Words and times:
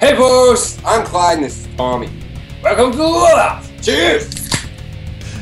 Hey 0.00 0.16
folks, 0.16 0.82
I'm 0.82 1.04
Clyde 1.04 1.36
and 1.36 1.44
this 1.44 1.66
is 1.66 1.76
Tommy. 1.76 2.08
Welcome 2.62 2.92
to 2.92 2.96
the 2.96 3.04
Roadhouse. 3.04 3.70
Cheers! 3.84 4.50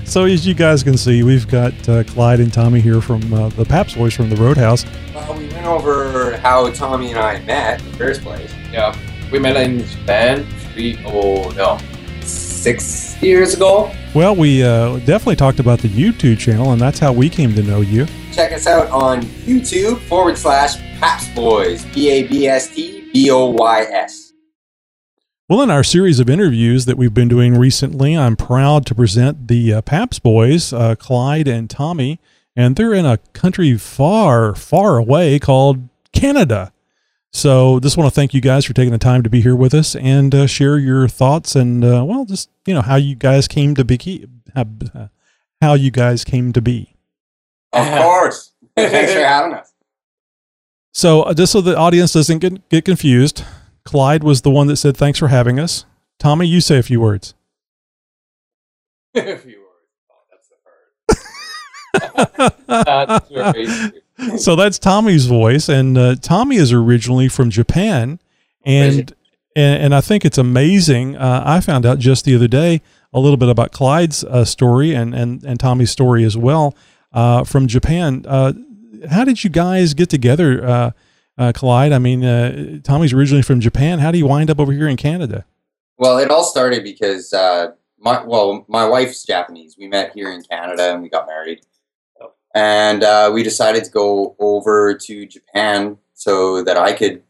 So 0.04 0.25
as 0.25 0.45
you 0.45 0.53
guys 0.53 0.83
can 0.83 0.99
see, 0.99 1.23
we've 1.23 1.46
got 1.46 1.88
uh, 1.88 2.03
Clyde 2.03 2.41
and 2.41 2.53
Tommy 2.53 2.81
here 2.81 3.01
from 3.01 3.33
uh, 3.33 3.51
the 3.51 3.65
Pabst 3.65 3.97
Boys 3.97 4.15
from 4.15 4.29
the 4.29 4.35
Roadhouse. 4.35 4.85
Well, 5.15 5.39
we 5.39 5.47
went 5.47 5.65
over 5.65 6.37
how 6.39 6.69
Tommy 6.73 7.11
and 7.11 7.21
I 7.21 7.39
met 7.43 7.81
in 7.81 7.93
the 7.93 7.97
first 7.97 8.23
place. 8.23 8.53
Yeah, 8.73 8.99
we 9.31 9.39
met 9.39 9.55
in 9.55 9.87
Japan 9.87 10.44
three 10.72 10.99
oh 11.06 11.51
no 11.51 11.79
six 12.21 13.22
years 13.22 13.54
ago. 13.54 13.93
Well, 14.13 14.35
we 14.35 14.65
uh, 14.65 14.97
definitely 14.99 15.37
talked 15.37 15.61
about 15.61 15.79
the 15.79 15.88
YouTube 15.88 16.41
channel, 16.41 16.73
and 16.73 16.80
that's 16.80 16.98
how 16.98 17.12
we 17.12 17.29
came 17.29 17.55
to 17.55 17.62
know 17.62 17.80
you. 17.80 18.09
Check 18.33 18.51
us 18.51 18.66
out 18.66 18.91
on 18.91 19.23
YouTube 19.23 20.01
forward 20.09 20.37
slash 20.37 20.79
Pabst 20.98 21.33
Boys. 21.37 21.84
P 21.93 22.11
A 22.11 22.27
B 22.27 22.48
S 22.48 22.75
T 22.75 23.09
B 23.12 23.30
O 23.30 23.51
Y 23.51 23.83
S. 23.83 24.27
Well, 25.48 25.62
in 25.62 25.70
our 25.70 25.83
series 25.83 26.20
of 26.20 26.28
interviews 26.28 26.84
that 26.84 26.98
we've 26.98 27.14
been 27.14 27.28
doing 27.28 27.56
recently, 27.56 28.14
I'm 28.14 28.36
proud 28.36 28.84
to 28.84 28.95
present 28.95 29.48
the 29.48 29.73
uh, 29.73 29.80
Pabst 29.80 30.23
Boys, 30.23 30.74
uh, 30.74 30.95
Clyde 30.95 31.48
and 31.48 31.70
Tommy, 31.70 32.20
and 32.54 32.77
they're 32.77 32.92
in 32.92 33.06
a 33.06 33.16
country 33.32 33.78
far, 33.78 34.54
far 34.54 34.98
away 34.98 35.38
called 35.38 35.88
Canada. 36.12 36.74
So, 37.32 37.80
just 37.80 37.96
want 37.96 38.12
to 38.12 38.14
thank 38.14 38.34
you 38.34 38.42
guys 38.42 38.66
for 38.66 38.74
taking 38.74 38.92
the 38.92 38.98
time 38.98 39.23
to 39.23 39.30
be 39.30 39.40
here 39.40 39.56
with 39.56 39.73
us 39.73 39.96
and 39.96 40.34
uh, 40.34 40.46
share 40.46 40.76
your 40.76 41.09
thoughts 41.09 41.56
and, 41.56 41.82
uh, 41.82 42.04
well, 42.06 42.26
just 42.26 42.51
you 42.66 42.74
know 42.74 42.82
how 42.82 42.96
you 42.96 43.15
guys 43.15 43.48
came 43.48 43.74
to 43.74 43.87
be, 43.87 44.26
uh, 44.54 45.09
how 45.62 45.73
you 45.73 45.90
guys 45.90 46.24
came 46.24 46.52
to 46.52 46.60
be. 46.60 46.95
Of 47.73 47.87
course. 47.87 48.52
Thanks 48.76 49.15
for 49.15 49.20
having 49.20 49.54
us. 49.54 49.73
So, 50.92 51.23
uh, 51.23 51.32
just 51.32 51.52
so 51.52 51.62
the 51.62 51.74
audience 51.74 52.12
doesn't 52.12 52.40
get 52.40 52.68
get 52.68 52.84
confused, 52.84 53.45
Clyde 53.88 54.23
was 54.23 54.42
the 54.42 54.51
one 54.51 54.66
that 54.66 54.77
said 54.77 54.98
thanks 54.98 55.19
for 55.19 55.28
having 55.28 55.59
us. 55.59 55.87
Tommy, 56.19 56.46
you 56.46 56.60
say 56.60 56.77
a 56.77 56.83
few 56.83 57.01
words. 57.01 57.34
A 59.15 59.38
few 59.38 59.60
words. 59.62 60.10
Oh, 60.10 60.16
that's 60.30 60.49
the 62.66 62.68
hard. 62.68 63.23
that's 64.29 64.45
so 64.45 64.57
that's 64.57 64.79
Tommy's 64.79 65.25
voice, 65.25 65.71
and 65.71 65.97
uh, 65.97 66.17
Tommy 66.17 66.57
is 66.57 66.71
originally 66.71 67.29
from 67.29 67.49
Japan, 67.49 68.21
and 68.62 69.15
and, 69.57 69.83
and 69.83 69.95
I 69.95 70.03
think 70.03 70.27
it's 70.27 70.37
amazing. 70.37 71.17
Uh, 71.17 71.43
I 71.47 71.61
found 71.61 71.87
out 71.87 71.99
just 71.99 72.27
the 72.27 72.34
other 72.34 72.47
day 72.47 72.83
a 73.15 73.21
little 73.21 73.39
bit 73.39 73.49
about 73.49 73.73
Clyde's 73.73 74.23
uh, 74.23 74.45
story 74.45 74.93
and 74.93 75.15
and 75.15 75.43
and 75.45 75.59
Tommy's 75.59 75.91
story 75.91 76.25
as 76.25 76.37
well 76.37 76.77
uh, 77.15 77.43
from 77.45 77.67
Japan. 77.67 78.27
Uh, 78.29 78.53
how 79.11 79.25
did 79.25 79.43
you 79.43 79.49
guys 79.49 79.95
get 79.95 80.11
together, 80.11 80.93
uh, 81.39 81.53
Clyde? 81.55 81.92
I 81.92 81.98
mean, 81.98 82.25
uh, 82.25 82.81
Tommy's 82.83 83.12
originally 83.12 83.42
from 83.42 83.61
Japan. 83.61 84.00
How 84.00 84.11
do 84.11 84.19
you 84.19 84.27
wind 84.27 84.50
up 84.50 84.58
over 84.58 84.72
here 84.72 84.89
in 84.89 84.97
Canada? 84.97 85.47
Well, 85.97 86.19
it 86.19 86.31
all 86.31 86.44
started 86.44 86.84
because 86.84 87.33
uh, 87.33 87.72
my 87.98 88.22
well, 88.25 88.64
my 88.69 88.86
wife's 88.86 89.25
Japanese. 89.25 89.77
We 89.78 89.89
met 89.89 90.12
here 90.14 90.31
in 90.31 90.42
Canada 90.42 90.92
and 90.92 91.03
we 91.03 91.09
got 91.09 91.27
married, 91.27 91.61
and 92.55 93.03
uh, 93.03 93.31
we 93.33 93.42
decided 93.42 93.84
to 93.84 93.91
go 93.91 94.36
over 94.39 94.94
to 94.94 95.27
Japan 95.27 95.98
so 96.14 96.62
that 96.64 96.77
I 96.77 96.92
could 96.92 97.22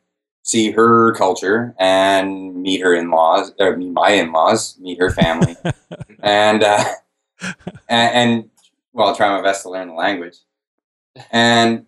see 0.42 0.70
her 0.70 1.14
culture 1.14 1.74
and 1.78 2.62
meet 2.62 2.80
her 2.80 2.94
in-laws, 2.94 3.52
or 3.60 3.76
meet 3.76 3.92
my 3.92 4.10
in-laws, 4.12 4.78
meet 4.78 4.98
her 4.98 5.10
family, 5.10 5.54
and, 6.20 6.62
uh, 6.62 6.84
and 7.88 8.14
and 8.14 8.50
well, 8.92 9.14
try 9.14 9.28
my 9.28 9.42
best 9.42 9.62
to 9.62 9.70
learn 9.70 9.88
the 9.88 9.94
language. 9.94 10.36
And 11.30 11.86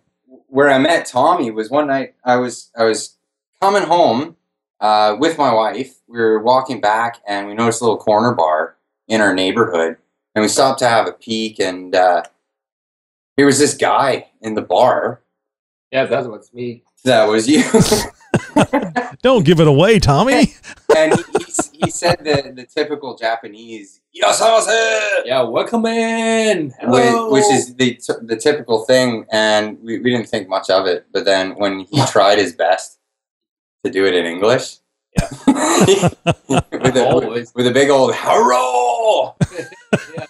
where 0.51 0.69
I 0.69 0.77
met 0.77 1.05
Tommy 1.05 1.49
was 1.49 1.69
one 1.69 1.87
night 1.87 2.13
I 2.25 2.35
was 2.35 2.71
I 2.77 2.83
was 2.83 3.15
coming 3.61 3.83
home 3.83 4.35
uh, 4.81 5.15
with 5.17 5.37
my 5.37 5.53
wife. 5.53 5.95
We 6.07 6.19
were 6.19 6.41
walking 6.43 6.81
back 6.81 7.21
and 7.25 7.47
we 7.47 7.53
noticed 7.53 7.81
a 7.81 7.85
little 7.85 7.97
corner 7.97 8.33
bar 8.33 8.75
in 9.07 9.21
our 9.21 9.33
neighborhood, 9.33 9.97
and 10.35 10.41
we 10.41 10.49
stopped 10.49 10.79
to 10.79 10.87
have 10.87 11.07
a 11.07 11.13
peek. 11.13 11.59
And 11.59 11.95
uh, 11.95 12.23
here 13.37 13.45
was 13.45 13.59
this 13.59 13.75
guy 13.75 14.27
in 14.41 14.55
the 14.55 14.61
bar. 14.61 15.21
Yeah, 15.91 16.05
that 16.05 16.29
was 16.29 16.53
me. 16.53 16.83
That 17.05 17.27
was 17.27 17.47
you. 17.47 17.63
Don't 19.21 19.45
give 19.45 19.59
it 19.59 19.67
away, 19.67 19.99
Tommy. 19.99 20.53
and 20.95 21.13
he, 21.13 21.45
he, 21.83 21.91
said 21.91 22.19
the, 22.23 22.51
the 22.55 22.65
typical 22.65 23.15
Japanese 23.17 24.01
"Irasshaimase," 24.15 25.25
Yeah, 25.25 25.41
welcome 25.43 25.85
in. 25.85 26.73
which, 26.83 27.13
which 27.31 27.45
is 27.53 27.75
the 27.75 27.95
t- 27.95 28.13
the 28.23 28.35
typical 28.35 28.85
thing, 28.85 29.25
and 29.31 29.77
we, 29.81 29.99
we 29.99 30.11
didn't 30.11 30.27
think 30.29 30.47
much 30.49 30.69
of 30.69 30.85
it. 30.87 31.05
But 31.13 31.25
then 31.25 31.51
when 31.57 31.81
he 31.91 32.05
tried 32.07 32.37
his 32.37 32.53
best 32.53 32.99
to 33.83 33.91
do 33.91 34.05
it 34.05 34.13
in 34.15 34.25
English, 34.25 34.77
Yeah. 35.17 35.27
with, 36.71 36.97
a, 36.97 37.05
Always. 37.09 37.53
with 37.55 37.67
a 37.67 37.71
big 37.71 37.89
old 37.89 38.13
"Hello," 38.15 39.35
yeah. 40.15 40.25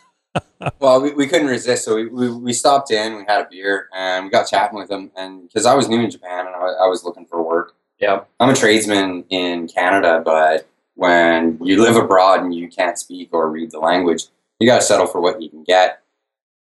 well, 0.79 1.01
we, 1.01 1.13
we 1.13 1.27
couldn't 1.27 1.47
resist, 1.47 1.83
so 1.85 1.95
we, 1.95 2.07
we, 2.07 2.31
we 2.31 2.53
stopped 2.53 2.91
in, 2.91 3.15
we 3.17 3.23
had 3.27 3.41
a 3.41 3.47
beer, 3.49 3.89
and 3.95 4.25
we 4.25 4.29
got 4.31 4.47
chatting 4.47 4.77
with 4.77 4.89
him. 4.89 5.11
And 5.17 5.47
because 5.47 5.65
I 5.65 5.73
was 5.75 5.89
new 5.89 5.99
in 6.01 6.09
Japan 6.11 6.45
and 6.47 6.55
I, 6.55 6.59
I 6.83 6.87
was 6.87 7.03
looking 7.03 7.25
for 7.25 7.41
work, 7.43 7.73
Yeah. 7.99 8.21
I'm 8.39 8.49
a 8.49 8.55
tradesman 8.55 9.25
in 9.29 9.67
Canada, 9.67 10.21
but 10.23 10.67
when 10.95 11.57
you 11.61 11.81
live 11.81 11.95
abroad 11.95 12.41
and 12.41 12.53
you 12.53 12.67
can't 12.69 12.97
speak 12.99 13.29
or 13.31 13.49
read 13.49 13.71
the 13.71 13.79
language, 13.79 14.25
you 14.59 14.67
got 14.67 14.77
to 14.77 14.81
settle 14.85 15.07
for 15.07 15.21
what 15.21 15.41
you 15.41 15.49
can 15.49 15.63
get. 15.63 16.01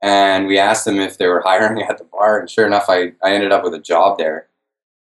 And 0.03 0.47
we 0.47 0.59
asked 0.59 0.84
them 0.84 0.99
if 0.99 1.19
they 1.19 1.27
were 1.27 1.41
hiring 1.44 1.82
at 1.82 1.99
the 1.99 2.04
bar, 2.04 2.41
and 2.41 2.50
sure 2.50 2.66
enough, 2.66 2.87
I, 2.88 3.12
I 3.22 3.32
ended 3.32 3.53
up 3.53 3.62
with 3.65 3.75
a 3.75 3.78
job 3.81 4.19
there. 4.19 4.49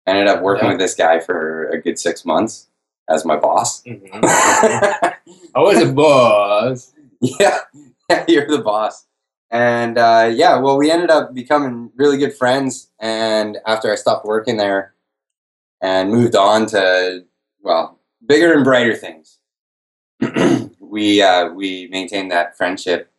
I 0.06 0.10
ended 0.12 0.28
up 0.28 0.42
working 0.42 0.66
Yeah. 0.66 0.72
with 0.72 0.80
this 0.80 0.94
guy 0.94 1.18
for 1.20 1.68
a 1.70 1.80
good 1.80 1.98
six 1.98 2.24
months 2.24 2.68
as 3.08 3.24
my 3.24 3.36
boss. 3.36 3.82
Mhm. 3.84 4.08
I 4.22 5.14
was 5.56 5.82
a 5.82 5.92
boss. 5.92 6.92
yeah, 7.20 7.58
yeah, 8.10 8.24
you're 8.28 8.46
the 8.48 8.58
boss. 8.62 9.06
And 9.50 9.96
uh, 9.98 10.30
yeah, 10.34 10.58
well, 10.58 10.76
we 10.76 10.90
ended 10.90 11.10
up 11.10 11.32
becoming 11.34 11.90
really 11.96 12.18
good 12.18 12.34
friends. 12.34 12.90
And 13.00 13.58
after 13.66 13.90
I 13.92 13.94
stopped 13.94 14.26
working 14.26 14.56
there 14.56 14.94
and 15.80 16.10
moved 16.10 16.34
on 16.34 16.66
to, 16.66 17.24
well, 17.62 17.95
bigger 18.26 18.52
and 18.52 18.64
brighter 18.64 18.94
things, 18.94 19.38
we 20.80 21.22
uh, 21.22 21.48
we 21.52 21.88
maintained 21.90 22.30
that 22.30 22.56
friendship. 22.56 23.10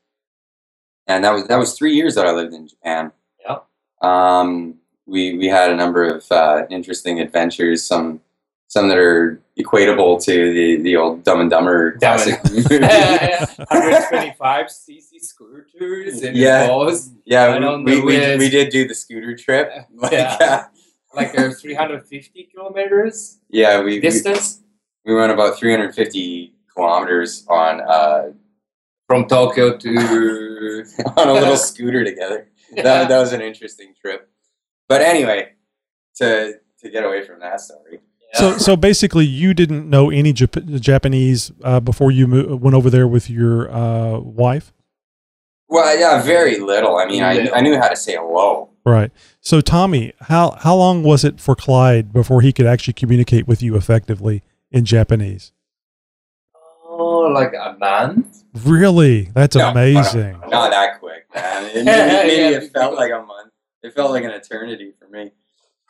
And 1.08 1.24
that 1.24 1.32
was 1.32 1.48
that 1.48 1.58
was 1.58 1.74
three 1.78 1.94
years 1.96 2.16
that 2.16 2.26
I 2.26 2.32
lived 2.32 2.54
in 2.54 2.68
Japan. 2.68 3.12
Yeah. 3.46 3.60
Um, 4.02 4.76
we 5.06 5.38
we 5.38 5.48
had 5.48 5.72
a 5.72 5.76
number 5.76 6.04
of 6.04 6.30
uh, 6.32 6.64
interesting 6.70 7.20
adventures. 7.22 7.84
Some 7.84 8.20
some 8.68 8.90
that 8.90 8.98
are 8.98 9.42
equatable 9.58 10.22
to 10.26 10.54
the 10.54 10.82
the 10.82 10.96
old 10.98 11.24
Dumb 11.24 11.40
and 11.40 11.50
Dumber 11.50 11.92
Dumb 11.92 12.00
classic 12.00 12.40
and- 12.44 12.54
movie. 12.54 12.80
125 13.70 14.66
cc 14.68 15.20
scooters 15.22 16.22
and 16.22 16.36
Yeah. 16.36 16.68
balls, 16.68 17.10
Yeah, 17.26 17.58
we, 17.80 18.02
we, 18.02 18.02
we, 18.02 18.38
we 18.38 18.50
did 18.50 18.70
do 18.70 18.88
the 18.88 18.94
scooter 18.94 19.36
trip. 19.36 19.72
Like, 19.96 20.12
Yeah. 20.12 20.38
uh, 20.42 20.64
like 21.16 21.38
uh, 21.40 21.52
350 21.52 22.50
kilometers 22.54 23.40
yeah, 23.50 23.80
we, 23.80 23.86
we 23.96 24.00
distance 24.02 24.62
we 25.08 25.16
went 25.16 25.32
about 25.32 25.58
350 25.58 26.54
kilometers 26.76 27.46
on 27.48 27.82
uh, 27.82 28.32
from 29.08 29.28
Tokyo 29.28 29.78
to. 29.78 30.58
on 31.18 31.28
a 31.30 31.34
little 31.34 31.58
scooter 31.58 32.04
together. 32.04 32.50
That, 32.76 33.08
that 33.10 33.20
was 33.20 33.34
an 33.34 33.42
interesting 33.42 33.94
trip. 34.00 34.30
But 34.88 35.02
anyway, 35.02 35.54
to 36.18 36.60
to 36.82 36.90
get 36.90 37.04
away 37.04 37.24
from 37.26 37.40
that 37.40 37.62
story. 37.62 38.00
So, 38.34 38.58
so 38.58 38.76
basically, 38.76 39.26
you 39.26 39.54
didn't 39.54 39.90
know 39.90 40.10
any 40.10 40.34
Jap- 40.34 40.80
Japanese 40.82 41.52
uh, 41.64 41.80
before 41.80 42.12
you 42.12 42.28
mo- 42.28 42.56
went 42.58 42.76
over 42.76 42.90
there 42.90 43.08
with 43.08 43.30
your 43.30 43.72
uh, 43.72 44.20
wife, 44.20 44.74
Well, 45.70 45.98
yeah, 45.98 46.22
very 46.22 46.60
little. 46.60 46.98
I 46.98 47.06
mean, 47.06 47.24
I, 47.24 47.50
I 47.52 47.62
knew 47.62 47.78
how 47.78 47.88
to 47.88 47.96
say 47.96 48.16
hello. 48.18 48.70
right? 48.86 49.12
So, 49.40 49.62
Tommy, 49.62 50.14
how 50.22 50.52
how 50.60 50.76
long 50.76 51.04
was 51.04 51.24
it 51.24 51.40
for 51.40 51.56
Clyde 51.56 52.12
before 52.12 52.42
he 52.42 52.52
could 52.52 52.68
actually 52.68 52.94
communicate 52.94 53.48
with 53.48 53.64
you 53.64 53.76
effectively 53.78 54.44
in 54.72 54.86
Japanese? 54.86 55.52
Oh, 56.86 57.30
like 57.34 57.54
a 57.54 57.76
month? 57.80 58.44
Really, 58.64 59.24
that's 59.34 59.56
No, 59.56 59.70
amazing. 59.70 60.40
Not 60.50 60.72
that 60.72 61.00
quick, 61.00 61.26
man. 61.34 61.66
It, 61.66 61.76
maybe 61.86 62.28
maybe 62.28 62.42
yeah, 62.42 62.62
it 62.62 62.74
felt 62.74 62.96
like 62.96 63.12
a 63.12 63.24
month. 63.24 63.52
It 63.84 63.94
felt 63.94 64.12
like 64.12 64.24
an 64.24 64.32
eternity 64.32 64.94
for 64.98 65.08
me. 65.08 65.32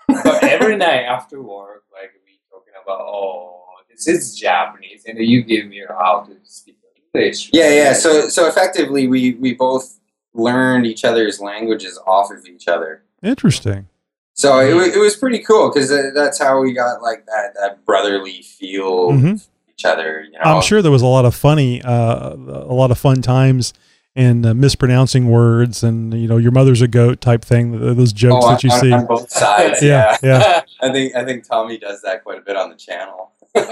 But 0.07 0.43
every 0.43 0.75
night 0.75 1.03
after 1.03 1.41
work, 1.41 1.83
like 1.93 2.11
we 2.25 2.39
talking 2.51 2.73
about, 2.83 2.99
oh, 3.01 3.63
this 3.89 4.07
is 4.07 4.35
Japanese, 4.35 5.03
and 5.05 5.17
you 5.19 5.43
give 5.43 5.67
me 5.67 5.83
how 5.87 6.27
to 6.27 6.35
speak 6.43 6.77
English. 7.13 7.49
Yeah, 7.53 7.69
yeah. 7.69 7.93
So 7.93 8.29
so 8.29 8.47
effectively, 8.47 9.07
we 9.07 9.33
we 9.35 9.53
both 9.53 9.99
learned 10.33 10.85
each 10.85 11.03
other's 11.05 11.39
languages 11.39 11.99
off 12.05 12.31
of 12.31 12.45
each 12.45 12.67
other. 12.67 13.03
Interesting. 13.23 13.87
So 14.37 14.59
it, 14.59 14.73
wa- 14.75 14.81
it 14.81 14.99
was 14.99 15.15
pretty 15.15 15.39
cool 15.39 15.71
because 15.73 15.89
that's 16.13 16.37
how 16.39 16.61
we 16.61 16.71
got 16.73 17.01
like 17.01 17.25
that 17.25 17.55
that 17.59 17.83
brotherly 17.85 18.43
feel 18.43 19.09
Mhm. 19.11 19.45
each 19.69 19.83
other. 19.83 20.21
You 20.23 20.33
know, 20.33 20.39
I'm 20.43 20.61
sure 20.61 20.81
there 20.83 20.91
was 20.91 21.01
a 21.01 21.07
lot 21.07 21.25
of 21.25 21.33
funny, 21.35 21.81
uh, 21.81 22.33
a 22.35 22.73
lot 22.73 22.91
of 22.91 22.99
fun 22.99 23.21
times 23.23 23.73
and 24.15 24.45
uh, 24.45 24.53
mispronouncing 24.53 25.27
words, 25.29 25.83
and 25.83 26.13
you 26.13 26.27
know, 26.27 26.37
your 26.37 26.51
mother's 26.51 26.81
a 26.83 26.87
goat 26.87 27.19
type 27.19 27.43
thing. 27.43 27.79
Those 27.95 28.13
jokes 28.13 28.45
Oh, 28.45 28.49
that 28.51 28.63
you 28.63 28.69
on, 28.71 28.79
see. 28.79 28.91
on 28.91 29.05
both 29.07 29.31
sides. 29.31 29.81
yeah, 29.81 30.17
yeah. 30.21 30.39
yeah. 30.39 30.61
I 30.87 30.91
think 30.91 31.15
I 31.15 31.25
think 31.25 31.47
Tommy 31.47 31.77
does 31.79 32.01
that 32.03 32.23
quite 32.23 32.37
a 32.37 32.41
bit 32.41 32.55
on 32.55 32.69
the 32.69 32.75
channel. 32.75 33.31
and 33.55 33.67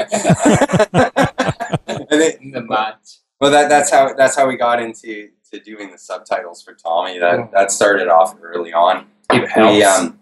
it, 2.22 2.40
the 2.54 2.62
match. 2.62 3.18
well, 3.40 3.52
that 3.52 3.70
that's 3.70 3.92
how 3.92 4.14
that's 4.16 4.36
how 4.36 4.48
we 4.48 4.56
got 4.58 4.82
into 4.82 5.30
to 5.52 5.60
doing 5.60 5.92
the 5.92 5.98
subtitles 5.98 6.64
for 6.64 6.74
Tommy. 6.74 7.20
That 7.20 7.52
that 7.52 7.72
started 7.72 8.08
off 8.08 8.36
early 8.42 8.74
on. 8.74 9.06
It 9.32 9.48
helps. 9.50 9.74
We, 9.76 9.84
um, 9.84 10.20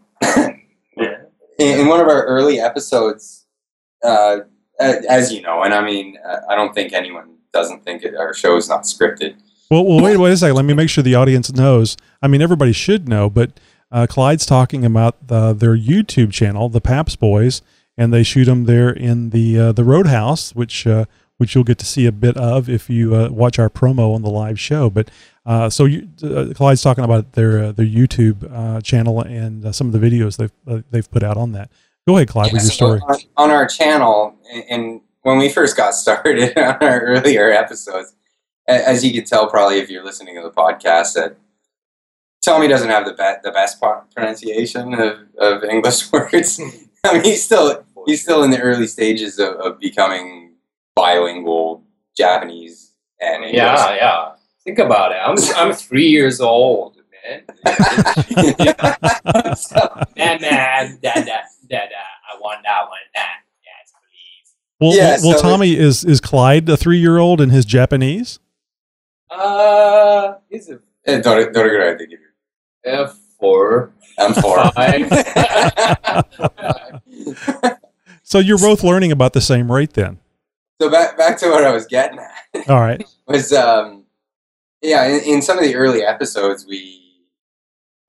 yeah. 0.98 1.18
in, 1.60 1.80
in 1.82 1.88
one 1.88 2.00
of 2.00 2.08
our 2.08 2.24
early 2.26 2.60
episodes, 2.60 3.46
uh, 4.04 4.38
as 4.80 5.32
you 5.32 5.42
know, 5.42 5.64
and 5.64 5.74
I 5.74 5.84
mean, 5.84 6.18
uh, 6.26 6.42
I 6.50 6.56
don't 6.56 6.74
think 6.74 6.94
anyone 6.94 7.36
doesn't 7.54 7.84
think 7.84 8.04
it, 8.04 8.16
our 8.16 8.34
show 8.34 8.58
is 8.58 8.68
not 8.68 8.84
scripted. 8.84 9.36
Well, 9.70 9.86
well, 9.86 10.04
wait, 10.04 10.18
wait 10.18 10.34
a 10.34 10.38
second. 10.38 10.56
Let 10.56 10.66
me 10.66 10.74
make 10.74 10.90
sure 10.90 11.04
the 11.04 11.16
audience 11.16 11.52
knows. 11.54 11.98
I 12.22 12.28
mean, 12.28 12.42
everybody 12.42 12.74
should 12.74 13.08
know, 13.08 13.30
but 13.30 13.60
uh, 13.92 14.08
Clyde's 14.10 14.46
talking 14.46 14.86
about 14.86 15.28
the, 15.28 15.54
their 15.54 15.78
YouTube 15.78 16.32
channel, 16.32 16.70
the 16.70 16.82
Pabst 16.82 17.20
Boys, 17.20 17.62
and 17.98 18.12
they 18.12 18.24
shoot 18.24 18.46
them 18.46 18.66
there 18.66 18.90
in 18.90 19.30
the 19.30 19.60
uh, 19.60 19.72
the 19.72 19.84
Roadhouse, 19.84 20.56
which 20.56 20.88
uh, 20.88 21.06
which 21.44 21.56
you'll 21.56 21.66
get 21.66 21.78
to 21.80 21.86
see 21.86 22.06
a 22.06 22.12
bit 22.14 22.38
of 22.38 22.70
if 22.70 22.90
you 22.90 23.14
uh, 23.14 23.28
watch 23.30 23.60
our 23.60 23.70
promo 23.70 24.16
on 24.16 24.22
the 24.22 24.30
live 24.30 24.58
show. 24.58 24.90
But 24.90 25.12
uh, 25.46 25.70
so 25.70 25.84
you, 25.84 26.08
uh, 26.24 26.54
Clyde's 26.56 26.82
talking 26.82 27.04
about 27.04 27.34
their 27.34 27.64
uh, 27.66 27.72
their 27.74 27.86
YouTube 27.86 28.50
uh, 28.50 28.80
channel 28.80 29.20
and 29.22 29.66
uh, 29.66 29.72
some 29.74 29.88
of 29.88 29.94
the 29.94 30.00
videos 30.00 30.38
they've 30.38 30.52
uh, 30.66 30.82
they've 30.92 31.12
put 31.12 31.22
out 31.24 31.36
on 31.36 31.52
that. 31.52 31.70
Go 32.08 32.16
ahead, 32.16 32.30
Clyde, 32.30 32.54
with 32.54 32.62
your 32.64 32.72
So 32.72 32.76
story. 32.76 33.02
on, 33.10 33.18
on 33.38 33.50
our 33.52 33.68
channel, 33.68 34.36
and- 34.70 35.02
when 35.24 35.38
we 35.38 35.48
first 35.50 35.78
got 35.78 35.94
started 36.04 36.58
on 36.58 36.78
our 36.82 37.00
earlier 37.02 37.50
episodes, 37.52 38.14
as 38.68 39.04
you 39.06 39.12
can 39.14 39.24
tell, 39.26 39.48
probably 39.50 39.80
if 39.80 39.90
you're 39.90 40.04
listening 40.04 40.36
to 40.36 40.42
the 40.42 40.52
podcast, 40.52 41.14
that 41.16 41.38
Tommy 42.44 42.68
doesn't 42.68 42.90
have 42.90 43.06
the 43.06 43.14
be- 43.14 43.40
the 43.44 43.52
best 43.52 43.80
pro- 43.80 44.02
pronunciation 44.16 44.94
of, 44.94 45.20
of 45.38 45.64
English 45.64 46.12
words. 46.12 46.60
I 47.06 47.14
mean, 47.14 47.24
he's 47.24 47.42
still 47.44 47.86
he's 48.06 48.22
still 48.22 48.44
in 48.44 48.52
the 48.52 48.60
early 48.60 48.86
stages 48.88 49.40
of, 49.40 49.56
of 49.56 49.80
becoming 49.80 50.43
bilingual 50.96 51.84
Japanese 52.16 52.92
and 53.20 53.44
English. 53.44 53.56
Yeah, 53.56 53.96
yeah. 53.96 54.32
Think 54.64 54.80
about 54.80 55.12
it. 55.12 55.16
I'm 55.16 55.36
I'm 55.58 55.74
three 55.74 56.08
years 56.08 56.40
old, 56.40 56.96
man. 57.28 57.44
man, 60.16 60.42
man, 60.42 61.00
da, 61.02 61.14
da, 61.14 61.42
da, 61.70 61.78
I 61.78 62.40
want 62.40 62.64
that 62.64 62.88
one. 62.88 63.00
That. 63.14 63.42
Yes, 63.64 63.92
please. 64.10 64.56
Well, 64.80 64.96
yeah, 64.96 65.18
well, 65.22 65.38
so 65.38 65.42
Tommy 65.42 65.76
is 65.76 66.06
is 66.06 66.22
Clyde 66.22 66.70
a 66.70 66.78
three 66.78 67.00
year 67.00 67.18
old 67.18 67.42
in 67.42 67.50
his 67.50 67.66
Japanese? 67.66 68.40
Uh, 69.30 70.36
he's 70.50 70.70
a. 70.70 70.80
Uh, 71.06 71.18
do 71.18 71.52
do 71.52 71.98
give 71.98 72.20
you. 72.20 72.30
Uh, 72.90 73.12
four. 73.40 73.92
I'm 74.18 74.34
four. 74.34 74.64
So 78.26 78.40
you're 78.40 78.58
both 78.58 78.84
learning 78.84 79.12
about 79.12 79.34
the 79.34 79.42
same 79.42 79.72
rate 79.72 79.94
then 79.94 80.18
so 80.84 80.90
back 80.90 81.18
back 81.18 81.38
to 81.38 81.50
what 81.50 81.64
I 81.64 81.72
was 81.72 81.86
getting 81.86 82.20
at. 82.20 82.68
All 82.70 82.82
right. 82.82 83.04
was 83.28 83.54
um 83.54 84.04
yeah 84.82 85.06
in, 85.06 85.22
in 85.24 85.42
some 85.42 85.58
of 85.58 85.64
the 85.64 85.76
early 85.76 86.04
episodes 86.04 86.66
we 86.68 87.00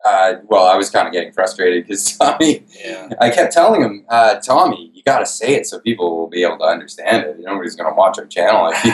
uh 0.05 0.35
well 0.47 0.67
i 0.67 0.76
was 0.76 0.91
kind 0.91 1.06
of 1.06 1.12
getting 1.12 1.32
frustrated 1.32 1.85
because 1.85 2.19
tommy 2.19 2.65
yeah. 2.85 3.09
i 3.21 3.31
kept 3.31 3.53
telling 3.53 3.81
him 3.81 4.05
uh 4.09 4.35
tommy 4.41 4.91
you 4.93 5.05
got 5.05 5.21
to 5.21 5.26
say 5.26 5.55
it 5.55 5.67
so 5.67 5.79
people 5.79 6.19
will 6.19 6.26
be 6.26 6.43
able 6.43 6.59
to 6.59 6.65
understand 6.65 7.25
it 7.25 7.38
nobody's 7.38 7.76
going 7.76 7.88
to 7.88 7.94
watch 7.94 8.19
our 8.19 8.26
channel 8.26 8.69
if 8.73 8.85
you 8.85 8.93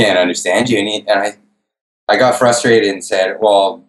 can't 0.00 0.18
understand 0.18 0.68
you 0.68 0.80
and, 0.80 0.88
he, 0.88 0.98
and 1.08 1.20
i 1.20 1.36
i 2.08 2.16
got 2.16 2.36
frustrated 2.36 2.92
and 2.92 3.04
said 3.04 3.36
well 3.40 3.84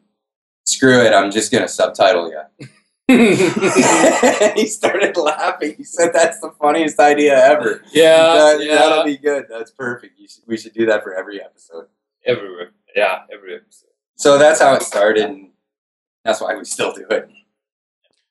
screw 0.65 1.01
it 1.01 1.11
i'm 1.11 1.31
just 1.31 1.51
going 1.51 1.63
to 1.63 1.67
subtitle 1.67 2.29
you 2.29 2.67
he 4.57 4.67
started 4.67 5.15
laughing 5.15 5.75
he 5.77 5.83
said 5.83 6.11
that's 6.13 6.41
the 6.41 6.51
funniest 6.59 6.99
idea 6.99 7.37
ever 7.37 7.81
yeah, 7.91 8.17
That, 8.17 8.57
yeah. 8.61 8.75
that'll 8.75 9.05
be 9.05 9.17
good 9.17 9.45
that's 9.49 9.71
perfect 9.71 10.19
you 10.19 10.27
should, 10.27 10.43
we 10.45 10.57
should 10.57 10.73
do 10.73 10.85
that 10.87 11.03
for 11.03 11.13
every 11.13 11.41
episode 11.41 11.87
everywhere. 12.27 12.71
Yeah, 12.95 13.21
every 13.33 13.55
episode. 13.55 13.89
So 14.15 14.37
that's 14.37 14.61
how 14.61 14.75
it 14.75 14.83
started, 14.83 15.23
and 15.23 15.49
that's 16.23 16.41
why 16.41 16.55
we 16.55 16.65
still 16.65 16.93
do 16.93 17.05
it. 17.09 17.29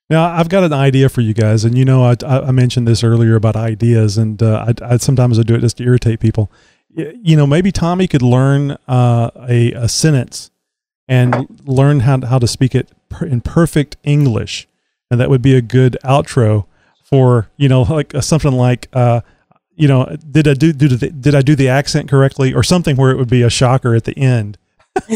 Now 0.09 0.25
I've 0.27 0.49
got 0.49 0.63
an 0.63 0.73
idea 0.73 1.09
for 1.09 1.21
you 1.21 1.35
guys, 1.35 1.65
and 1.65 1.77
you 1.77 1.85
know 1.85 2.05
I, 2.05 2.15
I 2.25 2.49
I 2.49 2.51
mentioned 2.53 2.87
this 2.87 3.03
earlier 3.03 3.35
about 3.35 3.57
ideas, 3.57 4.19
and 4.19 4.41
uh, 4.43 4.67
I, 4.69 4.95
I 4.95 4.97
sometimes 4.99 5.39
I 5.39 5.43
do 5.43 5.55
it 5.55 5.61
just 5.61 5.79
to 5.79 5.85
irritate 5.85 6.21
people. 6.21 6.51
You 6.95 7.37
know, 7.37 7.47
maybe 7.47 7.73
Tommy 7.73 8.07
could 8.07 8.23
learn 8.23 8.73
uh, 8.87 9.31
a 9.49 9.73
a 9.73 9.89
sentence 9.89 10.51
and 11.09 11.61
learn 11.65 12.01
how 12.01 12.25
how 12.25 12.39
to 12.39 12.47
speak 12.47 12.75
it 12.75 12.89
per, 12.89 12.96
in 13.21 13.41
perfect 13.41 13.97
English, 14.05 14.69
and 15.11 15.21
that 15.21 15.31
would 15.31 15.43
be 15.43 15.55
a 15.55 15.63
good 15.63 15.97
outro 16.05 16.67
for 17.03 17.49
you 17.57 17.69
know 17.69 17.83
like 17.83 18.15
uh, 18.15 18.21
something 18.21 18.53
like. 18.53 18.89
Uh, 18.93 19.21
you 19.79 19.87
know, 19.87 20.17
did 20.31 20.49
I 20.49 20.55
do, 20.55 20.73
do 20.73 20.89
the, 20.89 21.11
did 21.11 21.35
I 21.35 21.43
do 21.43 21.55
the 21.55 21.69
accent 21.69 22.09
correctly, 22.09 22.55
or 22.55 22.63
something 22.63 22.97
where 22.97 23.11
it 23.11 23.19
would 23.19 23.29
be 23.29 23.43
a 23.43 23.51
shocker 23.51 23.95
at 23.95 24.05
the 24.05 24.17
end 24.17 24.57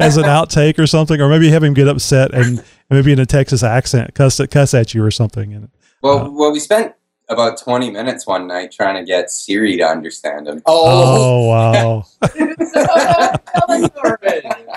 as 0.00 0.16
an 0.16 0.24
outtake 0.24 0.78
or 0.78 0.86
something, 0.86 1.20
or 1.20 1.28
maybe 1.28 1.50
have 1.50 1.62
him 1.62 1.74
get 1.74 1.86
upset 1.86 2.34
and 2.34 2.64
maybe 2.90 3.12
in 3.12 3.18
a 3.18 3.26
Texas 3.26 3.62
accent 3.62 4.14
cuss 4.14 4.40
cuss 4.50 4.74
at 4.74 4.94
you 4.94 5.04
or 5.04 5.10
something. 5.10 5.52
And 5.52 5.70
well, 6.02 6.30
well, 6.30 6.52
we 6.52 6.58
spent 6.58 6.94
about 7.28 7.58
twenty 7.58 7.90
minutes 7.90 8.26
one 8.26 8.48
night 8.48 8.72
trying 8.72 8.96
to 8.96 9.06
get 9.06 9.30
Siri 9.30 9.76
to 9.76 9.84
understand 9.84 10.48
him. 10.48 10.62
oh 10.66 11.48
wow, 11.48 12.06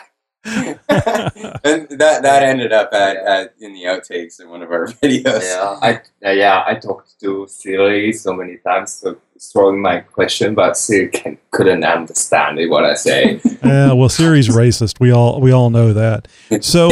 and 0.87 1.89
that 1.89 2.21
that 2.21 2.43
ended 2.43 2.71
up 2.71 2.93
at, 2.93 3.17
at 3.17 3.53
in 3.59 3.73
the 3.73 3.83
outtakes 3.83 4.39
in 4.39 4.49
one 4.49 4.61
of 4.61 4.71
our 4.71 4.87
videos. 5.03 5.41
yeah, 5.41 5.77
I 5.81 6.01
uh, 6.25 6.31
yeah 6.31 6.63
I 6.65 6.75
talked 6.75 7.19
to 7.19 7.45
Siri 7.47 8.13
so 8.13 8.33
many 8.33 8.57
times 8.57 9.01
to 9.01 9.17
throwing 9.51 9.81
my 9.81 9.99
question, 9.99 10.55
but 10.55 10.77
Siri 10.77 11.09
can, 11.09 11.37
couldn't 11.51 11.83
understand 11.83 12.59
what 12.69 12.85
I 12.85 12.93
say. 12.93 13.41
yeah. 13.63 13.91
Well, 13.91 14.09
Siri's 14.09 14.47
racist. 14.47 14.99
We 14.99 15.11
all 15.11 15.41
we 15.41 15.51
all 15.51 15.69
know 15.69 15.93
that. 15.93 16.27
So 16.61 16.91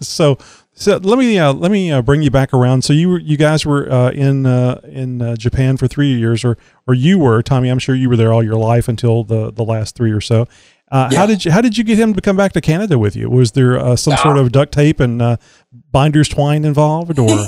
so. 0.00 0.38
So 0.72 0.96
let 0.96 1.18
me 1.18 1.38
uh, 1.38 1.52
let 1.52 1.70
me 1.70 1.92
uh, 1.92 2.00
bring 2.00 2.22
you 2.22 2.30
back 2.30 2.54
around. 2.54 2.84
So 2.84 2.94
you 2.94 3.10
were 3.10 3.18
you 3.18 3.36
guys 3.36 3.66
were 3.66 3.92
uh, 3.92 4.12
in 4.12 4.46
uh, 4.46 4.80
in 4.84 5.20
uh, 5.20 5.36
Japan 5.36 5.76
for 5.76 5.86
three 5.86 6.14
years, 6.14 6.42
or 6.42 6.56
or 6.86 6.94
you 6.94 7.18
were 7.18 7.42
Tommy. 7.42 7.68
I'm 7.68 7.78
sure 7.78 7.94
you 7.94 8.08
were 8.08 8.16
there 8.16 8.32
all 8.32 8.42
your 8.42 8.56
life 8.56 8.88
until 8.88 9.22
the, 9.22 9.52
the 9.52 9.62
last 9.62 9.94
three 9.94 10.10
or 10.10 10.22
so. 10.22 10.48
Uh, 10.90 11.08
How 11.14 11.24
did 11.24 11.44
you 11.44 11.52
how 11.52 11.60
did 11.60 11.78
you 11.78 11.84
get 11.84 11.98
him 11.98 12.14
to 12.14 12.20
come 12.20 12.36
back 12.36 12.52
to 12.54 12.60
Canada 12.60 12.98
with 12.98 13.14
you? 13.14 13.30
Was 13.30 13.52
there 13.52 13.78
uh, 13.78 13.94
some 13.94 14.14
Ah. 14.14 14.22
sort 14.22 14.38
of 14.38 14.50
duct 14.50 14.72
tape 14.72 14.98
and 14.98 15.22
uh, 15.22 15.36
binders 15.92 16.28
twine 16.28 16.64
involved, 16.64 17.16
or 17.18 17.28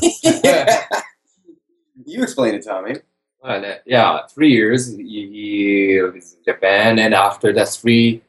you 2.07 2.23
explain 2.23 2.55
it, 2.55 2.65
Tommy. 2.65 2.97
And, 3.45 3.65
uh, 3.65 3.75
yeah, 3.85 4.21
three 4.33 4.53
years 4.53 4.97
he, 4.97 5.03
he 5.03 6.01
was 6.01 6.35
in 6.35 6.45
Japan, 6.45 6.99
and 7.01 7.13
after 7.15 7.53
that 7.55 7.69
three, 7.71 8.23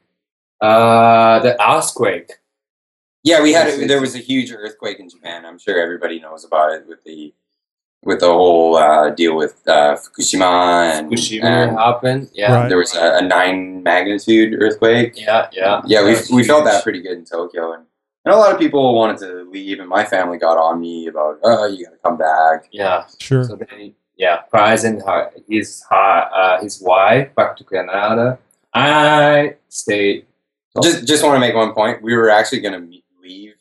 uh, 0.59 1.39
the 1.39 1.55
earthquake. 1.63 2.31
Yeah, 3.23 3.41
we 3.43 3.53
had 3.53 3.87
there 3.87 4.01
was 4.01 4.15
a 4.15 4.19
huge 4.19 4.51
earthquake 4.51 4.99
in 4.99 5.09
Japan. 5.09 5.45
I'm 5.45 5.59
sure 5.59 5.79
everybody 5.79 6.19
knows 6.19 6.43
about 6.43 6.73
it 6.73 6.87
with 6.87 7.03
the 7.03 7.33
with 8.05 8.19
the 8.19 8.27
whole 8.27 8.75
uh, 8.77 9.09
deal 9.11 9.35
with 9.35 9.61
uh, 9.67 9.95
Fukushima 9.95 10.91
and, 10.99 11.11
Fukushima 11.11 11.43
and 11.43 11.71
happened. 11.77 12.29
Yeah, 12.33 12.53
Right. 12.53 12.69
there 12.69 12.77
was 12.77 12.93
a, 12.95 13.17
a 13.17 13.21
nine 13.21 13.83
magnitude 13.83 14.61
earthquake. 14.61 15.13
yeah, 15.19 15.47
yeah. 15.51 15.81
Yeah, 15.85 16.03
we, 16.05 16.13
That's 16.13 16.31
we 16.31 16.43
felt 16.43 16.65
that 16.65 16.83
pretty 16.83 17.01
good 17.01 17.17
in 17.17 17.25
Tokyo, 17.25 17.73
and, 17.73 17.85
and 18.25 18.33
a 18.33 18.37
lot 18.37 18.51
of 18.53 18.59
people 18.59 18.95
wanted 18.95 19.17
to 19.19 19.49
leave, 19.49 19.79
and 19.79 19.89
my 19.89 20.03
family 20.05 20.37
got 20.37 20.57
on 20.57 20.79
me 20.79 21.07
about, 21.07 21.39
oh, 21.43 21.65
you 21.67 21.85
got 21.85 21.91
to 21.91 21.97
come 22.03 22.17
back. 22.17 22.67
Yeah. 22.71 23.05
sure? 23.19 23.43
So 23.43 23.55
then, 23.55 23.93
yeah, 24.17 24.37
Price 24.49 24.83
and 24.83 25.01
her, 25.01 25.31
his 25.49 25.83
her, 25.89 26.29
uh, 26.33 26.61
his 26.61 26.81
wife 26.81 27.33
back 27.35 27.57
to 27.57 27.63
Canada. 27.63 28.37
I 28.73 29.55
stayed. 29.69 30.25
Just 30.81 31.05
just 31.07 31.23
want 31.23 31.35
to 31.35 31.39
make 31.39 31.53
one 31.55 31.73
point. 31.73 32.01
We 32.01 32.15
were 32.15 32.29
actually 32.31 32.61
going 32.61 32.73
to 32.81 32.87
leave. 33.21 33.53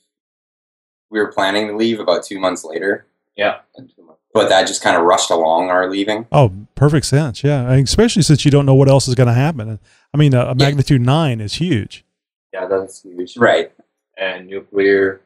We 1.11 1.21
were 1.21 1.31
planning 1.31 1.69
to 1.69 1.77
leave 1.77 2.01
about 2.01 2.23
two 2.25 2.41
months 2.41 2.65
later, 2.65 3.05
Yeah. 3.37 3.59
But 4.35 4.49
that 4.49 4.67
just 4.67 4.83
kind 4.83 4.97
of 4.97 5.03
rushed 5.05 5.31
along 5.31 5.71
our 5.71 5.91
leaving. 5.91 6.27
Oh, 6.33 6.53
perfect 6.75 7.07
sense. 7.07 7.43
Yeah, 7.45 7.71
and 7.71 7.87
especially 7.87 8.23
since 8.23 8.45
you 8.45 8.51
don't 8.51 8.67
know 8.67 8.75
what 8.75 8.89
else 8.89 9.09
is 9.09 9.15
going 9.15 9.27
to 9.29 9.33
happen. 9.35 9.79
I 10.13 10.17
mean, 10.17 10.35
a, 10.35 10.47
a 10.47 10.55
magnitude 10.55 11.01
nine 11.03 11.41
is 11.41 11.55
huge. 11.55 12.05
Yeah, 12.53 12.67
that's 12.67 13.03
huge. 13.03 13.37
Right. 13.37 13.73
And 14.19 14.47
nuclear. 14.47 15.23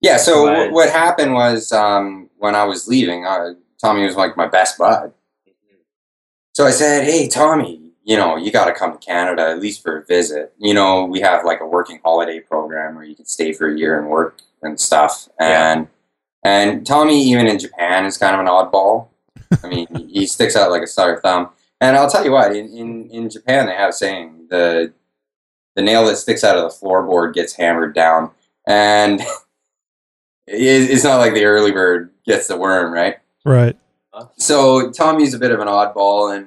Yeah. 0.00 0.16
So 0.16 0.46
Right. 0.46 0.72
what 0.72 0.90
happened 0.90 1.34
was 1.34 1.70
um, 1.72 2.30
when 2.38 2.54
I 2.54 2.64
was 2.64 2.88
leaving, 2.88 3.26
uh, 3.26 3.54
Tommy 3.80 4.04
was 4.04 4.16
like 4.16 4.36
my 4.36 4.46
best 4.46 4.78
bud. 4.78 5.12
So 6.54 6.64
I 6.66 6.70
said, 6.70 7.04
"Hey, 7.04 7.28
Tommy, 7.28 7.92
you 8.04 8.16
know, 8.16 8.36
you 8.36 8.50
got 8.50 8.64
to 8.66 8.72
come 8.72 8.92
to 8.92 8.98
Canada 8.98 9.42
at 9.48 9.60
least 9.60 9.82
for 9.82 9.98
a 9.98 10.04
visit. 10.06 10.54
You 10.58 10.72
know, 10.72 11.04
we 11.04 11.20
have 11.20 11.44
like 11.44 11.60
a 11.60 11.66
working 11.66 12.00
holiday 12.02 12.40
program 12.40 12.94
where 12.94 13.04
you 13.04 13.14
can 13.14 13.26
stay 13.26 13.52
for 13.52 13.68
a 13.68 13.76
year 13.76 13.98
and 13.98 14.08
work 14.08 14.38
and 14.62 14.80
stuff. 14.80 15.28
Yeah. 15.38 15.84
And 16.46 16.70
and 16.70 16.86
Tommy, 16.86 17.22
even 17.24 17.46
in 17.46 17.58
Japan, 17.58 18.04
is 18.04 18.16
kind 18.18 18.34
of 18.34 18.40
an 18.40 18.46
oddball. 18.46 19.08
I 19.62 19.68
mean, 19.68 19.86
he- 19.96 20.06
he 20.20 20.26
sticks 20.26 20.56
out 20.56 20.70
like 20.70 20.82
a 20.82 20.86
sore 20.86 21.20
thumb. 21.20 21.50
And 21.80 21.96
I'll 21.96 22.08
tell 22.10 22.24
you 22.24 22.32
what, 22.32 22.54
in, 22.56 22.74
in, 22.76 23.10
in 23.10 23.28
Japan, 23.30 23.66
they 23.66 23.74
have 23.74 23.90
a 23.90 23.92
saying 23.92 24.46
the 24.50 24.92
the 25.74 25.82
nail 25.82 26.06
that 26.06 26.16
sticks 26.16 26.42
out 26.42 26.56
of 26.56 26.62
the 26.62 26.74
floorboard 26.86 27.34
gets 27.34 27.52
hammered 27.52 27.94
down, 27.94 28.30
and 28.66 29.20
it's 30.46 31.04
not 31.04 31.18
like 31.18 31.34
the 31.34 31.44
early 31.44 31.70
bird 31.72 32.10
gets 32.24 32.46
the 32.48 32.56
worm, 32.56 32.92
right? 32.92 33.16
Right. 33.44 33.76
So 34.38 34.90
Tommy's 34.90 35.34
a 35.34 35.38
bit 35.38 35.50
of 35.50 35.60
an 35.60 35.68
oddball, 35.68 36.34
and 36.34 36.46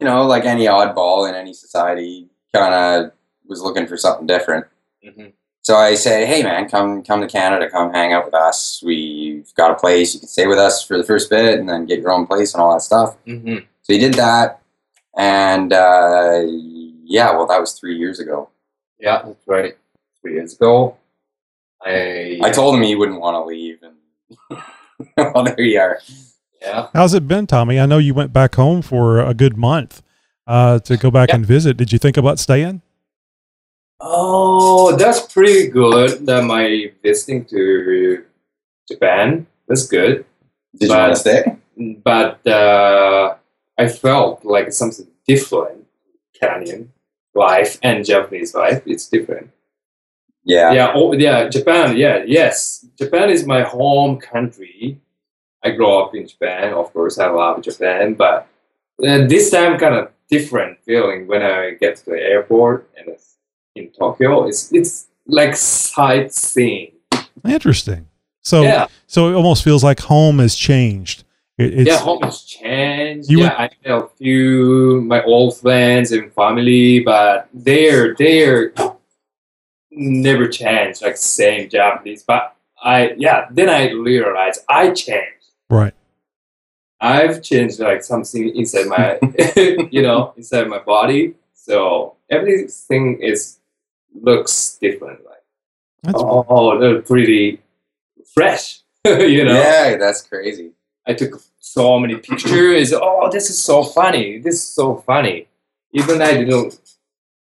you 0.00 0.06
know, 0.06 0.26
like 0.26 0.44
any 0.44 0.64
oddball 0.66 1.28
in 1.28 1.36
any 1.36 1.52
society, 1.54 2.28
kind 2.52 2.74
of 2.74 3.12
was 3.46 3.60
looking 3.62 3.86
for 3.86 3.96
something 3.96 4.26
different. 4.26 4.66
Mhm. 5.06 5.32
So 5.64 5.76
I 5.76 5.94
say, 5.94 6.26
hey 6.26 6.42
man, 6.42 6.68
come 6.68 7.02
come 7.02 7.22
to 7.22 7.26
Canada, 7.26 7.70
come 7.70 7.90
hang 7.90 8.12
out 8.12 8.26
with 8.26 8.34
us. 8.34 8.82
We've 8.84 9.50
got 9.54 9.70
a 9.70 9.74
place. 9.74 10.12
You 10.12 10.20
can 10.20 10.28
stay 10.28 10.46
with 10.46 10.58
us 10.58 10.82
for 10.84 10.98
the 10.98 11.04
first 11.04 11.30
bit, 11.30 11.58
and 11.58 11.66
then 11.68 11.86
get 11.86 12.00
your 12.00 12.12
own 12.12 12.26
place 12.26 12.52
and 12.52 12.62
all 12.62 12.72
that 12.74 12.82
stuff. 12.82 13.16
Mhm. 13.26 13.64
So 13.82 13.92
he 13.94 13.98
did 13.98 14.12
that, 14.14 14.60
and 15.16 15.72
uh, 15.72 16.42
yeah, 17.04 17.30
well, 17.32 17.46
that 17.46 17.60
was 17.60 17.72
three 17.72 17.96
years 17.96 18.20
ago. 18.20 18.50
Yeah, 19.00 19.22
that's 19.24 19.46
right. 19.46 19.74
Three 20.20 20.34
years 20.34 20.52
ago, 20.54 20.96
I 21.82 22.40
I 22.42 22.50
told 22.50 22.74
him 22.74 22.82
he 22.82 22.94
wouldn't 22.94 23.20
want 23.20 23.34
to 23.34 23.44
leave, 23.44 23.78
and 23.82 24.60
well, 25.34 25.44
there 25.44 25.60
you 25.62 25.80
are. 25.80 25.98
yeah. 26.60 26.88
How's 26.92 27.14
it 27.14 27.26
been, 27.26 27.46
Tommy? 27.46 27.80
I 27.80 27.86
know 27.86 27.96
you 27.98 28.12
went 28.12 28.34
back 28.34 28.54
home 28.56 28.82
for 28.82 29.18
a 29.20 29.32
good 29.32 29.56
month 29.56 30.02
uh, 30.46 30.78
to 30.80 30.98
go 30.98 31.10
back 31.10 31.30
Yeah. 31.30 31.36
and 31.36 31.46
visit. 31.46 31.78
Did 31.78 31.90
you 31.90 31.98
think 31.98 32.18
about 32.18 32.38
staying? 32.38 32.82
Oh, 34.06 34.94
that's 34.96 35.32
pretty 35.32 35.68
good. 35.68 36.26
That 36.26 36.44
my 36.44 36.92
visiting 37.02 37.44
to 37.46 38.24
Japan 38.90 39.46
was 39.66 39.88
good, 39.88 40.26
Did 40.76 40.90
you 40.90 40.96
want 40.96 41.00
But- 41.00 41.14
to 41.14 41.16
stay? 41.16 41.56
but 42.04 42.46
uh, 42.46 43.34
I 43.78 43.88
felt 43.88 44.44
like 44.44 44.72
something 44.72 45.06
different. 45.26 45.86
Canadian 46.38 46.92
life 47.34 47.78
and 47.82 48.04
Japanese 48.04 48.54
life, 48.54 48.82
it's 48.86 49.08
different. 49.08 49.50
Yeah. 50.44 50.72
yeah 50.74 50.92
oh 50.94 51.14
yeah 51.14 51.48
japan 51.48 51.96
yeah 51.96 52.22
yes 52.26 52.84
japan 52.98 53.30
is 53.30 53.46
my 53.46 53.62
home 53.62 54.18
country 54.20 55.00
i 55.62 55.70
grew 55.70 55.88
up 56.00 56.14
in 56.14 56.28
japan 56.28 56.74
of 56.74 56.92
course 56.92 57.16
i 57.18 57.28
love 57.30 57.62
japan 57.62 58.12
but 58.12 58.46
uh, 59.08 59.24
this 59.26 59.50
time 59.50 59.78
kind 59.78 59.94
of 59.94 60.10
different 60.28 60.76
feeling 60.84 61.26
when 61.26 61.40
i 61.42 61.70
get 61.80 61.96
to 61.96 62.04
the 62.10 62.20
airport 62.20 62.90
and 62.98 63.08
it's 63.08 63.33
in 63.74 63.90
tokyo 63.90 64.46
it's 64.46 64.72
it's 64.72 65.08
like 65.26 65.56
sightseeing 65.56 66.90
Interesting. 67.44 68.08
So, 68.40 68.62
yeah 68.62 68.86
so 69.06 69.28
it 69.30 69.34
almost 69.34 69.64
feels 69.64 69.84
like 69.84 70.00
home 70.00 70.38
has 70.38 70.54
changed. 70.54 71.24
It, 71.58 71.80
it's, 71.80 71.88
yeah 71.88 71.98
home 71.98 72.22
has 72.22 72.42
changed 72.42 73.30
yeah 73.30 73.54
i 73.56 73.70
met 73.84 74.02
a 74.02 74.08
few 74.18 75.02
my 75.06 75.22
old 75.22 75.56
friends 75.56 76.10
and 76.10 76.32
family 76.32 77.00
but 77.00 77.48
they're 77.54 78.14
they're 78.16 78.72
never 79.90 80.48
changed 80.48 81.02
like 81.02 81.16
same 81.16 81.68
japanese 81.68 82.24
but 82.24 82.56
i 82.82 83.14
yeah 83.16 83.46
then 83.52 83.68
i 83.68 83.90
realized 83.92 84.62
i 84.68 84.90
changed 84.90 85.52
right. 85.70 85.94
I've 87.00 87.42
changed 87.42 87.80
like 87.80 88.02
something 88.02 88.56
inside 88.56 88.86
my, 88.86 89.18
you 89.90 90.00
know, 90.00 90.32
inside 90.38 90.68
my 90.68 90.78
body. 90.78 91.34
So 91.52 92.16
everything 92.30 93.20
is 93.20 93.58
looks 94.14 94.78
different. 94.80 95.24
Like 95.24 95.42
That's 96.02 96.18
oh, 96.18 96.78
they're 96.78 97.02
pretty 97.02 97.60
fresh. 98.34 98.80
you 99.04 99.44
know, 99.44 99.58
Yeah, 99.58 99.96
that's 99.96 100.22
crazy. 100.22 100.72
I 101.06 101.14
took 101.14 101.40
so 101.58 101.98
many 101.98 102.16
pictures. 102.16 102.92
Oh, 102.94 103.28
this 103.30 103.50
is 103.50 103.62
so 103.62 103.84
funny. 103.84 104.38
This 104.38 104.54
is 104.54 104.62
so 104.62 104.96
funny. 104.96 105.48
Even 105.92 106.22
I 106.22 106.32
didn't 106.34 106.78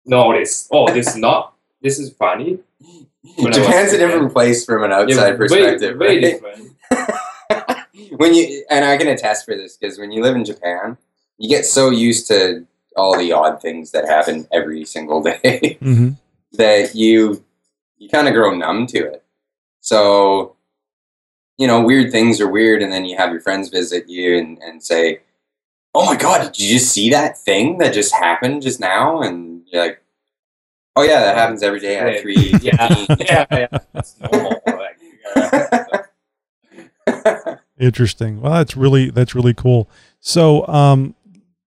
notice. 0.05 0.67
Oh, 0.71 0.91
this 0.91 1.07
is 1.09 1.15
not. 1.15 1.53
This 1.81 1.99
is 1.99 2.11
funny. 2.13 2.59
When 3.35 3.53
Japan's 3.53 3.93
a 3.93 3.97
different 3.97 4.33
place 4.33 4.65
from 4.65 4.83
an 4.83 4.91
outside 4.91 5.29
Yeah, 5.31 5.35
perspective. 5.37 5.97
way 5.99 6.07
right? 6.07 6.21
different. 6.21 6.75
when 8.19 8.33
you 8.33 8.65
and 8.69 8.83
I 8.83 8.97
can 8.97 9.07
attest 9.07 9.45
for 9.45 9.55
this 9.55 9.77
because 9.77 9.99
when 9.99 10.11
you 10.11 10.21
live 10.23 10.35
in 10.35 10.43
Japan, 10.45 10.97
you 11.37 11.49
get 11.49 11.65
so 11.65 11.89
used 11.89 12.27
to 12.27 12.65
all 12.95 13.17
the 13.17 13.31
odd 13.31 13.61
things 13.61 13.91
that 13.91 14.05
happen 14.05 14.47
every 14.51 14.83
single 14.85 15.21
day 15.43 15.77
hmm 15.79 16.09
that 16.53 16.95
you 16.95 17.43
you 17.97 18.09
kind 18.09 18.27
of 18.27 18.33
grow 18.33 18.53
numb 18.53 18.87
to 18.87 18.97
it. 18.97 19.23
So, 19.79 20.55
you 21.57 21.67
know, 21.67 21.81
weird 21.81 22.11
things 22.11 22.41
are 22.41 22.49
weird, 22.49 22.81
and 22.81 22.91
then 22.91 23.05
you 23.05 23.17
have 23.17 23.31
your 23.31 23.41
friends 23.41 23.69
visit 23.69 24.09
you 24.09 24.37
and, 24.37 24.57
and 24.59 24.83
say, 24.83 25.21
"Oh 25.93 26.05
my 26.05 26.15
god, 26.15 26.43
did 26.43 26.59
you 26.59 26.77
just 26.79 26.91
see 26.91 27.09
that 27.11 27.37
thing 27.37 27.77
that 27.79 27.93
just 27.93 28.13
happened 28.13 28.61
just 28.63 28.79
now?" 28.79 29.21
And 29.21 29.63
you're 29.67 29.83
like, 29.83 30.03
"Oh 30.95 31.03
yeah, 31.03 31.19
that 31.21 31.37
happens 31.37 31.63
every 31.63 31.79
day 31.79 31.97
at 31.97 32.21
three 32.21 32.53
Yeah, 32.61 33.05
yeah, 33.19 33.45
yeah. 33.51 33.67
That's 33.93 34.19
normal. 34.19 34.61
Like. 34.65 34.97
Interesting. 37.79 38.41
Well, 38.41 38.53
that's 38.53 38.77
really 38.77 39.09
that's 39.09 39.33
really 39.33 39.53
cool. 39.53 39.89
So, 40.19 40.67
um, 40.67 41.15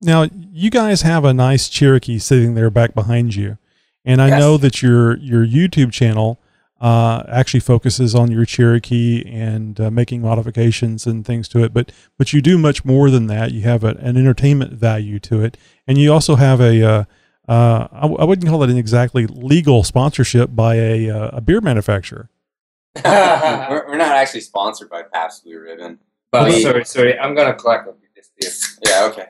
now 0.02 0.26
you 0.52 0.68
guys 0.70 1.02
have 1.02 1.24
a 1.24 1.32
nice 1.32 1.68
Cherokee 1.68 2.18
sitting 2.18 2.54
there 2.54 2.70
back 2.70 2.94
behind 2.94 3.34
you, 3.34 3.56
and 4.04 4.21
I 4.23 4.28
Yes. 4.28 4.40
know 4.40 4.56
that 4.56 4.82
your 4.82 5.16
your 5.18 5.47
YouTube 5.47 5.92
channel 5.92 6.40
uh, 6.80 7.23
actually 7.28 7.61
focuses 7.61 8.12
on 8.14 8.30
your 8.32 8.44
Cherokee 8.44 9.25
and 9.26 9.80
uh, 9.80 9.90
making 9.90 10.21
modifications 10.23 11.06
and 11.06 11.25
things 11.25 11.47
to 11.49 11.62
it. 11.62 11.73
But 11.73 11.92
but 12.18 12.32
you 12.32 12.42
do 12.42 12.59
much 12.59 12.85
more 12.85 13.09
than 13.11 13.26
that. 13.28 13.52
You 13.52 13.62
have 13.62 13.85
a, 13.85 13.90
an 14.00 14.16
entertainment 14.16 14.73
value 14.73 15.18
to 15.21 15.42
it, 15.44 15.56
and 15.87 15.99
you 15.99 16.12
also 16.12 16.35
have 16.37 16.61
a. 16.61 16.82
Uh, 16.82 17.04
uh, 17.49 17.88
I, 17.92 18.00
w- 18.02 18.18
I 18.21 18.25
wouldn't 18.25 18.49
call 18.49 18.62
it 18.62 18.71
an 18.71 18.76
exactly 18.76 19.26
legal 19.26 19.82
sponsorship 19.82 20.54
by 20.54 20.76
a, 20.76 21.11
uh, 21.11 21.30
a 21.38 21.40
beer 21.40 21.61
manufacturer. 21.61 22.30
we're, 23.04 23.85
we're 23.88 23.97
not 23.97 24.14
actually 24.16 24.42
sponsored 24.42 24.88
by 24.88 25.02
Pabst 25.12 25.42
Blue 25.44 25.59
Ribbon. 25.61 25.99
But 26.30 26.49
We- 26.49 26.62
sorry, 26.62 26.85
sorry. 26.85 27.18
I'm 27.18 27.35
gonna 27.35 27.54
collect 27.54 27.88
up 27.88 27.99
this 28.14 28.30
beer. 28.40 28.50
Yeah, 28.88 29.06
okay. 29.11 29.26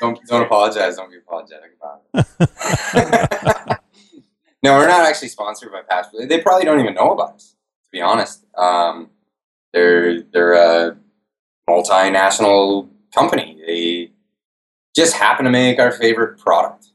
Don't 0.00 0.18
don't 0.26 0.42
apologize. 0.42 0.96
Don't 0.96 1.10
be 1.10 1.16
apologetic 1.18 1.70
about 1.80 2.02
it. 2.14 3.50
no, 4.64 4.78
we're 4.78 4.88
not 4.88 5.04
actually 5.06 5.28
sponsored 5.28 5.70
by 5.70 5.82
Pabst. 5.88 6.10
They 6.28 6.40
probably 6.40 6.64
don't 6.64 6.80
even 6.80 6.94
know 6.94 7.12
about 7.12 7.34
us. 7.34 7.54
To 7.84 7.90
be 7.92 8.00
honest, 8.00 8.44
um, 8.56 9.10
they're 9.72 10.22
they're 10.22 10.54
a 10.54 10.96
multinational 11.68 12.88
company. 13.14 13.62
They 13.66 14.10
just 14.96 15.14
happen 15.16 15.44
to 15.44 15.50
make 15.50 15.78
our 15.78 15.92
favorite 15.92 16.38
product. 16.38 16.86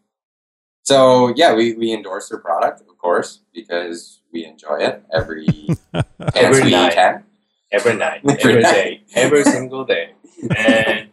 So 0.84 1.34
yeah, 1.36 1.54
we, 1.54 1.74
we 1.76 1.94
endorse 1.94 2.30
their 2.30 2.40
product, 2.40 2.82
of 2.82 2.98
course, 2.98 3.42
because 3.54 4.22
we 4.34 4.46
enjoy 4.46 4.78
it 4.80 5.04
every 5.14 5.48
Every 6.36 6.64
we 6.64 6.72
night. 6.72 6.94
can. 6.94 7.24
Every 7.72 7.96
night, 7.96 8.22
Every 8.28 8.52
every 8.52 8.62
night. 8.64 8.72
day, 8.74 9.04
every 9.14 9.44
single 9.44 9.86
day. 9.86 10.14
And 10.58 11.10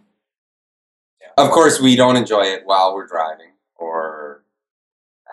Of 1.36 1.50
course, 1.50 1.80
we 1.80 1.96
don't 1.96 2.16
enjoy 2.16 2.44
it 2.44 2.62
while 2.64 2.94
we're 2.94 3.06
driving, 3.06 3.52
or 3.75 4.15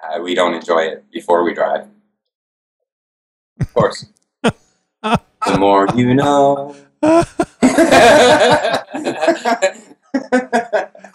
uh, 0.04 0.22
we 0.22 0.36
don't 0.36 0.54
enjoy 0.54 0.82
it 0.82 1.10
before 1.12 1.44
we 1.44 1.54
drive. 1.54 1.88
Of 3.60 3.74
course. 3.74 4.06
the 4.42 5.58
more 5.58 5.88
you 5.96 6.14
know. 6.14 6.76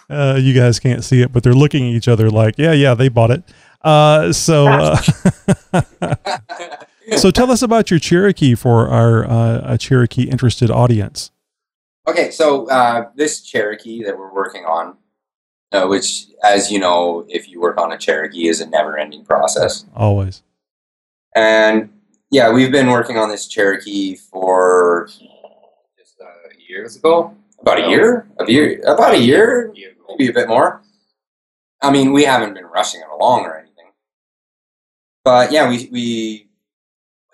Uh, 0.09 0.39
you 0.41 0.53
guys 0.53 0.79
can't 0.79 1.03
see 1.03 1.21
it, 1.21 1.31
but 1.31 1.43
they're 1.43 1.53
looking 1.53 1.87
at 1.87 1.93
each 1.93 2.07
other 2.07 2.31
like, 2.31 2.55
yeah, 2.57 2.71
yeah, 2.71 2.95
they 2.95 3.09
bought 3.09 3.29
it. 3.29 3.43
Uh, 3.83 4.33
so, 4.33 4.67
uh, 4.67 4.97
so 7.17 7.29
tell 7.29 7.51
us 7.51 7.61
about 7.61 7.91
your 7.91 7.99
Cherokee 7.99 8.55
for 8.55 8.89
our 8.89 9.23
uh, 9.25 9.61
a 9.63 9.77
Cherokee 9.77 10.23
interested 10.23 10.71
audience. 10.71 11.29
okay, 12.07 12.31
so 12.31 12.67
uh, 12.69 13.09
this 13.15 13.41
Cherokee 13.41 14.03
that 14.03 14.17
we're 14.17 14.33
working 14.33 14.65
on, 14.65 14.97
uh, 15.71 15.85
which, 15.87 16.25
as 16.43 16.71
you 16.71 16.79
know, 16.79 17.25
if 17.29 17.49
you 17.49 17.59
work 17.61 17.77
on 17.79 17.91
a 17.91 17.97
Cherokee, 17.97 18.47
is 18.47 18.61
a 18.61 18.67
never-ending 18.67 19.25
process. 19.25 19.85
Always. 19.95 20.41
And 21.35 21.89
yeah, 22.31 22.51
we've 22.51 22.71
been 22.71 22.87
working 22.87 23.17
on 23.17 23.29
this 23.29 23.47
Cherokee 23.47 24.15
for 24.15 25.07
just 25.97 26.19
uh, 26.21 26.25
years 26.67 26.95
ago, 26.95 27.35
about 27.61 27.79
a 27.79 27.89
year, 27.89 28.27
a 28.39 28.51
year, 28.51 28.81
about 28.85 29.13
a 29.13 29.19
year, 29.19 29.71
year 29.75 29.91
maybe 30.07 30.29
a 30.29 30.33
bit 30.33 30.47
more. 30.47 30.81
I 31.81 31.91
mean, 31.91 32.11
we 32.11 32.23
haven't 32.23 32.53
been 32.55 32.65
rushing 32.65 33.01
it 33.01 33.07
along 33.09 33.45
or 33.45 33.57
anything, 33.57 33.91
but 35.23 35.51
yeah, 35.51 35.69
we 35.69 35.87
we 35.91 36.49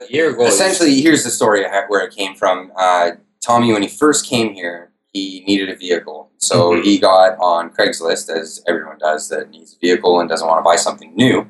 A 0.02 0.12
year 0.12 0.32
ago, 0.32 0.46
essentially 0.46 1.02
here's 1.02 1.24
the 1.24 1.30
story 1.30 1.66
I 1.66 1.86
where 1.88 2.06
it 2.06 2.14
came 2.14 2.36
from. 2.36 2.72
Uh, 2.78 3.12
Tommy, 3.42 3.72
when 3.72 3.82
he 3.82 3.88
first 3.88 4.26
came 4.28 4.54
here, 4.54 4.92
he 5.14 5.44
needed 5.48 5.70
a 5.70 5.76
vehicle, 5.76 6.32
so 6.46 6.72
Mhm. 6.74 6.84
he 6.84 6.98
got 7.00 7.38
on 7.40 7.70
Craigslist, 7.72 8.30
as 8.30 8.64
everyone 8.68 8.98
does 9.00 9.30
that 9.30 9.50
needs 9.50 9.74
a 9.74 9.80
vehicle 9.80 10.20
and 10.20 10.30
doesn't 10.30 10.48
want 10.48 10.60
to 10.60 10.64
buy 10.64 10.76
something 10.76 11.14
new. 11.16 11.48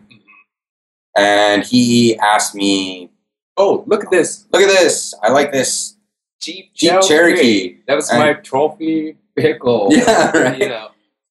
And 1.16 1.64
he 1.64 2.18
asked 2.18 2.56
me, 2.56 3.12
Oh, 3.58 3.84
look 3.88 4.04
at 4.04 4.12
this 4.12 4.46
"Look 4.52 4.62
at 4.62 4.68
this! 4.68 5.14
I 5.24 5.30
like 5.32 5.54
this 5.54 5.96
Jeep 6.42 6.74
Jeep 6.74 7.00
Cherokee." 7.02 7.78
That 7.88 7.96
was 7.96 8.10
And- 8.10 8.20
my 8.20 8.34
trophy 8.34 9.18
vehicle. 9.38 9.88
Yeah, 9.92 10.32
right. 10.38 10.60
You 10.60 10.68
know. 10.70 10.90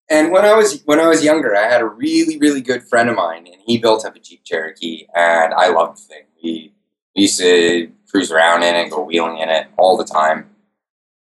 And 0.08 0.30
when 0.32 0.44
I 0.46 0.54
was 0.54 0.80
when 0.86 1.00
I 1.00 1.06
was 1.06 1.22
younger, 1.22 1.54
I 1.54 1.68
had 1.68 1.82
a 1.82 1.86
really 1.86 2.38
really 2.38 2.62
good 2.62 2.82
friend 2.82 3.10
of 3.10 3.16
mine, 3.16 3.46
and 3.46 3.56
he 3.66 3.76
built 3.76 4.06
up 4.06 4.16
a 4.16 4.20
Jeep 4.20 4.42
Cherokee, 4.44 5.06
and 5.14 5.52
I 5.52 5.68
loved 5.68 5.98
the 5.98 6.02
thing. 6.02 6.22
We, 6.42 6.72
we 7.14 7.22
used 7.22 7.38
to 7.40 7.90
cruise 8.10 8.30
around 8.32 8.62
in 8.62 8.74
it, 8.74 8.90
go 8.90 9.02
wheeling 9.02 9.36
in 9.38 9.48
it 9.50 9.66
all 9.76 9.96
the 9.98 10.04
time. 10.04 10.48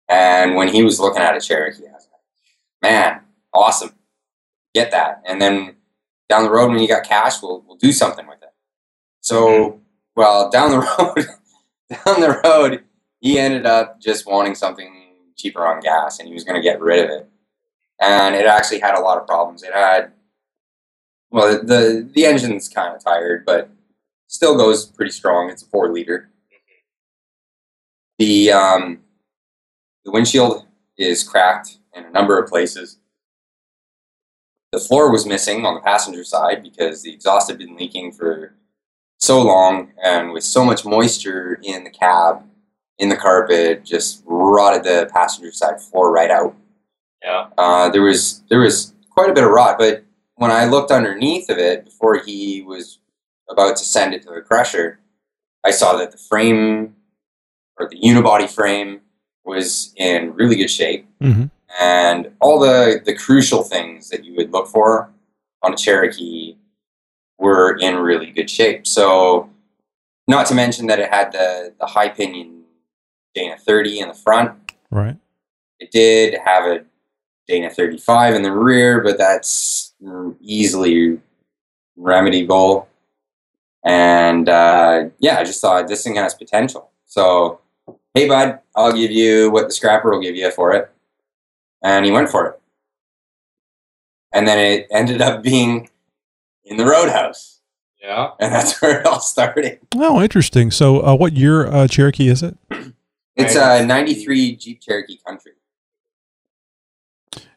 And 0.08 0.56
when 0.56 0.68
he 0.70 0.82
was 0.84 1.00
looking 1.00 1.22
at 1.22 1.36
a 1.36 1.42
Cherokee, 1.42 1.88
I 1.88 1.94
was 1.94 1.94
like, 1.94 1.94
man, 2.82 3.22
awesome. 3.53 3.94
Get 4.74 4.91
that. 4.91 5.22
And 5.25 5.41
then 5.41 5.75
down 6.29 6.44
the 6.44 6.51
road, 6.51 6.70
when 6.70 6.79
you 6.79 6.88
got 6.88 7.03
cash, 7.03 7.41
we'll, 7.41 7.63
we'll 7.67 7.77
do 7.77 7.91
something 7.91 8.27
with 8.27 8.41
it. 8.41 8.50
So, 9.22 9.79
well, 10.15 10.50
down 10.50 10.72
the 10.72 10.79
road, 11.00 11.25
down 12.05 12.22
the 12.22 12.41
road, 12.44 12.84
he 13.22 13.39
ended 13.39 13.65
up 13.65 14.00
just 14.01 14.27
wanting 14.27 14.55
something 14.55 15.13
cheaper 15.36 15.65
on 15.65 15.82
gas 15.82 16.20
and 16.20 16.27
he 16.27 16.34
was 16.34 16.44
going 16.44 16.55
to 16.55 16.62
get 16.62 16.82
rid 16.82 17.03
of 17.03 17.10
it. 17.10 17.29
And 18.01 18.36
it 18.36 18.46
actually 18.46 18.79
had 18.79 18.96
a 18.96 19.01
lot 19.01 19.17
of 19.17 19.25
problems. 19.25 19.63
It 19.63 19.74
had, 19.74 20.12
well, 21.32 21.63
the, 21.63 22.10
the 22.13 22.25
engine's 22.25 22.67
kind 22.67 22.96
of 22.96 23.03
tired, 23.03 23.46
but 23.46 23.70
still 24.27 24.58
goes 24.58 24.86
pretty 24.86 25.12
strong. 25.12 25.50
It's 25.50 25.63
a 25.63 25.67
four 25.67 25.91
liter. 25.91 26.29
The, 28.20 28.51
um, 28.51 29.00
the 30.03 30.12
windshield 30.12 30.65
is 30.98 31.24
cracked 31.24 31.79
in 31.95 32.05
a 32.05 32.11
number 32.11 32.37
of 32.37 32.49
places. 32.49 32.97
The 34.71 34.79
floor 34.79 35.11
was 35.11 35.25
missing 35.25 35.65
on 35.65 35.73
the 35.73 35.81
passenger 35.81 36.23
side 36.23 36.61
because 36.61 37.01
the 37.01 37.13
exhaust 37.13 37.49
had 37.49 37.57
been 37.57 37.77
leaking 37.77 38.11
for 38.11 38.53
so 39.17 39.41
long 39.41 39.93
and 40.03 40.31
with 40.31 40.43
so 40.43 40.65
much 40.65 40.85
moisture 40.85 41.59
in 41.63 41.85
the 41.85 41.89
cab, 41.89 42.43
in 42.97 43.09
the 43.09 43.15
carpet, 43.15 43.85
just 43.85 44.21
rotted 44.25 44.83
the 44.83 45.09
passenger 45.13 45.51
side 45.51 45.81
floor 45.81 46.11
right 46.11 46.29
out. 46.29 46.55
Yeah. 47.23 47.47
Uh, 47.57 47.89
there 47.89 48.01
was 48.01 48.43
there 48.49 48.59
was 48.59 48.93
quite 49.09 49.29
a 49.29 49.33
bit 49.33 49.43
of 49.43 49.49
rot, 49.49 49.77
but 49.77 50.03
when 50.35 50.51
I 50.51 50.65
looked 50.65 50.91
underneath 50.91 51.49
of 51.49 51.57
it 51.57 51.85
before 51.85 52.17
he 52.17 52.61
was 52.61 52.99
about 53.49 53.77
to 53.77 53.85
send 53.85 54.13
it 54.13 54.23
to 54.23 54.29
the 54.29 54.41
crusher, 54.41 54.99
I 55.63 55.71
saw 55.71 55.95
that 55.97 56.11
the 56.11 56.17
frame 56.17 56.95
or 57.79 57.89
the 57.89 57.99
unibody 57.99 58.49
frame 58.49 59.01
was 59.43 59.93
in 59.95 60.33
really 60.33 60.55
good 60.55 60.69
shape, 60.69 61.07
hmm 61.21 61.45
and 61.79 62.32
all 62.39 62.60
the 62.60 63.01
the 63.05 63.15
crucial 63.15 63.63
things 63.63 64.10
that 64.10 64.24
you 64.24 64.36
would 64.36 64.51
look 64.51 64.67
for 64.67 65.12
on 65.63 65.74
a 65.74 65.77
Cherokee 65.77 66.55
were 67.38 67.77
in 67.77 67.96
really 67.98 68.32
good 68.32 68.50
shape. 68.50 68.88
So, 68.88 69.50
not 70.27 70.46
to 70.48 70.55
mention 70.55 70.88
that 70.88 71.00
it 71.00 71.10
had 71.10 71.32
the 71.32 71.74
the 71.79 71.86
high 71.86 72.10
pinion 72.10 72.63
Dana 73.36 73.58
30 73.58 74.00
in 74.00 74.08
the 74.08 74.13
front. 74.13 74.72
Right. 74.89 75.17
It 75.79 75.91
did 75.91 76.39
have 76.44 76.63
a 76.63 76.86
Dana 77.48 77.70
35 77.70 78.34
in 78.34 78.41
the 78.41 78.51
rear, 78.51 79.01
but 79.01 79.17
that's 79.17 79.94
easily 80.41 81.20
remedyable. 82.00 82.88
And 83.84 84.50
uh, 84.50 85.10
yeah, 85.20 85.38
I 85.38 85.44
just 85.44 85.62
thought 85.62 85.88
this 85.88 86.03
thing 86.03 86.15
has 86.15 86.34
potential. 86.34 86.89
So, 87.05 87.60
hey, 88.15 88.27
bud, 88.27 88.60
I'll 88.75 88.94
give 88.94 89.12
you 89.12 89.51
what 89.51 89.67
the 89.67 89.74
scrapper 89.74 90.10
will 90.10 90.22
give 90.22 90.36
you 90.36 90.50
for 90.51 90.74
it. 90.74 90.91
And 91.86 92.04
he 92.04 92.12
went 92.12 92.30
for 92.30 92.48
it. 92.48 92.60
And 94.34 94.48
then 94.48 94.58
it 94.58 94.88
ended 94.89 95.22
up 95.22 95.44
being 95.44 95.88
in 96.63 96.77
the 96.77 96.86
Roadhouse. 96.86 97.62
Yeah. 98.01 98.32
And 98.39 98.51
that's 98.51 98.82
where 98.82 99.01
it 99.01 99.06
all 99.06 99.20
started. 99.20 99.80
Oh, 99.96 100.20
interesting. 100.20 100.72
So, 100.72 101.06
uh, 101.06 101.15
what 101.15 101.34
year 101.34 101.68
uh, 101.68 101.88
Cherokee 101.88 102.27
is 102.27 102.44
it? 102.44 102.58
It's 103.38 103.58
a 103.58 103.86
93 103.86 104.56
Jeep 104.56 104.80
Cherokee 104.80 105.18
Country. 105.27 105.51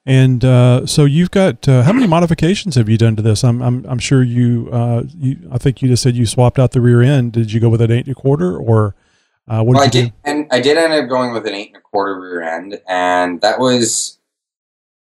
And 0.05 0.45
uh, 0.45 0.87
so 0.87 1.05
you've 1.05 1.31
got 1.31 1.69
uh, 1.69 1.83
how 1.83 1.93
many 1.93 2.09
modifications 2.09 2.75
have 2.75 2.89
you 2.89 2.99
done 2.99 3.15
to 3.15 3.23
this? 3.23 3.45
I'm 3.45 3.63
I'm, 3.63 3.87
I'm 3.87 4.01
sure 4.01 4.25
you, 4.25 4.69
uh, 4.73 5.05
you. 5.17 5.37
I 5.53 5.59
think 5.59 5.81
you 5.81 5.87
just 5.87 6.03
said 6.03 6.17
you 6.17 6.27
swapped 6.27 6.59
out 6.59 6.73
the 6.73 6.81
rear 6.81 7.01
end. 7.01 7.31
Did 7.31 7.53
you 7.53 7.61
go 7.61 7.69
with 7.69 7.81
an 7.81 7.93
eight 7.93 8.07
and 8.07 8.17
a 8.17 8.21
quarter, 8.21 8.57
or 8.59 8.97
uh, 9.49 9.63
what 9.63 9.77
well, 9.77 9.85
I 9.85 9.89
did 9.89 9.99
you 9.99 10.05
did, 10.05 10.13
and 10.25 10.47
I 10.51 10.61
did 10.61 10.77
end 10.77 10.93
up 10.93 11.09
going 11.09 11.33
with 11.33 11.47
an 11.47 11.55
eight 11.55 11.69
and 11.69 11.77
a 11.77 11.81
quarter 11.81 12.21
rear 12.21 12.43
end, 12.43 12.81
and 12.87 13.41
that 13.41 13.59
was, 13.59 14.18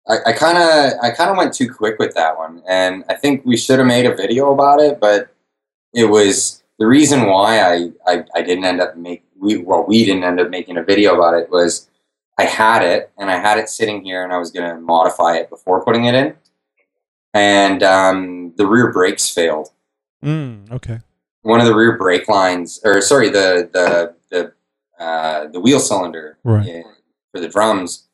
I 0.08 0.32
kind 0.32 0.56
of, 0.58 0.98
I 1.02 1.10
kind 1.10 1.30
of 1.30 1.36
went 1.36 1.52
too 1.52 1.72
quick 1.72 1.98
with 1.98 2.14
that 2.14 2.36
one, 2.38 2.62
and 2.68 3.04
I 3.08 3.14
think 3.14 3.44
we 3.44 3.56
should 3.56 3.78
have 3.78 3.86
made 3.88 4.06
a 4.06 4.14
video 4.16 4.52
about 4.52 4.80
it, 4.80 4.98
but 5.00 5.34
it 5.92 6.04
was 6.06 6.62
the 6.78 6.86
reason 6.86 7.26
why 7.26 7.60
I, 7.60 7.90
I, 8.06 8.24
I 8.34 8.42
didn't 8.42 8.64
end 8.64 8.80
up 8.80 8.96
make 8.96 9.24
we 9.40 9.58
well 9.58 9.84
we 9.86 10.04
didn't 10.04 10.24
end 10.24 10.40
up 10.40 10.50
making 10.50 10.76
a 10.78 10.82
video 10.82 11.14
about 11.14 11.34
it 11.34 11.48
was 11.50 11.88
I 12.38 12.44
had 12.44 12.82
it 12.82 13.10
and 13.18 13.30
I 13.30 13.38
had 13.38 13.58
it 13.58 13.68
sitting 13.68 14.02
here 14.04 14.24
and 14.24 14.32
I 14.32 14.38
was 14.38 14.50
going 14.50 14.68
to 14.68 14.80
modify 14.80 15.36
it 15.36 15.48
before 15.50 15.84
putting 15.84 16.06
it 16.06 16.14
in, 16.14 16.34
and 17.34 17.82
um, 17.82 18.54
the 18.56 18.66
rear 18.66 18.92
brakes 18.92 19.28
failed? 19.28 19.68
Mm, 20.24 20.70
okay. 20.72 20.98
one 21.42 21.60
of 21.60 21.66
the 21.66 21.74
rear 21.74 21.96
brake 21.98 22.28
lines, 22.28 22.80
or 22.84 23.00
sorry, 23.00 23.28
the 23.28 23.68
the 23.72 24.14
the 24.30 24.52
uh, 25.04 25.46
the 25.48 25.60
wheel 25.60 25.80
cylinder 25.80 26.38
Right. 26.44 26.66
in- 26.66 26.84
for 27.32 27.40
the 27.40 27.48
drums 27.48 28.08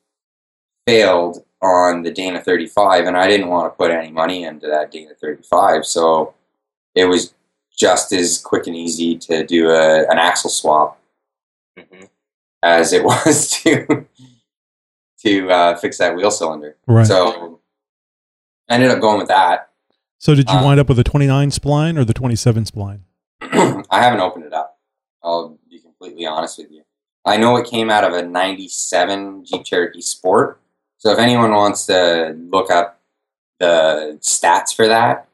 failed 0.85 1.43
on 1.61 2.03
the 2.03 2.11
Dana 2.11 2.41
35, 2.41 3.05
and 3.05 3.17
I 3.17 3.27
didn't 3.27 3.47
want 3.47 3.71
to 3.71 3.77
put 3.77 3.91
any 3.91 4.11
money 4.11 4.43
into 4.43 4.67
that 4.67 4.91
Dana 4.91 5.13
35, 5.19 5.85
so 5.85 6.33
it 6.93 7.05
was 7.05 7.33
just 7.75 8.11
as 8.13 8.37
quick 8.37 8.67
and 8.67 8.75
easy 8.75 9.17
to 9.17 9.45
do 9.45 9.69
a, 9.69 10.09
an 10.09 10.17
axle 10.17 10.49
swap 10.49 10.99
hmm 11.77 12.05
as 12.65 12.93
it 12.93 13.03
was 13.03 13.51
to 13.61 14.05
to 15.19 15.49
uh, 15.49 15.77
fix 15.77 15.97
that 15.97 16.15
wheel 16.15 16.31
cylinder. 16.31 16.75
Right. 16.87 17.05
So 17.07 17.59
I 18.69 18.75
ended 18.75 18.91
up 18.91 18.99
going 18.99 19.19
with 19.19 19.29
that. 19.29 19.69
So 20.17 20.35
did 20.35 20.49
you 20.49 20.55
uh, 20.55 20.63
wind 20.63 20.79
up 20.79 20.89
with 20.89 20.99
a 20.99 21.03
29 21.03 21.49
spline 21.51 21.97
or 21.97 22.03
the 22.03 22.13
27 22.13 22.65
spline? 22.65 22.99
I 23.41 24.01
haven't 24.01 24.19
opened 24.19 24.45
it 24.45 24.53
up. 24.53 24.79
I'll 25.23 25.57
be 25.69 25.79
completely 25.79 26.25
honest 26.25 26.57
with 26.57 26.71
you. 26.71 26.83
I 27.25 27.37
know 27.37 27.55
it 27.57 27.67
came 27.67 27.89
out 27.89 28.03
of 28.03 28.13
a 28.13 28.21
97 28.21 29.45
Jeep 29.45 29.63
Cherokee 29.63 30.01
Sport. 30.01 30.59
So 31.05 31.11
if 31.11 31.19
anyone 31.19 31.51
wants 31.51 31.85
to 31.85 32.35
look 32.49 32.71
up 32.71 32.99
the 33.59 34.17
stats 34.21 34.75
for 34.75 34.87
that, 34.87 35.27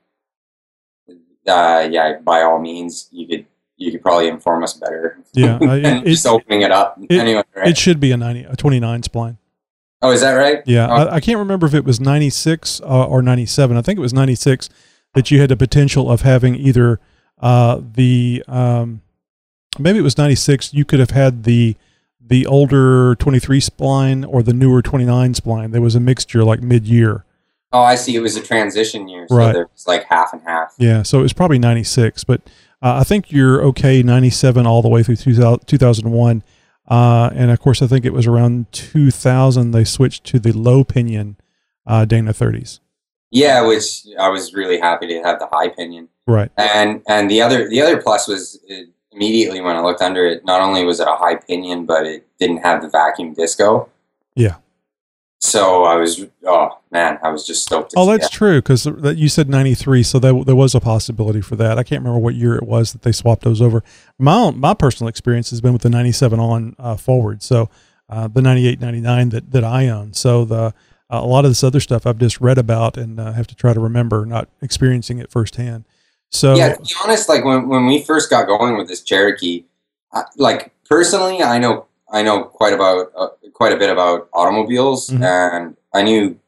uh, 1.48 1.88
yeah, 1.90 2.18
by 2.22 2.42
all 2.42 2.60
means, 2.60 3.08
you 3.14 3.26
could 3.26 3.46
you 3.78 3.90
could 3.90 4.02
probably 4.02 4.28
inform 4.28 4.64
us 4.64 4.74
better. 4.74 5.18
Yeah, 5.32 5.58
than 5.60 5.86
it- 5.86 6.06
just 6.08 6.28
opening 6.28 6.64
it 6.64 6.72
up. 6.74 6.98
it- 7.10 7.18
anyway, 7.18 7.44
right? 7.56 7.70
It 7.70 7.78
should 7.78 8.02
be 8.02 8.12
a 8.12 8.18
90, 8.18 8.44
a 8.44 8.56
29 8.58 9.02
spline. 9.04 9.38
oh, 10.02 10.12
is 10.12 10.20
that 10.20 10.34
right? 10.34 10.62
Yeah, 10.66 10.88
Oh. 10.90 10.94
I, 11.08 11.16
I 11.16 11.20
can't 11.22 11.38
remember 11.40 11.68
if 11.68 11.74
it 11.74 11.86
was 11.86 12.02
96 12.02 12.82
uh, 12.82 13.06
or 13.08 13.22
97. 13.22 13.78
I 13.78 13.82
think 13.82 13.98
it 13.98 14.02
was 14.02 14.14
96 14.14 14.68
that 15.14 15.32
you 15.32 15.40
had 15.40 15.48
the 15.48 15.56
potential 15.56 16.12
of 16.12 16.22
having 16.22 16.54
either 16.56 17.00
uh, 17.40 17.80
the 17.94 18.44
um, 18.50 19.02
maybe 19.80 20.00
it 20.00 20.04
was 20.04 20.18
96. 20.18 20.74
You 20.74 20.84
could 20.84 21.00
have 21.00 21.12
had 21.12 21.44
the 21.46 21.78
the 22.26 22.46
older 22.46 23.16
23 23.16 23.60
spline 23.60 24.26
or 24.28 24.42
the 24.44 24.54
newer 24.54 24.82
29 24.82 25.34
spline. 25.34 25.72
There 25.72 25.82
was 25.82 25.96
a 25.96 26.00
mixture 26.00 26.44
like 26.44 26.62
mid 26.62 26.86
year. 26.86 27.26
Oh, 27.74 27.82
I 27.82 27.96
see. 27.96 28.16
It 28.16 28.20
was 28.22 28.36
a 28.36 28.42
transition 28.42 29.08
year, 29.08 29.26
so 29.30 29.36
Right. 29.36 29.54
there 29.54 29.70
was 29.74 29.88
like 29.88 30.06
half 30.06 30.34
and 30.34 30.42
half. 30.46 30.74
Yeah, 30.78 31.04
so 31.04 31.20
it 31.20 31.24
was 31.24 31.34
probably 31.34 31.60
96, 31.60 32.24
but 32.26 32.42
uh, 32.82 32.98
I 33.00 33.04
think 33.04 33.32
you're 33.32 33.62
okay 33.68 34.04
97 34.04 34.66
all 34.66 34.82
the 34.82 34.90
way 34.90 35.04
through 35.04 35.16
2000, 35.18 35.66
2001. 35.68 36.44
Uh, 36.88 37.30
and 37.34 37.52
of 37.52 37.60
course, 37.62 37.82
I 37.82 37.88
think 37.88 38.04
it 38.06 38.12
was 38.14 38.28
around 38.28 38.72
2000 38.74 39.72
they 39.72 39.84
switched 39.86 40.24
to 40.26 40.40
the 40.40 40.52
low 40.52 40.84
pinion 40.84 41.38
uh, 41.88 42.04
Dana 42.06 42.34
30s. 42.34 42.80
Yeah, 43.30 43.66
which 43.66 44.06
I 44.20 44.28
was 44.28 44.54
really 44.54 44.78
happy 44.78 45.08
to 45.08 45.22
have 45.22 45.40
the 45.40 45.48
high 45.50 45.70
pinion. 45.70 46.10
Right. 46.28 46.52
And 46.58 47.02
and 47.08 47.32
the 47.32 47.42
other 47.42 47.70
the 47.70 47.82
other 47.82 48.02
plus 48.02 48.28
was 48.28 48.60
it, 48.68 48.90
immediately 49.12 49.62
when 49.62 49.76
I 49.76 49.82
looked 49.82 50.02
under 50.02 50.26
it, 50.26 50.46
not 50.46 50.62
only 50.62 50.84
was 50.86 51.00
it 51.00 51.08
a 51.08 51.16
high 51.16 51.36
pinion, 51.36 51.86
but 51.86 52.06
it 52.06 52.28
didn't 52.40 52.58
have 52.58 52.82
the 52.82 52.90
vacuum 52.90 53.34
disco. 53.34 53.90
Yeah. 54.36 54.56
So 55.40 55.84
I 55.86 55.96
was 55.96 56.26
oh 56.46 56.70
man, 56.92 57.18
I 57.24 57.30
was 57.30 57.46
just 57.46 57.64
stoked. 57.64 57.92
To 57.92 58.00
Oh, 58.00 58.06
that's 58.06 58.30
that. 58.30 58.32
true 58.32 58.62
because 58.62 58.84
that 58.84 59.18
you 59.18 59.28
said 59.28 59.50
93, 59.50 60.04
so 60.04 60.20
that, 60.20 60.44
there 60.46 60.56
was 60.56 60.76
a 60.76 60.80
possibility 60.80 61.42
for 61.42 61.56
that. 61.56 61.80
I 61.80 61.84
can't 61.84 62.02
remember 62.02 62.20
what 62.20 62.36
year 62.36 62.56
it 62.56 62.64
was 62.64 62.92
that 62.94 63.02
they 63.02 63.12
swapped 63.12 63.44
those 63.44 63.60
over. 63.60 63.84
My 64.20 64.36
own, 64.36 64.60
my 64.60 64.76
personal 64.76 65.08
experience 65.10 65.50
has 65.50 65.60
been 65.60 65.74
with 65.74 65.82
the 65.82 65.90
97 65.90 66.40
on 66.40 66.76
uh, 66.78 66.96
forward, 66.96 67.42
so 67.42 67.70
uh, 68.08 68.28
the 68.28 68.42
98, 68.42 68.80
99 68.80 69.30
that, 69.30 69.52
that 69.52 69.64
I 69.64 69.88
own. 69.88 70.14
So 70.14 70.46
the 70.46 70.74
uh, 71.10 71.20
a 71.22 71.26
lot 71.26 71.44
of 71.44 71.52
this 71.52 71.64
other 71.64 71.80
stuff 71.80 72.06
I've 72.06 72.20
just 72.20 72.40
read 72.40 72.58
about 72.58 72.96
and 72.96 73.20
uh, 73.20 73.34
have 73.34 73.48
to 73.48 73.56
try 73.56 73.74
to 73.74 73.80
remember, 73.80 74.26
not 74.26 74.48
experiencing 74.62 75.18
it 75.18 75.30
firsthand. 75.30 75.86
So 76.32 76.56
yeah, 76.56 76.74
to 76.76 76.82
be 76.82 76.90
honest, 77.04 77.28
like 77.30 77.44
when, 77.44 77.68
when 77.68 77.86
we 77.86 78.04
first 78.04 78.30
got 78.30 78.48
going 78.48 78.78
with 78.78 78.88
this 78.88 79.02
Cherokee, 79.02 79.66
I, 80.14 80.24
like 80.38 80.74
personally, 80.90 81.44
I 81.44 81.58
know 81.60 81.86
I 82.12 82.22
know 82.24 82.44
quite 82.44 82.74
about 82.74 83.12
uh, 83.16 83.28
quite 83.54 83.74
a 83.74 83.78
bit 83.78 83.90
about 83.90 84.30
automobiles, 84.34 85.10
Mhm. 85.10 85.24
and 85.24 85.78
I 85.94 86.04
knew 86.04 86.40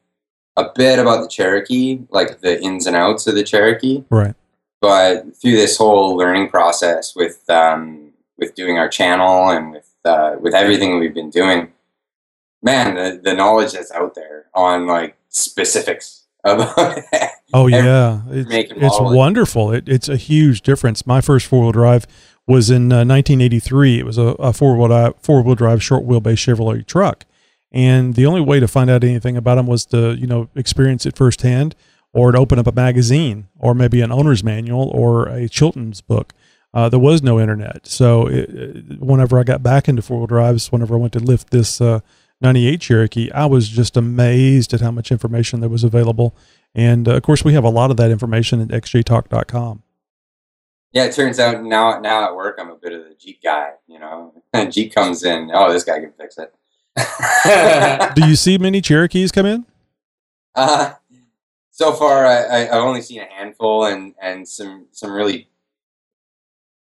a 0.56 0.66
bit 0.74 0.98
about 0.98 1.22
the 1.22 1.28
Cherokee, 1.28 2.00
like 2.10 2.40
the 2.40 2.62
ins 2.62 2.86
and 2.86 2.96
outs 2.96 3.26
of 3.26 3.34
the 3.34 3.42
Cherokee. 3.42 4.04
right, 4.10 4.34
But 4.80 5.36
through 5.36 5.56
this 5.56 5.76
whole 5.76 6.16
learning 6.16 6.48
process 6.48 7.14
with 7.14 7.48
um, 7.50 8.12
with 8.38 8.54
doing 8.54 8.78
our 8.78 8.88
channel 8.88 9.50
and 9.50 9.70
with 9.72 9.90
uh, 10.04 10.36
with 10.40 10.54
everything 10.54 10.98
we've 10.98 11.14
been 11.14 11.30
doing, 11.30 11.72
man, 12.62 12.94
the, 12.94 13.20
the 13.22 13.34
knowledge 13.34 13.72
that's 13.72 13.92
out 13.92 14.14
there 14.14 14.46
on 14.54 14.86
like 14.86 15.16
specifics. 15.28 16.23
Oh 17.56 17.68
yeah, 17.68 18.22
it's, 18.30 18.50
it's 18.72 18.96
wonderful. 19.16 19.70
It, 19.72 19.88
it's 19.88 20.08
a 20.08 20.16
huge 20.16 20.62
difference. 20.62 21.06
My 21.06 21.20
first 21.20 21.46
four 21.46 21.62
wheel 21.62 21.72
drive 21.72 22.04
was 22.48 22.68
in 22.68 22.92
uh, 22.92 23.04
1983. 23.04 24.00
It 24.00 24.04
was 24.04 24.18
a, 24.18 24.22
a 24.40 24.52
four 24.52 24.76
wheel 24.76 24.88
drive, 24.88 25.14
four 25.20 25.40
wheel 25.42 25.54
drive 25.54 25.82
short 25.82 26.04
wheelbase 26.04 26.34
Chevrolet 26.38 26.84
truck, 26.84 27.24
and 27.70 28.14
the 28.14 28.26
only 28.26 28.40
way 28.40 28.58
to 28.58 28.66
find 28.66 28.90
out 28.90 29.04
anything 29.04 29.36
about 29.36 29.54
them 29.54 29.66
was 29.68 29.86
to 29.86 30.14
you 30.14 30.26
know 30.26 30.48
experience 30.56 31.06
it 31.06 31.16
firsthand, 31.16 31.76
or 32.12 32.32
to 32.32 32.38
open 32.38 32.58
up 32.58 32.66
a 32.66 32.72
magazine, 32.72 33.46
or 33.58 33.72
maybe 33.72 34.00
an 34.00 34.10
owner's 34.10 34.42
manual, 34.42 34.88
or 34.88 35.28
a 35.28 35.48
Chilton's 35.48 36.00
book. 36.00 36.32
Uh, 36.72 36.88
there 36.88 36.98
was 36.98 37.22
no 37.22 37.38
internet, 37.38 37.86
so 37.86 38.26
it, 38.26 38.50
it- 38.50 39.00
whenever 39.00 39.38
I 39.38 39.44
got 39.44 39.62
back 39.62 39.88
into 39.88 40.02
four 40.02 40.18
wheel 40.18 40.26
drives, 40.26 40.72
whenever 40.72 40.94
I 40.96 40.98
went 40.98 41.12
to 41.12 41.20
lift 41.20 41.50
this 41.50 41.80
uh, 41.80 42.00
'98 42.40 42.80
Cherokee, 42.80 43.30
I 43.32 43.46
was 43.46 43.68
just 43.68 43.96
amazed 43.96 44.74
at 44.74 44.80
how 44.80 44.90
much 44.90 45.10
information 45.10 45.60
there 45.60 45.68
was 45.68 45.84
available. 45.84 46.36
And 46.74 47.08
uh, 47.08 47.14
of 47.16 47.22
course, 47.22 47.44
we 47.44 47.52
have 47.54 47.64
a 47.64 47.70
lot 47.70 47.90
of 47.90 47.96
that 47.98 48.10
information 48.10 48.60
at 48.60 48.68
xjtalk.com. 48.68 49.82
Yeah, 50.92 51.04
it 51.04 51.14
turns 51.14 51.40
out 51.40 51.62
now 51.64 51.98
now 52.00 52.24
at 52.24 52.36
work 52.36 52.56
I'm 52.60 52.70
a 52.70 52.76
bit 52.76 52.92
of 52.92 53.04
the 53.04 53.14
Jeep 53.18 53.42
guy. 53.42 53.70
You 53.86 53.98
know, 53.98 54.32
Jeep 54.70 54.94
comes 54.94 55.24
in. 55.24 55.50
Oh, 55.52 55.72
this 55.72 55.84
guy 55.84 55.98
can 56.00 56.12
fix 56.12 56.38
it. 56.38 56.54
Do 58.14 58.26
you 58.28 58.36
see 58.36 58.58
many 58.58 58.80
Cherokees 58.80 59.32
come 59.32 59.46
in? 59.46 59.66
Uh, 60.54 60.92
so 61.72 61.92
far, 61.92 62.24
I, 62.24 62.42
I, 62.42 62.58
I've 62.68 62.84
only 62.84 63.02
seen 63.02 63.20
a 63.20 63.26
handful 63.26 63.86
and, 63.86 64.14
and 64.22 64.46
some 64.46 64.86
some 64.92 65.10
really, 65.10 65.48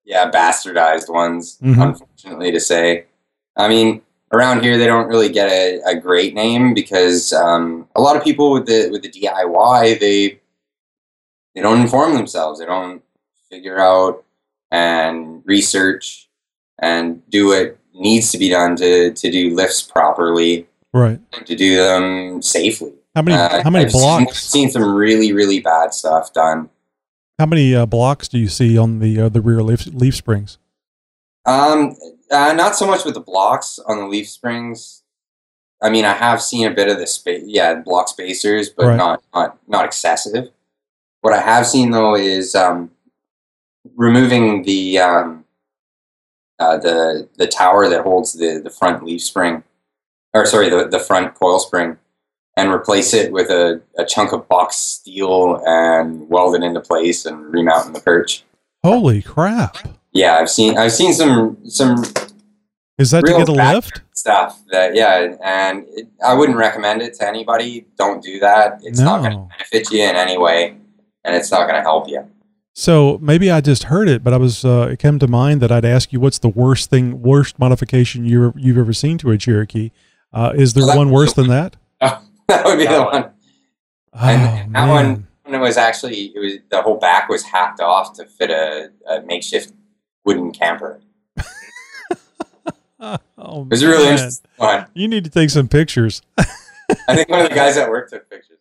yeah, 0.05 0.28
bastardized 0.28 1.09
ones. 1.09 1.59
Mhm. 1.62 1.81
Unfortunately, 1.81 2.50
to 2.50 2.59
say. 2.61 3.05
I 3.57 3.68
mean, 3.68 4.02
around 4.33 4.62
here 4.62 4.79
they 4.79 4.87
don't 4.87 5.09
really 5.09 5.29
get 5.29 5.51
a, 5.51 5.81
a 5.87 5.95
great 5.95 6.35
name 6.35 6.75
because 6.75 7.33
um, 7.33 7.87
a 7.95 8.01
lot 8.01 8.16
of 8.16 8.25
people 8.25 8.53
with 8.53 8.66
the 8.66 8.88
with 8.90 9.03
the 9.03 9.11
DIY 9.11 10.01
they 10.01 10.40
they 11.55 11.61
don't 11.61 11.81
inform 11.81 12.14
themselves. 12.14 12.59
They 12.61 12.66
don't 12.66 13.03
figure 13.51 13.79
out 13.79 14.25
and 14.71 15.42
research 15.45 16.29
and 16.81 17.23
do 17.31 17.49
what 17.49 17.77
needs 17.95 18.31
to 18.33 18.38
be 18.38 18.49
done 18.49 18.75
to 18.77 19.12
to 19.12 19.31
do 19.31 19.55
lifts 19.55 19.83
properly 19.83 20.66
Right. 20.95 21.18
and 21.33 21.47
to 21.47 21.55
do 21.57 21.77
them 21.77 22.42
safely. 22.42 22.92
How 23.14 23.23
many? 23.23 23.37
Uh, 23.37 23.62
how 23.62 23.71
many 23.71 23.85
I've 23.87 23.92
Seen, 23.92 24.01
blocks? 24.01 24.42
seen 24.42 24.71
some 24.71 24.95
really, 24.95 25.33
really 25.33 25.61
bad 25.61 25.92
stuff 25.95 26.33
done. 26.33 26.68
How 27.38 27.47
many 27.47 27.75
uh, 27.75 27.85
blocks 27.87 28.29
do 28.29 28.38
you 28.38 28.49
see 28.49 28.77
on 28.79 28.99
the 29.01 29.21
uh, 29.23 29.29
the 29.29 29.40
rear 29.42 29.62
leaf, 29.62 29.87
leaf 29.87 30.14
springs? 30.16 30.59
Um, 31.47 31.97
uh, 32.33 32.53
not 32.55 32.75
so 32.75 32.87
much 32.87 33.05
with 33.05 33.14
the 33.14 33.21
blocks 33.21 33.79
on 33.87 33.99
the 33.99 34.07
leaf 34.07 34.29
springs. 34.29 35.03
I 35.83 35.90
mean, 35.90 36.05
I 36.05 36.12
have 36.12 36.40
seen 36.40 36.66
a 36.66 36.75
bit 36.75 36.88
of 36.88 36.99
the 36.99 37.07
space, 37.07 37.42
yeah, 37.47 37.75
block 37.75 38.09
spacers, 38.09 38.68
but 38.71 38.87
Right. 38.87 38.97
not 38.97 39.23
not 39.35 39.59
not 39.68 39.85
excessive. 39.85 40.51
What 41.21 41.35
I 41.35 41.40
have 41.40 41.66
seen 41.66 41.90
though 41.90 42.14
is 42.16 42.55
um, 42.55 42.90
removing 43.97 44.62
the 44.62 44.99
um, 44.99 45.45
uh, 46.59 46.79
the 46.79 47.29
the 47.37 47.47
tower 47.47 47.88
that 47.88 48.03
holds 48.03 48.33
the 48.35 48.61
the 48.62 48.71
front 48.71 49.05
leaf 49.05 49.23
spring, 49.23 49.62
or 50.33 50.47
sorry, 50.47 50.68
the 50.68 50.87
the 50.88 50.99
front 51.01 51.35
coil 51.35 51.59
spring, 51.59 51.97
and 52.57 52.71
replace 52.71 53.12
it 53.14 53.33
with 53.33 53.51
a, 53.51 53.81
a 53.99 54.05
chunk 54.05 54.33
of 54.33 54.49
box 54.49 54.77
steel 54.77 55.61
and 55.66 56.29
weld 56.29 56.55
it 56.55 56.62
into 56.62 56.81
place 56.81 57.27
and 57.27 57.53
remount 57.53 57.87
in 57.87 57.92
the 57.92 58.01
perch. 58.01 58.45
Holy 58.85 59.23
crap! 59.23 59.77
Yeah, 60.12 60.37
I've 60.37 60.51
seen 60.51 60.79
I've 60.79 60.92
seen 60.92 61.12
some 61.12 61.57
some 61.68 62.05
Is 63.03 63.11
that 63.11 63.23
Real 63.25 63.41
to 63.41 63.45
get 63.45 63.55
a 63.55 63.57
bad- 63.57 63.75
lift? 63.75 64.01
stuff 64.15 64.61
that 64.71 64.95
yeah, 64.95 65.35
and 65.45 65.85
it, 65.88 66.07
I 66.25 66.33
wouldn't 66.35 66.57
recommend 66.57 67.03
it 67.03 67.15
to 67.15 67.29
anybody. 67.29 67.87
Don't 67.99 68.23
do 68.23 68.38
that. 68.41 68.81
It's 68.83 69.01
not 69.01 69.21
going 69.23 69.33
to 69.33 69.49
benefit 69.57 69.91
you 69.93 70.03
in 70.05 70.17
any 70.17 70.38
way, 70.38 70.77
and 71.25 71.35
it's 71.37 71.51
not 71.51 71.62
going 71.69 71.75
to 71.75 71.83
help 71.83 72.09
you. 72.09 72.25
So 72.75 73.19
maybe 73.21 73.51
I 73.51 73.61
just 73.61 73.85
heard 73.85 74.09
it, 74.09 74.23
but 74.25 74.33
I 74.33 74.37
was 74.38 74.65
uh, 74.65 74.88
it 74.93 74.99
came 74.99 75.19
to 75.19 75.27
mind 75.29 75.61
that 75.61 75.71
I'd 75.73 75.85
ask 75.85 76.12
you 76.12 76.21
what's 76.21 76.38
the 76.38 76.49
worst 76.49 76.88
thing, 76.88 77.21
worst 77.21 77.59
modification 77.59 78.25
you 78.25 78.55
you've 78.57 78.79
ever 78.79 78.93
seen 78.95 79.19
to 79.19 79.31
a 79.33 79.37
Cherokee? 79.37 79.91
Uh, 80.33 80.53
is 80.55 80.73
there 80.75 80.87
Well, 80.87 80.97
one 80.97 81.11
worse 81.11 81.35
than 81.35 81.49
that? 81.49 81.77
that 82.01 82.23
would 82.65 82.79
be 82.79 82.85
That 82.87 82.97
the 82.97 83.03
one. 83.03 83.12
one. 83.12 83.31
Oh, 84.15 84.29
And 84.29 84.43
that 84.45 84.69
man. 84.71 84.88
one- 84.88 85.27
it 85.45 85.59
was 85.59 85.77
actually 85.77 86.33
it 86.35 86.38
was 86.38 86.53
the 86.71 86.81
whole 86.81 86.97
back 86.97 87.29
was 87.29 87.43
hacked 87.43 87.81
off 87.81 88.15
to 88.15 88.25
fit 88.25 88.51
a, 88.51 88.91
a 89.07 89.21
makeshift 89.23 89.73
wooden 90.25 90.51
camper. 90.53 91.01
Oh, 93.38 93.62
a 93.62 93.77
really 93.77 94.05
man. 94.05 94.12
interesting 94.12 94.49
one. 94.57 94.87
You 94.95 95.09
need 95.09 95.25
to 95.25 95.31
take 95.31 95.51
some 95.51 95.67
pictures. 95.67 96.23
I 96.38 97.17
think 97.17 97.29
one 97.29 97.41
of 97.41 97.49
the 97.49 97.55
guys 97.55 97.77
at 97.77 97.91
work 97.91 98.09
took 98.09 98.31
pictures. 98.31 98.59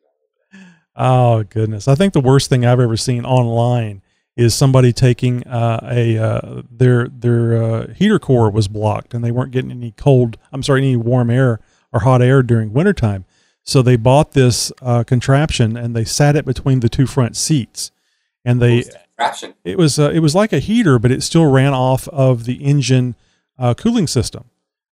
of 0.54 0.60
it. 0.60 0.66
Oh 0.96 1.44
goodness! 1.44 1.88
I 1.88 1.94
think 1.96 2.14
the 2.14 2.20
worst 2.22 2.50
thing 2.50 2.66
I've 2.66 2.80
ever 2.80 2.98
seen 2.98 3.24
online 3.26 4.02
is 4.36 4.56
somebody 4.56 4.92
taking 4.94 5.46
uh, 5.48 5.80
a 5.92 6.18
uh, 6.18 6.62
their 6.72 7.08
their 7.10 7.64
uh, 7.64 7.88
heater 7.94 8.18
core 8.18 8.50
was 8.50 8.68
blocked 8.68 9.14
and 9.14 9.24
they 9.24 9.32
weren't 9.32 9.52
getting 9.52 9.70
any 9.72 9.92
cold. 9.92 10.38
I'm 10.52 10.64
sorry, 10.64 10.82
any 10.82 10.96
warm 10.96 11.30
air 11.30 11.60
or 11.94 12.00
hot 12.02 12.22
air 12.22 12.42
during 12.42 12.74
wintertime. 12.74 13.26
So 13.64 13.82
they 13.84 13.96
bought 13.98 14.32
this 14.32 14.72
uh, 14.82 15.04
contraption 15.04 15.78
and 15.78 15.96
they 15.96 16.06
sat 16.06 16.36
it 16.36 16.46
between 16.46 16.80
the 16.80 16.90
two 16.90 17.06
front 17.06 17.38
seats, 17.38 17.92
and 18.44 18.60
they 18.60 18.84
Contraption. 19.18 19.54
it 19.64 19.78
was 19.78 20.00
uh, 20.00 20.10
it 20.12 20.20
was 20.20 20.34
like 20.34 20.52
a 20.52 20.60
heater, 20.60 20.98
but 20.98 21.12
it 21.12 21.22
still 21.22 21.46
ran 21.52 21.74
off 21.74 22.08
of 22.08 22.46
the 22.46 22.64
engine 22.64 23.16
uh, 23.62 23.76
cooling 23.76 24.08
system. 24.08 24.46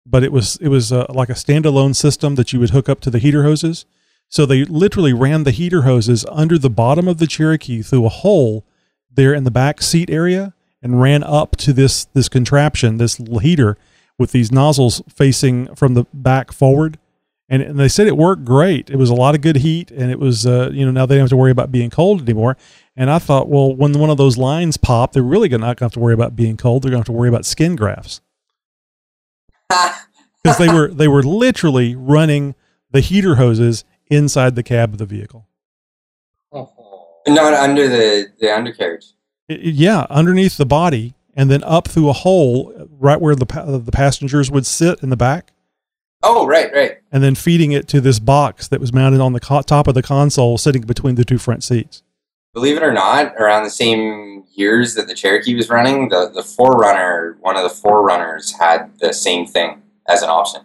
But 0.06 0.24
it 0.24 0.32
was 0.32 0.58
it 0.58 0.68
was 0.68 0.92
uh, 0.92 1.06
like 1.10 1.30
a 1.30 1.34
standalone 1.34 1.96
system 1.96 2.36
that 2.36 2.52
you 2.52 2.60
would 2.60 2.72
hook 2.72 2.90
up 2.90 3.00
to 3.02 3.10
the 3.10 3.20
heater 3.20 3.44
hoses. 3.44 3.86
So 4.28 4.46
they 4.46 4.66
literally 4.66 5.14
ran 5.14 5.44
the 5.44 5.52
heater 5.52 5.84
hoses 5.84 6.26
under 6.32 6.58
the 6.58 6.70
bottom 6.70 7.08
of 7.08 7.20
the 7.20 7.28
Cherokee 7.28 7.82
through 7.82 8.06
a 8.06 8.10
hole 8.10 8.66
there 9.12 9.34
in 9.34 9.44
the 9.44 9.52
back 9.52 9.82
seat 9.82 10.10
area 10.10 10.54
and 10.82 11.02
ran 11.02 11.24
up 11.24 11.56
to 11.58 11.74
this 11.74 12.06
this 12.06 12.28
contraption, 12.28 12.98
this 12.98 13.18
heater 13.42 13.78
with 14.18 14.32
these 14.32 14.52
nozzles 14.52 15.02
facing 15.10 15.74
from 15.76 15.94
the 15.94 16.06
back 16.14 16.52
forward. 16.52 16.98
And, 17.48 17.62
and 17.62 17.80
they 17.80 17.88
said 17.88 18.08
it 18.08 18.18
worked 18.18 18.44
great. 18.44 18.90
It 18.90 18.96
was 18.96 19.12
a 19.12 19.16
lot 19.16 19.36
of 19.36 19.42
good 19.42 19.58
heat, 19.58 19.92
and 19.92 20.10
it 20.10 20.20
was 20.20 20.48
uh, 20.48 20.72
you 20.74 20.86
know 20.86 20.92
now 20.92 21.06
they 21.06 21.16
don't 21.16 21.24
have 21.24 21.30
to 21.30 21.38
worry 21.38 21.52
about 21.52 21.72
being 21.72 21.92
cold 21.92 22.22
anymore. 22.22 22.58
And 22.96 23.10
I 23.10 23.20
thought, 23.20 23.50
well, 23.50 23.76
when 23.76 23.94
one 24.00 24.10
of 24.10 24.18
those 24.18 24.38
lines 24.38 24.78
pop, 24.78 25.14
they're 25.14 25.22
really 25.22 25.50
not 25.50 25.60
going 25.60 25.76
to 25.76 25.84
have 25.86 25.94
to 25.94 26.00
worry 26.00 26.14
about 26.14 26.36
being 26.36 26.58
cold. 26.58 26.84
They're 26.84 26.92
going 26.92 27.04
to 27.04 27.08
have 27.10 27.16
to 27.16 27.20
worry 27.20 27.30
about 27.30 27.46
skin 27.46 27.76
grafts 27.76 28.22
because 29.70 30.58
they 30.58 30.68
were 30.72 30.88
they 30.90 31.08
were 31.08 31.24
literally 31.24 31.96
running 31.96 32.56
the 32.92 33.02
heater 33.02 33.36
hoses 33.36 33.84
inside 34.08 34.56
the 34.56 34.64
cab 34.64 34.94
of 34.94 34.98
the 35.00 35.06
vehicle. 35.06 35.48
Not 37.28 37.54
under 37.54 37.88
the 37.88 38.28
the 38.40 38.54
undercarriage. 38.56 39.06
Yeah, 39.48 40.06
underneath 40.10 40.58
the 40.58 40.66
body, 40.66 41.14
and 41.36 41.50
then 41.50 41.64
up 41.64 41.88
through 41.88 42.10
a 42.10 42.14
hole 42.14 42.74
uh, 42.80 42.86
right 43.00 43.20
where 43.20 43.36
the 43.36 43.46
pa- 43.46 43.62
uh, 43.62 43.78
the 43.78 43.92
passengers 43.92 44.50
would 44.52 44.66
sit 44.66 45.02
in 45.04 45.10
the 45.10 45.18
back, 45.18 45.52
Oh, 46.24 46.48
right, 46.48 46.72
right. 46.74 46.98
and 47.12 47.24
then 47.24 47.36
feeding 47.36 47.72
it 47.72 47.88
to 47.90 48.02
this 48.02 48.18
box 48.20 48.68
that 48.68 48.80
was 48.80 48.92
mounted 48.94 49.22
on 49.22 49.34
the 49.34 49.40
co- 49.40 49.62
top 49.62 49.88
of 49.88 49.94
the 49.96 50.02
console, 50.04 50.58
sitting 50.58 50.82
between 50.84 51.16
the 51.16 51.26
two 51.26 51.38
front 51.38 51.64
seats. 51.64 52.02
Believe 52.56 52.78
it 52.78 52.84
or 52.84 52.94
not, 52.94 53.36
around 53.36 53.66
the 53.66 53.70
same 53.70 54.46
years 54.54 54.96
that 54.96 55.08
the 55.08 55.14
Cherokee 55.14 55.56
was 55.56 55.70
running, 55.70 56.08
the 56.08 56.32
the 56.34 56.42
4Runner, 56.42 57.38
one 57.42 57.58
of 57.58 57.64
the 57.64 57.70
4Runners, 57.70 58.58
had 58.58 58.98
the 59.00 59.14
same 59.14 59.46
thing 59.46 59.84
as 60.08 60.24
an 60.24 60.30
option. 60.30 60.62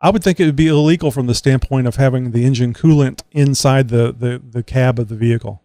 I 0.00 0.10
would 0.10 0.22
think 0.22 0.38
it 0.38 0.46
would 0.46 0.56
be 0.56 0.68
illegal 0.68 1.10
from 1.10 1.26
the 1.26 1.34
standpoint 1.34 1.88
of 1.88 1.96
having 1.96 2.30
the 2.30 2.46
engine 2.46 2.72
coolant 2.72 3.22
inside 3.32 3.88
the, 3.88 4.14
the, 4.18 4.40
the 4.42 4.62
cab 4.62 4.98
of 4.98 5.08
the 5.08 5.14
vehicle. 5.14 5.62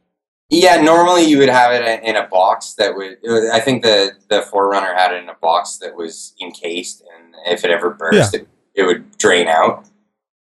Yeah, 0.49 0.81
normally 0.81 1.23
you 1.23 1.37
would 1.37 1.49
have 1.49 1.71
it 1.71 2.03
in 2.03 2.15
a 2.15 2.27
box 2.27 2.73
that 2.73 2.95
would. 2.95 3.17
I 3.51 3.59
think 3.59 3.83
the 3.83 4.11
the 4.29 4.41
4Runner 4.41 4.95
had 4.95 5.13
it 5.13 5.23
in 5.23 5.29
a 5.29 5.35
box 5.35 5.77
that 5.77 5.95
was 5.95 6.33
encased, 6.41 7.03
and 7.15 7.35
if 7.45 7.63
it 7.63 7.69
ever 7.69 7.91
burst, 7.91 8.33
it, 8.33 8.47
it 8.73 8.83
would 8.83 9.17
drain 9.17 9.47
out. 9.47 9.87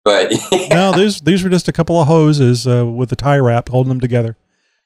But 0.04 0.32
no, 0.69 0.91
these 0.95 1.21
these 1.21 1.43
were 1.43 1.50
just 1.50 1.67
a 1.67 1.71
couple 1.74 2.00
of 2.00 2.08
hoses 2.08 2.67
uh, 2.67 2.86
with 2.86 3.12
a 3.12 3.15
tie 3.15 3.38
wrap 3.38 3.69
holding 3.69 3.89
them 3.89 4.00
together. 4.00 4.38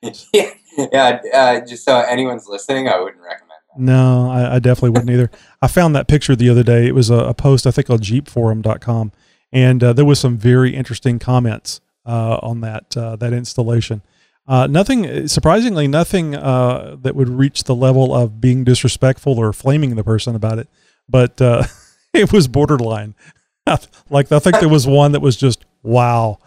yeah, 0.33 0.51
yeah. 0.77 1.21
Uh, 1.33 1.59
just 1.65 1.83
so 1.83 1.99
anyone's 1.99 2.47
listening, 2.47 2.87
I 2.87 2.99
wouldn't 2.99 3.21
recommend 3.21 3.49
that. 3.49 3.81
No, 3.81 4.29
I, 4.29 4.55
I 4.55 4.59
definitely 4.59 4.91
wouldn't 4.91 5.09
either. 5.09 5.29
I 5.61 5.67
found 5.67 5.95
that 5.95 6.07
picture 6.07 6.35
the 6.35 6.49
other 6.49 6.63
day. 6.63 6.87
It 6.87 6.95
was 6.95 7.09
a, 7.09 7.15
a 7.15 7.33
post, 7.33 7.67
I 7.67 7.71
think, 7.71 7.89
on 7.89 7.99
jeepforum.com. 7.99 9.11
And 9.51 9.83
uh, 9.83 9.93
there 9.93 10.05
was 10.05 10.19
some 10.19 10.37
very 10.37 10.75
interesting 10.75 11.19
comments 11.19 11.81
uh, 12.05 12.39
on 12.41 12.61
that 12.61 12.95
uh, 12.95 13.15
that 13.17 13.33
installation. 13.33 14.01
Uh, 14.47 14.65
nothing, 14.65 15.27
surprisingly, 15.27 15.87
nothing 15.87 16.35
uh, 16.35 16.97
that 17.01 17.15
would 17.15 17.29
reach 17.29 17.65
the 17.65 17.75
level 17.75 18.15
of 18.15 18.41
being 18.41 18.63
disrespectful 18.63 19.37
or 19.37 19.53
flaming 19.53 19.95
the 19.95 20.03
person 20.03 20.35
about 20.35 20.57
it. 20.57 20.67
But 21.07 21.39
uh, 21.39 21.65
it 22.13 22.33
was 22.33 22.47
borderline. 22.47 23.13
like, 24.09 24.31
I 24.31 24.39
think 24.39 24.59
there 24.59 24.69
was 24.69 24.87
one 24.87 25.11
that 25.11 25.19
was 25.19 25.37
just, 25.37 25.65
wow. 25.83 26.39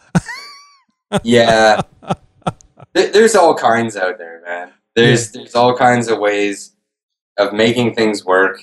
Yeah, 1.22 1.82
there's 2.94 3.34
all 3.34 3.54
kinds 3.54 3.96
out 3.96 4.18
there, 4.18 4.42
man. 4.44 4.72
There's 4.94 5.32
there's 5.32 5.54
all 5.54 5.76
kinds 5.76 6.08
of 6.08 6.18
ways 6.18 6.72
of 7.38 7.52
making 7.52 7.94
things 7.94 8.24
work 8.24 8.60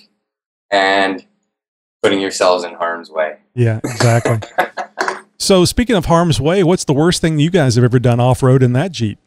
and 0.71 1.25
putting 2.03 2.21
yourselves 2.21 2.63
in 2.63 2.73
harm's 2.73 3.09
way. 3.09 3.37
Yeah, 3.55 3.79
exactly. 3.83 4.39
so, 5.39 5.65
speaking 5.65 5.95
of 5.95 6.05
harm's 6.05 6.39
way, 6.39 6.63
what's 6.63 6.83
the 6.83 6.93
worst 6.93 7.21
thing 7.21 7.39
you 7.39 7.49
guys 7.49 7.75
have 7.75 7.83
ever 7.83 7.99
done 7.99 8.19
off 8.19 8.43
road 8.43 8.61
in 8.61 8.73
that 8.73 8.91
Jeep? 8.91 9.19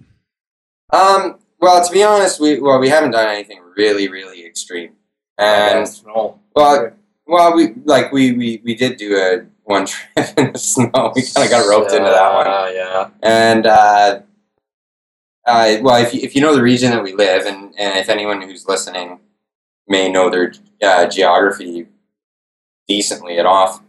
Um, 0.92 1.38
well, 1.58 1.84
to 1.84 1.92
be 1.92 2.02
honest, 2.02 2.40
we 2.40 2.60
well 2.60 2.78
we 2.78 2.88
haven't 2.88 3.12
done 3.12 3.28
anything 3.28 3.60
really 3.76 4.08
really 4.08 4.46
extreme, 4.46 4.92
and 5.38 5.88
no. 6.06 6.38
well, 6.54 6.92
well 7.26 7.56
we 7.56 7.74
like 7.84 8.12
we 8.12 8.32
we, 8.32 8.60
we 8.64 8.74
did 8.74 8.96
do 8.96 9.16
a 9.16 9.46
one 9.64 9.86
trip 9.86 10.28
in 10.36 10.52
the 10.52 10.58
snow. 10.58 11.12
We 11.14 11.22
kind 11.22 11.46
of 11.46 11.50
got 11.50 11.68
roped 11.68 11.92
into 11.92 12.10
that 12.10 12.34
one. 12.34 12.46
Uh, 12.46 12.70
yeah. 12.72 13.08
And 13.22 13.66
uh, 13.66 14.20
uh, 15.46 15.76
well, 15.82 15.96
if 16.02 16.14
you, 16.14 16.20
if 16.22 16.34
you 16.34 16.40
know 16.40 16.54
the 16.54 16.62
region 16.62 16.90
that 16.90 17.02
we 17.02 17.14
live, 17.14 17.46
and, 17.46 17.74
and 17.78 17.98
if 17.98 18.08
anyone 18.08 18.40
who's 18.42 18.66
listening 18.68 19.18
may 19.88 20.10
know 20.10 20.30
their 20.30 20.52
uh, 20.82 21.06
geography 21.06 21.86
decently 22.88 23.38
at 23.38 23.46
off, 23.46 23.82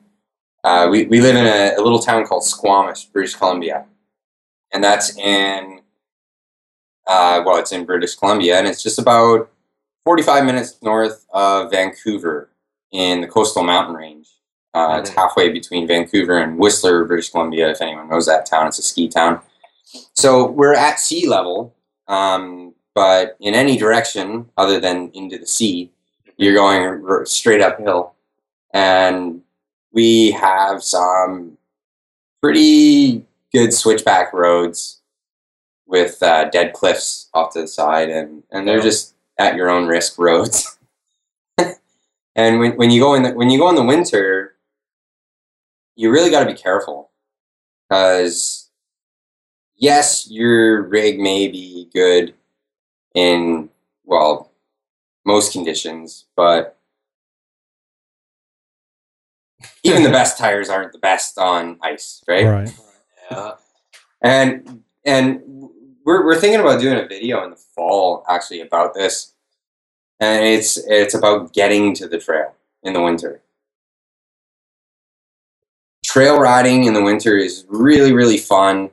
uh, 0.64 0.88
we, 0.90 1.06
we 1.06 1.22
live 1.22 1.36
in 1.36 1.46
a, 1.46 1.76
a 1.78 1.82
little 1.82 2.00
town 2.00 2.26
called 2.26 2.44
Squamish, 2.46 3.06
British 3.06 3.36
Columbia. 3.36 3.86
And 4.72 4.84
that's 4.84 5.16
in, 5.18 5.82
uh, 7.08 7.44
well, 7.46 7.58
it's 7.58 7.72
in 7.72 7.86
British 7.86 8.16
Columbia, 8.16 8.58
and 8.58 8.68
it's 8.68 8.82
just 8.82 8.98
about 8.98 9.50
45 10.06 10.46
minutes 10.46 10.78
north 10.82 11.26
of 11.34 11.70
Vancouver 11.72 12.50
in 12.92 13.22
the 13.22 13.28
coastal 13.28 13.64
mountain 13.64 13.96
range. 13.96 14.30
Uh, 14.74 14.98
It's 15.02 15.12
Mhm. 15.12 15.16
halfway 15.16 15.50
between 15.50 15.86
Vancouver 15.88 16.38
and 16.40 16.58
Whistler, 16.58 17.06
British 17.06 17.30
Columbia, 17.30 17.70
if 17.70 17.82
anyone 17.82 18.10
knows 18.10 18.26
that 18.26 18.46
town. 18.48 18.68
It's 18.68 18.80
a 18.80 18.82
ski 18.84 19.08
town. 19.08 19.42
So 20.14 20.50
we're 20.50 20.74
at 20.74 21.00
sea 21.00 21.28
level, 21.28 21.76
um, 22.08 22.74
but 22.96 23.38
in 23.40 23.54
any 23.54 23.78
direction 23.78 24.50
other 24.58 24.80
than 24.80 25.12
into 25.14 25.38
the 25.38 25.48
sea, 25.48 25.92
you're 26.38 26.56
going 26.56 26.82
r- 27.06 27.26
straight 27.26 27.62
uphill. 27.62 28.14
And 28.74 29.42
we 29.92 30.32
have 30.32 30.84
some 30.84 31.58
pretty 32.42 33.26
good 33.54 33.74
switchback 33.74 34.34
roads 34.34 35.02
with 35.86 36.22
uh, 36.24 36.50
dead 36.50 36.74
cliffs 36.74 37.30
off 37.34 37.54
to 37.54 37.62
the 37.62 37.68
side, 37.68 38.10
and, 38.10 38.44
and 38.52 38.68
they're 38.68 38.82
just 38.82 39.14
at 39.38 39.56
your 39.56 39.70
own 39.70 39.88
risk 39.88 40.18
roads. 40.18 40.78
and 42.36 42.60
when, 42.60 42.76
when 42.78 42.90
you 42.90 43.00
go 43.00 43.14
in 43.14 43.24
the, 43.24 43.32
when 43.32 43.50
you 43.50 43.60
go 43.60 43.70
in 43.70 43.76
the 43.76 43.84
winter, 43.84 44.56
you 45.96 46.12
really 46.12 46.32
got 46.32 46.40
to 46.40 46.52
be 46.52 46.60
careful 46.60 47.12
because 47.88 48.63
yes, 49.76 50.28
your 50.30 50.84
rig 50.84 51.20
may 51.20 51.48
be 51.48 51.90
good 51.94 52.34
in 53.14 53.70
well 54.06 54.52
most 55.26 55.54
conditions, 55.54 56.26
but 56.36 56.78
even 59.84 60.04
the 60.04 60.10
best 60.20 60.38
tires 60.38 60.70
aren't 60.70 60.92
the 60.92 61.00
best 61.00 61.38
on 61.38 61.78
ice, 61.82 62.24
right? 62.28 62.46
Right. 62.46 62.80
Yeah. 63.32 63.52
And 64.22 64.84
and 65.06 65.42
we're 66.06 66.26
we're 66.26 66.40
thinking 66.40 66.60
about 66.60 66.82
doing 66.82 66.98
a 66.98 67.08
video 67.08 67.44
in 67.44 67.52
the 67.52 67.56
fall 67.56 68.24
actually 68.30 68.62
about 68.62 68.94
this, 68.94 69.34
and 70.20 70.46
it's 70.46 70.78
it's 70.88 71.14
about 71.14 71.54
getting 71.54 71.94
to 71.96 72.08
the 72.08 72.18
trail 72.18 72.54
in 72.84 72.94
the 72.94 73.02
winter. 73.02 73.42
Trail 76.06 76.40
riding 76.40 76.84
in 76.84 76.94
the 76.94 77.02
winter 77.04 77.38
is 77.38 77.66
really 77.70 78.14
really 78.14 78.38
fun. 78.38 78.90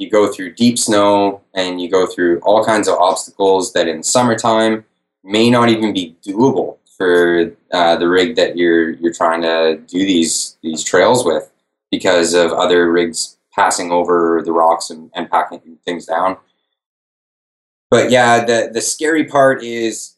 You 0.00 0.08
go 0.08 0.32
through 0.32 0.54
deep 0.54 0.78
snow 0.78 1.42
and 1.52 1.78
you 1.78 1.90
go 1.90 2.06
through 2.06 2.40
all 2.40 2.64
kinds 2.64 2.88
of 2.88 2.96
obstacles 2.98 3.74
that 3.74 3.86
in 3.86 4.02
summertime 4.02 4.86
may 5.22 5.50
not 5.50 5.68
even 5.68 5.92
be 5.92 6.16
doable 6.26 6.78
for 6.96 7.54
uh, 7.70 7.96
the 7.96 8.08
rig 8.08 8.34
that 8.36 8.56
you're 8.56 8.92
you're 8.92 9.12
trying 9.12 9.42
to 9.42 9.76
do 9.86 9.98
these 9.98 10.56
these 10.62 10.82
trails 10.82 11.22
with 11.26 11.50
because 11.90 12.32
of 12.32 12.50
other 12.50 12.90
rigs 12.90 13.36
passing 13.52 13.92
over 13.92 14.40
the 14.42 14.52
rocks 14.52 14.88
and, 14.88 15.10
and 15.14 15.30
packing 15.30 15.60
things 15.84 16.06
down. 16.06 16.38
But 17.90 18.10
yeah, 18.10 18.42
the 18.42 18.70
the 18.72 18.80
scary 18.80 19.24
part 19.24 19.62
is 19.62 20.16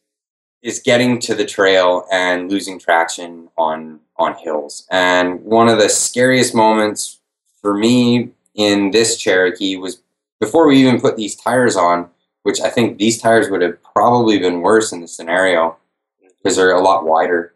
is 0.61 0.79
getting 0.79 1.19
to 1.19 1.35
the 1.35 1.45
trail 1.45 2.05
and 2.09 2.49
losing 2.49 2.79
traction 2.79 3.49
on 3.57 3.99
on 4.15 4.35
hills. 4.35 4.87
And 4.89 5.41
one 5.43 5.67
of 5.67 5.77
the 5.77 5.89
scariest 5.89 6.55
moments 6.55 7.19
for 7.61 7.73
me 7.73 8.31
in 8.55 8.91
this 8.91 9.17
Cherokee 9.17 9.77
was 9.77 10.01
before 10.39 10.67
we 10.67 10.77
even 10.77 10.99
put 10.99 11.15
these 11.17 11.35
tires 11.35 11.75
on, 11.75 12.09
which 12.43 12.59
I 12.61 12.69
think 12.69 12.97
these 12.97 13.17
tires 13.19 13.49
would 13.49 13.61
have 13.61 13.81
probably 13.83 14.37
been 14.39 14.61
worse 14.61 14.91
in 14.91 15.01
the 15.01 15.07
scenario 15.07 15.77
because 16.21 16.57
they're 16.57 16.75
a 16.75 16.81
lot 16.81 17.05
wider. 17.05 17.53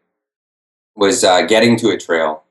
Was 0.95 1.23
uh, 1.23 1.43
getting 1.43 1.75
to 1.77 1.89
a 1.89 1.97
trail 1.97 2.43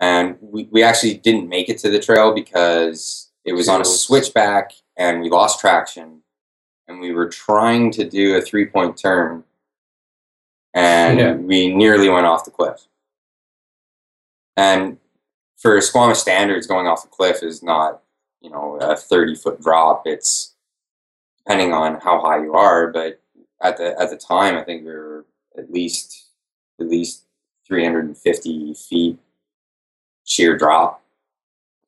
and 0.00 0.36
we, 0.40 0.64
we 0.72 0.82
actually 0.82 1.14
didn't 1.14 1.48
make 1.48 1.68
it 1.68 1.78
to 1.78 1.90
the 1.90 2.00
trail 2.00 2.34
because 2.34 3.30
it 3.44 3.52
was 3.52 3.68
on 3.68 3.80
a 3.80 3.84
switchback 3.84 4.72
and 4.96 5.20
we 5.20 5.30
lost 5.30 5.60
traction 5.60 6.22
and 6.88 6.98
we 6.98 7.12
were 7.12 7.28
trying 7.28 7.92
to 7.92 8.04
do 8.08 8.34
a 8.36 8.40
three 8.42 8.66
point 8.66 8.96
turn 8.96 9.44
and 10.74 11.18
Yeah. 11.20 11.34
we 11.34 11.72
nearly 11.72 12.08
went 12.08 12.26
off 12.26 12.44
the 12.44 12.50
cliff 12.50 12.86
and 14.56 14.98
for 15.62 15.80
squamish 15.80 16.18
standards 16.18 16.66
going 16.66 16.86
off 16.86 17.04
a 17.04 17.08
cliff 17.08 17.42
is 17.42 17.62
not 17.62 18.02
you 18.40 18.50
know 18.50 18.76
a 18.80 18.96
30 18.96 19.36
foot 19.36 19.62
drop 19.62 20.02
it's 20.04 20.54
depending 21.38 21.72
on 21.72 22.00
how 22.00 22.20
high 22.20 22.42
you 22.42 22.54
are 22.54 22.88
but 22.88 23.20
at 23.62 23.76
the 23.76 23.98
at 24.00 24.10
the 24.10 24.16
time 24.16 24.56
i 24.56 24.62
think 24.62 24.84
we 24.84 24.92
were 24.92 25.24
at 25.56 25.70
least 25.70 26.26
at 26.80 26.88
least 26.88 27.24
350 27.66 28.74
feet 28.74 29.18
sheer 30.24 30.56
drop. 30.56 31.02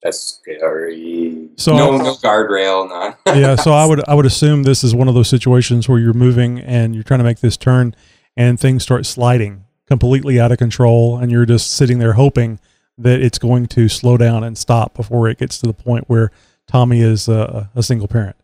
That's 0.02 0.20
scary. 0.20 1.48
So 1.56 1.76
no, 1.76 1.96
no 1.96 2.14
guardrail, 2.16 2.88
none. 2.88 3.14
yeah, 3.38 3.54
so 3.56 3.72
I 3.72 3.86
would 3.88 4.06
I 4.08 4.14
would 4.14 4.26
assume 4.26 4.62
this 4.62 4.84
is 4.84 4.94
one 4.94 5.08
of 5.08 5.14
those 5.14 5.28
situations 5.28 5.88
where 5.88 5.98
you're 5.98 6.12
moving 6.12 6.60
and 6.60 6.94
you're 6.94 7.04
trying 7.04 7.20
to 7.20 7.24
make 7.24 7.40
this 7.40 7.56
turn 7.56 7.94
and 8.36 8.60
things 8.60 8.82
start 8.82 9.06
sliding 9.06 9.64
completely 9.86 10.40
out 10.40 10.52
of 10.52 10.58
control 10.58 11.18
and 11.18 11.30
you're 11.30 11.46
just 11.46 11.70
sitting 11.70 11.98
there 11.98 12.14
hoping 12.14 12.58
that 12.98 13.20
it's 13.20 13.38
going 13.38 13.66
to 13.66 13.88
slow 13.88 14.16
down 14.16 14.44
and 14.44 14.56
stop 14.56 14.94
before 14.94 15.28
it 15.28 15.38
gets 15.38 15.58
to 15.58 15.66
the 15.66 15.72
point 15.72 16.04
where 16.08 16.30
Tommy 16.68 17.00
is 17.00 17.28
uh, 17.28 17.66
a 17.74 17.82
single 17.82 18.08
parent. 18.08 18.36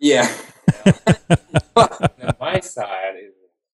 yeah. 0.00 0.30
Now, 0.86 0.92
my 2.40 2.60
side 2.60 3.14
is 3.16 3.32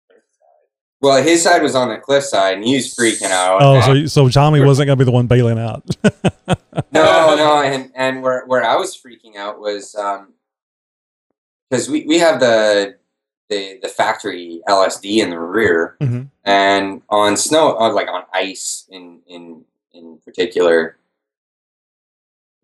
the 0.08 0.14
side. 0.14 0.66
Well, 1.00 1.22
his 1.22 1.42
side 1.42 1.62
was 1.62 1.74
on 1.74 1.88
the 1.88 1.98
cliff 1.98 2.24
side, 2.24 2.54
and 2.54 2.64
he 2.64 2.74
was 2.76 2.94
freaking 2.94 3.30
out. 3.30 3.60
Oh, 3.62 3.80
so 3.80 4.06
so 4.06 4.28
Tommy 4.28 4.60
wasn't 4.60 4.86
going 4.86 4.98
to 4.98 5.04
be 5.04 5.06
the 5.06 5.12
one 5.12 5.26
bailing 5.26 5.58
out. 5.58 5.84
no, 6.04 6.54
no, 6.92 7.62
and 7.62 7.90
and 7.94 8.22
where 8.22 8.44
where 8.46 8.64
I 8.64 8.76
was 8.76 8.96
freaking 8.96 9.36
out 9.36 9.60
was 9.60 9.94
because 11.70 11.88
we 11.88 12.04
we 12.06 12.18
have 12.18 12.40
the 12.40 12.96
the 13.48 13.78
the 13.82 13.88
factory 13.88 14.60
LSD 14.68 15.18
in 15.18 15.30
the 15.30 15.38
rear, 15.38 15.96
Mhm. 16.00 16.28
and 16.44 17.02
on 17.08 17.36
snow, 17.36 17.76
uh, 17.78 17.92
like 17.92 18.08
on 18.08 18.24
ice 18.32 18.86
in 18.90 19.20
in 19.26 19.64
in 19.94 20.18
particular, 20.24 20.96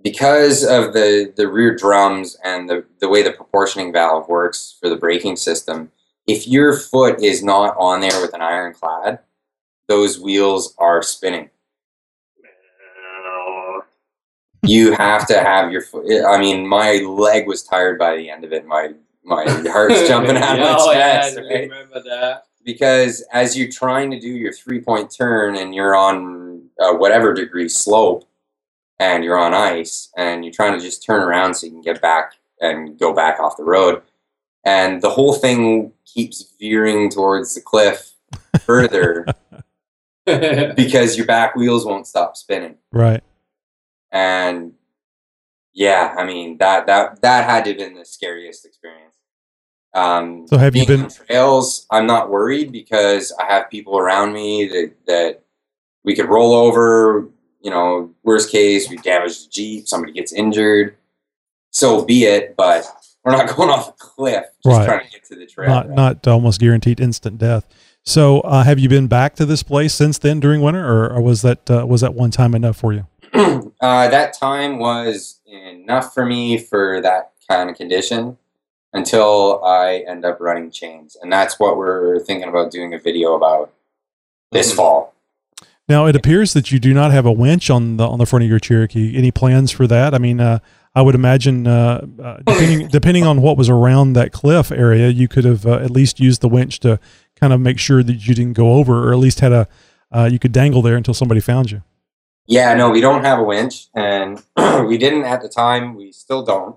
because 0.03 0.65
of 0.65 0.93
the 0.93 1.33
the 1.37 1.49
rear 1.49 1.75
drums 1.77 2.37
and 2.45 2.69
the 2.69 2.85
the 3.01 3.09
way 3.09 3.23
the 3.23 3.33
proportioning 3.33 3.93
valve 3.93 4.29
works 4.29 4.77
for 4.81 4.89
the 4.89 4.97
braking 4.97 5.37
system. 5.37 5.91
If 6.27 6.47
your 6.49 6.77
foot 6.77 7.23
is 7.23 7.43
not 7.43 7.77
on 7.79 8.01
there 8.01 8.21
with 8.21 8.35
an 8.35 8.43
ironclad, 8.43 9.21
those 9.89 10.21
wheels 10.21 10.75
are 10.79 11.03
spinning 11.03 11.51
you 14.63 14.93
have 14.95 15.27
to 15.29 15.41
have 15.41 15.73
your 15.73 15.83
foot. 15.83 16.07
I 16.27 16.39
mean, 16.39 16.67
my 16.67 16.95
leg 17.07 17.47
was 17.47 17.63
tired 17.63 17.99
by 17.99 18.17
the 18.17 18.31
end 18.31 18.45
of 18.45 18.53
it. 18.53 18.67
My 18.67 18.93
my 19.25 19.45
heart's 19.71 20.07
jumping 20.09 20.37
out 20.37 20.59
of 20.59 20.59
Yeah, 20.59 20.65
my 20.65 20.77
oh, 20.79 20.93
yeah, 20.93 21.23
chest, 21.23 21.37
right? 21.39 21.71
remember 21.71 22.03
that. 22.03 22.45
Because 22.65 23.25
as 23.33 23.57
you're 23.57 23.71
trying 23.71 24.11
to 24.11 24.21
do 24.21 24.29
your 24.29 24.53
three 24.53 24.81
point 24.81 25.15
turn 25.15 25.57
and 25.57 25.75
you're 25.75 25.97
on 25.97 26.48
uh, 26.79 26.93
whatever 26.95 27.33
degree 27.35 27.69
slope 27.69 28.29
and 28.99 29.23
you're 29.25 29.39
on 29.39 29.55
ice 29.55 30.11
and 30.17 30.45
you're 30.45 30.53
trying 30.55 30.77
to 30.79 30.85
just 30.85 31.05
turn 31.05 31.23
around 31.23 31.55
so 31.55 31.67
you 31.67 31.73
can 31.73 31.83
get 31.83 32.01
back 32.03 32.33
and 32.61 32.99
go 32.99 33.13
back 33.13 33.39
off 33.41 33.57
the 33.57 33.63
road, 33.65 34.03
and 34.65 35.01
the 35.01 35.11
whole 35.11 35.33
thing 35.35 35.93
keeps 36.05 36.55
veering 36.59 37.09
towards 37.11 37.55
the 37.55 37.61
cliff 37.61 38.13
further 38.63 39.25
because 40.27 41.17
your 41.17 41.27
back 41.27 41.55
wheels 41.55 41.87
won't 41.87 42.07
stop 42.07 42.37
spinning. 42.37 42.77
right. 42.93 43.23
and 44.11 44.73
yeah, 45.75 46.15
I 46.19 46.25
mean 46.27 46.59
that 46.59 46.87
that 46.87 47.23
that 47.23 47.49
had 47.49 47.65
to 47.65 47.71
have 47.71 47.79
been 47.79 47.95
the 47.95 48.05
scariest 48.05 48.67
experience. 48.67 49.15
Um, 49.95 50.47
So 50.49 50.59
have 50.59 50.75
you 50.75 50.85
been- 50.87 51.03
on 51.05 51.11
trails? 51.11 51.87
I'm 51.91 52.07
not 52.07 52.31
worried 52.31 52.73
because 52.73 53.33
I 53.41 53.45
have 53.47 53.71
people 53.71 53.97
around 53.99 54.33
me 54.33 54.67
that 54.67 54.93
that 55.07 55.43
we 56.05 56.15
could 56.15 56.29
roll 56.29 56.53
over. 56.53 57.29
You 57.61 57.71
know, 57.71 58.15
worst 58.23 58.51
case, 58.53 58.89
we 58.89 58.97
damage 58.99 59.45
the 59.45 59.51
jeep, 59.51 59.89
somebody 59.89 60.13
gets 60.13 60.33
injured. 60.33 60.97
So 61.73 62.05
be 62.05 62.25
it, 62.25 62.55
but 62.57 62.87
we're 63.25 63.33
not 63.33 63.49
going 63.57 63.69
off 63.69 63.89
a 63.89 63.93
cliff 63.93 64.45
just 64.65 64.79
Right. 64.79 64.87
trying 64.87 65.07
to 65.07 65.11
get 65.13 65.25
to 65.25 65.35
the 65.35 65.47
trail. 65.47 65.69
Not 65.69 65.91
not 65.91 66.27
almost 66.29 66.61
guaranteed 66.61 67.01
instant 67.01 67.39
death. 67.39 67.67
So 68.05 68.41
uh, 68.41 68.63
have 68.63 68.79
you 68.79 68.89
been 68.89 69.07
back 69.09 69.35
to 69.37 69.45
this 69.45 69.63
place 69.63 69.93
since 69.93 70.19
then 70.19 70.41
during 70.41 70.63
winter, 70.63 70.87
or, 70.87 71.13
or 71.13 71.21
was 71.21 71.43
that 71.43 71.69
uh, 71.71 71.85
was 71.87 72.01
that 72.01 72.15
one 72.15 72.31
time 72.31 72.55
enough 72.55 72.77
for 72.77 72.93
you? 72.93 73.07
uh, 73.35 74.09
that 74.09 74.33
time 74.39 74.79
was 74.79 75.41
enough 75.47 76.15
for 76.15 76.25
me 76.25 76.57
for 76.59 77.01
that 77.03 77.33
kind 77.51 77.69
of 77.69 77.77
condition 77.77 78.39
until 78.95 79.63
I 79.65 80.05
end 80.09 80.25
up 80.25 80.39
running 80.41 80.71
chains, 80.71 81.17
and 81.21 81.31
that's 81.31 81.59
what 81.61 81.77
we're 81.77 82.21
thinking 82.21 82.49
about 82.49 82.71
doing 82.71 82.95
a 82.95 82.99
video 82.99 83.35
about 83.35 83.73
this 84.53 84.73
Mhm. 84.73 84.77
fall. 84.77 85.15
Now 85.89 86.07
it 86.07 86.15
appears 86.15 86.53
that 86.53 86.71
you 86.71 86.79
do 86.79 86.93
not 86.93 87.13
have 87.13 87.25
a 87.25 87.33
winch 87.33 87.71
on 87.71 87.97
the 87.97 88.07
on 88.07 88.19
the 88.19 88.27
front 88.27 88.45
of 88.45 88.51
your 88.51 88.59
Cherokee. 88.59 89.17
Any 89.17 89.31
plans 89.31 89.71
for 89.71 89.87
that? 89.87 90.15
I 90.15 90.19
mean, 90.19 90.39
uh, 90.41 90.59
I 90.95 91.03
would 91.03 91.15
imagine 91.15 91.67
uh, 91.67 92.07
uh, 92.23 92.37
depending 92.47 92.89
depending 92.89 93.25
on 93.25 93.41
what 93.41 93.57
was 93.57 93.69
around 93.69 94.13
that 94.13 94.33
cliff 94.33 94.71
area, 94.71 95.09
you 95.09 95.29
could 95.29 95.45
have 95.45 95.65
uh, 95.67 95.77
at 95.77 95.91
least 95.91 96.21
used 96.21 96.41
the 96.41 96.49
winch 96.49 96.81
to 96.81 97.01
kind 97.37 97.53
of 97.53 97.61
make 97.61 97.79
sure 97.79 98.03
that 98.03 98.27
you 98.27 98.35
didn't 98.35 98.55
go 98.55 98.75
over, 98.75 99.09
or 99.09 99.13
at 99.13 99.19
least 99.19 99.41
had 99.41 99.53
a 99.53 99.67
uh, 100.13 100.29
you 100.31 100.39
could 100.39 100.53
dangle 100.53 100.83
there 100.83 100.97
until 100.97 101.15
somebody 101.15 101.41
found 101.41 101.71
you. 101.71 101.83
Yeah, 102.47 102.73
no, 102.75 102.91
we 102.91 103.01
don't 103.01 103.25
have 103.25 103.39
a 103.39 103.45
winch, 103.45 103.89
and 103.95 104.43
we 104.87 104.99
didn't 104.99 105.25
at 105.25 105.43
the 105.43 105.49
time. 105.49 105.95
We 105.95 106.13
still 106.13 106.43
don't. 106.45 106.77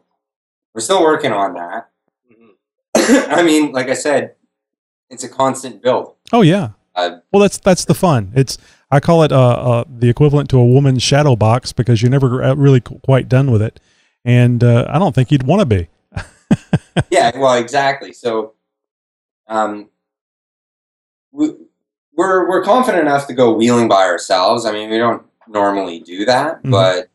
We're 0.74 0.82
still 0.82 1.02
working 1.02 1.32
on 1.34 1.54
that. 1.56 1.90
Mhm. 2.32 3.28
I 3.38 3.44
mean, 3.44 3.72
like 3.74 3.90
I 3.90 3.94
said, 3.94 4.36
it's 5.10 5.24
a 5.26 5.30
constant 5.30 5.82
build. 5.82 6.16
Oh 6.32 6.42
yeah. 6.42 6.70
Uh, 6.94 7.18
well, 7.32 7.42
that's 7.42 7.58
that's 7.58 7.86
the 7.86 7.94
fun. 7.94 8.34
It's 8.36 8.58
I 8.92 9.00
call 9.00 9.24
it 9.24 9.32
uh, 9.32 9.40
uh, 9.40 9.84
the 9.88 10.10
equivalent 10.10 10.50
to 10.50 10.58
a 10.60 10.66
woman's 10.66 11.02
shadow 11.02 11.36
box 11.36 11.72
because 11.72 12.02
you're 12.02 12.12
never 12.12 12.44
uh, 12.44 12.54
really 12.56 12.82
quite 12.82 13.30
done 13.30 13.50
with 13.52 13.62
it, 13.62 13.80
and 14.26 14.64
uh, 14.64 14.86
I 14.90 15.00
don't 15.00 15.16
think 15.16 15.32
you'd 15.32 15.44
want 15.44 15.62
to 15.62 15.66
be. 15.66 15.88
yeah, 17.10 17.32
well, 17.38 17.56
exactly. 17.58 18.12
So, 18.12 18.54
um, 19.48 19.90
we, 21.32 21.52
we're 22.16 22.50
we're 22.50 22.64
confident 22.64 23.08
enough 23.08 23.28
to 23.28 23.34
go 23.34 23.54
wheeling 23.54 23.88
by 23.88 24.04
ourselves. 24.04 24.66
I 24.66 24.72
mean, 24.74 24.90
we 24.90 24.98
don't 24.98 25.24
normally 25.48 26.00
do 26.00 26.26
that, 26.26 26.62
Mhm. 26.64 26.72
but 26.72 27.10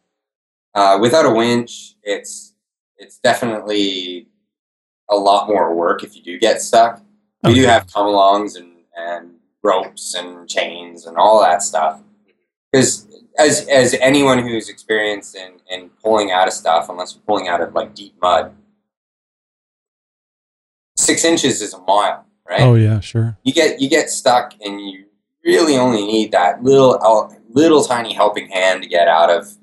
uh, 0.74 0.98
without 1.00 1.26
a 1.26 1.30
winch, 1.30 1.94
it's 2.02 2.54
it's 2.96 3.18
definitely 3.18 4.28
a 5.10 5.16
lot 5.16 5.48
more 5.48 5.74
work 5.74 6.02
if 6.02 6.16
you 6.16 6.22
do 6.22 6.38
get 6.38 6.62
stuck. 6.62 7.02
We 7.44 7.54
do 7.54 7.62
have 7.66 7.86
come 7.92 8.06
alongs 8.06 8.56
and 8.56 8.72
and 8.96 9.35
ropes 9.66 10.14
and 10.14 10.48
chains 10.48 11.06
and 11.06 11.16
all 11.16 11.40
that 11.42 11.62
stuff. 11.62 12.00
Because 12.72 13.06
as 13.38 13.66
as 13.68 13.94
anyone 14.00 14.38
who's 14.46 14.68
experienced 14.68 15.34
in 15.36 15.52
in 15.70 15.90
pulling 16.02 16.30
out 16.30 16.46
of 16.48 16.54
stuff, 16.54 16.88
unless 16.88 17.14
you're 17.14 17.22
pulling 17.26 17.48
out 17.48 17.60
of 17.60 17.74
like 17.74 17.94
deep 17.94 18.14
mud, 18.22 18.54
six 20.96 21.24
inches 21.24 21.60
is 21.62 21.74
a 21.74 21.80
mile, 21.80 22.24
right? 22.48 22.60
Oh 22.60 22.74
yeah, 22.74 23.00
sure. 23.00 23.38
You 23.44 23.52
get 23.52 23.80
you 23.80 23.88
get 23.88 24.10
stuck, 24.10 24.54
and 24.64 24.80
you 24.80 25.04
really 25.44 25.76
only 25.76 26.04
need 26.06 26.32
that 26.32 26.62
little 26.62 26.98
uh, 27.02 27.34
little 27.50 27.84
tiny 27.84 28.12
helping 28.14 28.48
hand 28.48 28.82
to 28.82 28.88
get 28.88 29.08
out 29.08 29.30
of 29.30 29.56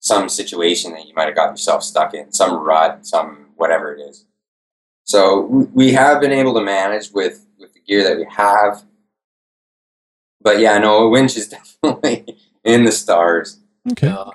some 0.00 0.28
situation 0.28 0.92
that 0.92 1.06
you 1.06 1.14
might 1.14 1.26
have 1.26 1.36
got 1.36 1.50
yourself 1.50 1.82
stuck 1.82 2.12
in, 2.14 2.32
some 2.32 2.56
rut, 2.56 3.06
some 3.06 3.46
whatever 3.56 3.94
it 3.94 4.00
is. 4.00 4.26
So 5.04 5.40
we- 5.42 5.64
we 5.80 5.92
have 5.92 6.20
been 6.20 6.32
able 6.32 6.54
to 6.54 6.60
manage 6.60 7.12
with 7.12 7.46
with 7.58 7.72
the 7.74 7.80
gear 7.80 8.02
that 8.04 8.16
we 8.16 8.26
have. 8.30 8.82
But 10.42 10.58
yeah, 10.58 10.78
no, 10.78 11.04
a 11.04 11.08
winch 11.08 11.36
is 11.36 11.48
definitely 11.82 12.36
in 12.64 12.84
the 12.84 12.92
stars. 12.92 13.60
Okay. 13.90 14.08
Yeah. 14.08 14.30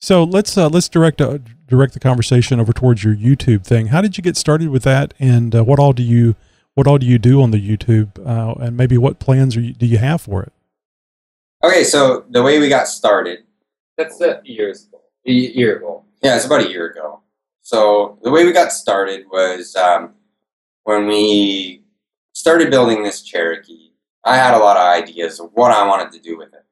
So 0.00 0.24
let's 0.24 0.56
uh, 0.56 0.68
let's 0.68 0.88
direct 0.88 1.20
uh, 1.20 1.38
direct 1.66 1.94
the 1.94 2.00
conversation 2.00 2.60
over 2.60 2.72
towards 2.72 3.02
your 3.02 3.14
YouTube 3.14 3.64
thing. 3.64 3.88
How 3.88 4.00
did 4.00 4.16
you 4.16 4.22
get 4.22 4.36
started 4.36 4.68
with 4.68 4.82
that, 4.84 5.14
and 5.18 5.54
uh, 5.54 5.64
what 5.64 5.78
all 5.78 5.92
do 5.92 6.02
you 6.02 6.36
what 6.74 6.86
all 6.86 6.98
do 6.98 7.06
you 7.06 7.18
do 7.18 7.42
on 7.42 7.50
the 7.50 7.76
YouTube, 7.76 8.10
uh, 8.26 8.52
and 8.62 8.76
maybe 8.76 8.98
what 8.98 9.18
plans 9.18 9.56
are 9.56 9.62
you, 9.62 9.72
do 9.72 9.86
you 9.86 9.96
have 9.98 10.20
for 10.20 10.42
it? 10.42 10.52
Okay, 11.64 11.84
so 11.84 12.26
the 12.28 12.42
way 12.42 12.58
we 12.58 12.68
got 12.68 12.86
started, 12.86 13.44
That's 13.96 14.20
a 14.20 14.42
years 14.44 14.86
ago. 14.86 15.00
A 15.26 15.32
year 15.32 15.78
ago. 15.78 16.04
yeah, 16.22 16.36
it's 16.36 16.44
about 16.44 16.60
a 16.60 16.68
year 16.68 16.86
ago. 16.86 17.22
So 17.62 18.18
the 18.22 18.30
way 18.30 18.44
we 18.44 18.52
got 18.52 18.72
started 18.72 19.24
was 19.32 19.74
um, 19.74 20.14
when 20.84 21.06
we 21.06 21.82
started 22.34 22.70
building 22.70 23.02
this 23.02 23.22
Cherokee. 23.22 23.85
I 24.26 24.36
had 24.36 24.54
a 24.54 24.58
lot 24.58 24.76
of 24.76 24.82
ideas 24.82 25.40
of 25.40 25.50
what 25.54 25.70
I 25.70 25.86
wanted 25.86 26.12
to 26.12 26.18
do 26.20 26.36
with 26.36 26.52
it, 26.52 26.64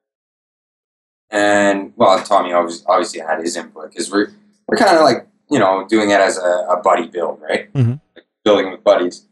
and 1.31 1.93
well, 1.97 2.23
Tommy 2.23 2.53
obviously, 2.53 2.85
obviously 2.89 3.21
had 3.21 3.41
his 3.41 3.57
input 3.57 3.91
because 3.91 4.11
we're 4.11 4.29
we're 4.69 4.77
kind 4.77 4.97
of 4.97 5.03
like 5.03 5.27
you 5.51 5.59
know 5.59 5.87
doing 5.89 6.11
it 6.11 6.21
as 6.21 6.37
a, 6.39 6.67
a 6.71 6.81
buddy 6.83 7.07
build, 7.09 7.41
right? 7.41 7.73
Mhm. 7.73 8.01
Like 8.15 8.27
building 8.45 8.71
with 8.71 8.85
buddies. 8.85 9.27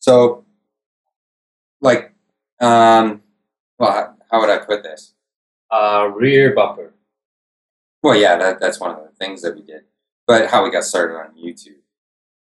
So, 0.00 0.44
like, 1.80 2.12
um, 2.60 3.22
well, 3.78 3.92
how, 3.92 4.14
how 4.30 4.40
would 4.40 4.50
I 4.50 4.58
put 4.58 4.82
this? 4.82 5.14
Uh, 5.70 6.10
rear 6.14 6.54
bumper. 6.54 6.92
Well, 8.02 8.16
yeah, 8.16 8.36
that, 8.36 8.60
that's 8.60 8.80
one 8.80 8.90
of 8.90 8.96
the 8.96 9.10
things 9.16 9.42
that 9.42 9.54
we 9.54 9.62
did. 9.62 9.82
But 10.26 10.50
how 10.50 10.64
we 10.64 10.70
got 10.70 10.84
started 10.84 11.14
on 11.16 11.36
YouTube. 11.36 11.78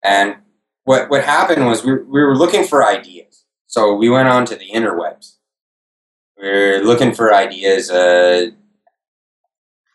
And 0.03 0.37
what 0.85 1.11
what 1.11 1.25
happened 1.25 1.67
was 1.67 1.85
we, 1.85 1.95
we 1.95 2.23
were 2.23 2.37
looking 2.37 2.65
for 2.67 2.85
ideas. 2.87 3.45
So 3.71 3.95
we 3.95 4.09
went 4.09 4.27
on 4.27 4.45
to 4.47 4.57
the 4.57 4.69
interwebs. 4.69 5.37
We 6.37 6.49
are 6.49 6.83
looking 6.83 7.15
for 7.15 7.33
ideas. 7.33 7.89
Uh, 7.89 8.47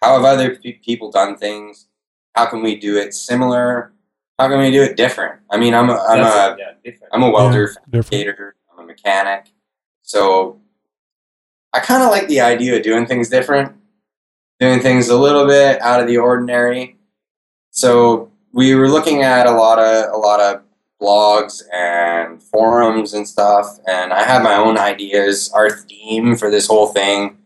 how 0.01 0.15
have 0.15 0.23
other 0.23 0.55
pe- 0.55 0.79
people 0.79 1.11
done 1.11 1.35
things? 1.35 1.87
How 2.35 2.45
can 2.45 2.63
we 2.63 2.77
do 2.77 2.95
it 2.95 3.13
similar? 3.13 3.91
How 4.39 4.47
can 4.47 4.59
we 4.59 4.71
do 4.71 4.81
it 4.81 4.95
different? 4.95 5.41
I 5.51 5.57
mean, 5.57 5.73
I'm 5.73 5.89
a, 5.89 5.95
I'm 5.95 6.19
That's 6.19 6.35
a 6.35 6.55
yeah, 6.57 6.71
different. 6.85 7.13
I'm 7.13 7.23
a 7.23 7.29
welder, 7.29 7.75
Yeah, 7.91 8.01
fabricator, 8.01 8.55
I'm 8.71 8.85
a 8.85 8.87
mechanic. 8.87 9.47
So 10.03 10.61
I 11.73 11.81
kind 11.81 12.01
of 12.01 12.11
like 12.11 12.29
the 12.29 12.39
idea 12.39 12.77
of 12.77 12.83
doing 12.83 13.05
things 13.05 13.27
different, 13.27 13.73
doing 14.57 14.79
things 14.79 15.09
a 15.09 15.17
little 15.17 15.45
bit 15.45 15.81
out 15.81 15.99
of 15.99 16.07
the 16.07 16.17
ordinary. 16.17 16.97
So 17.71 18.31
we 18.53 18.73
were 18.73 18.87
looking 18.87 19.23
at 19.23 19.47
a 19.47 19.51
lot 19.51 19.79
of 19.79 20.13
a 20.13 20.17
lot 20.17 20.39
of 20.39 20.61
blogs 21.01 21.61
and 21.73 22.41
forums 22.41 23.13
and 23.13 23.27
stuff, 23.27 23.67
and 23.87 24.13
I 24.13 24.23
had 24.23 24.41
my 24.43 24.55
own 24.55 24.77
ideas. 24.77 25.51
Our 25.53 25.69
theme 25.69 26.35
for 26.35 26.49
this 26.49 26.67
whole 26.67 26.87
thing 26.87 27.37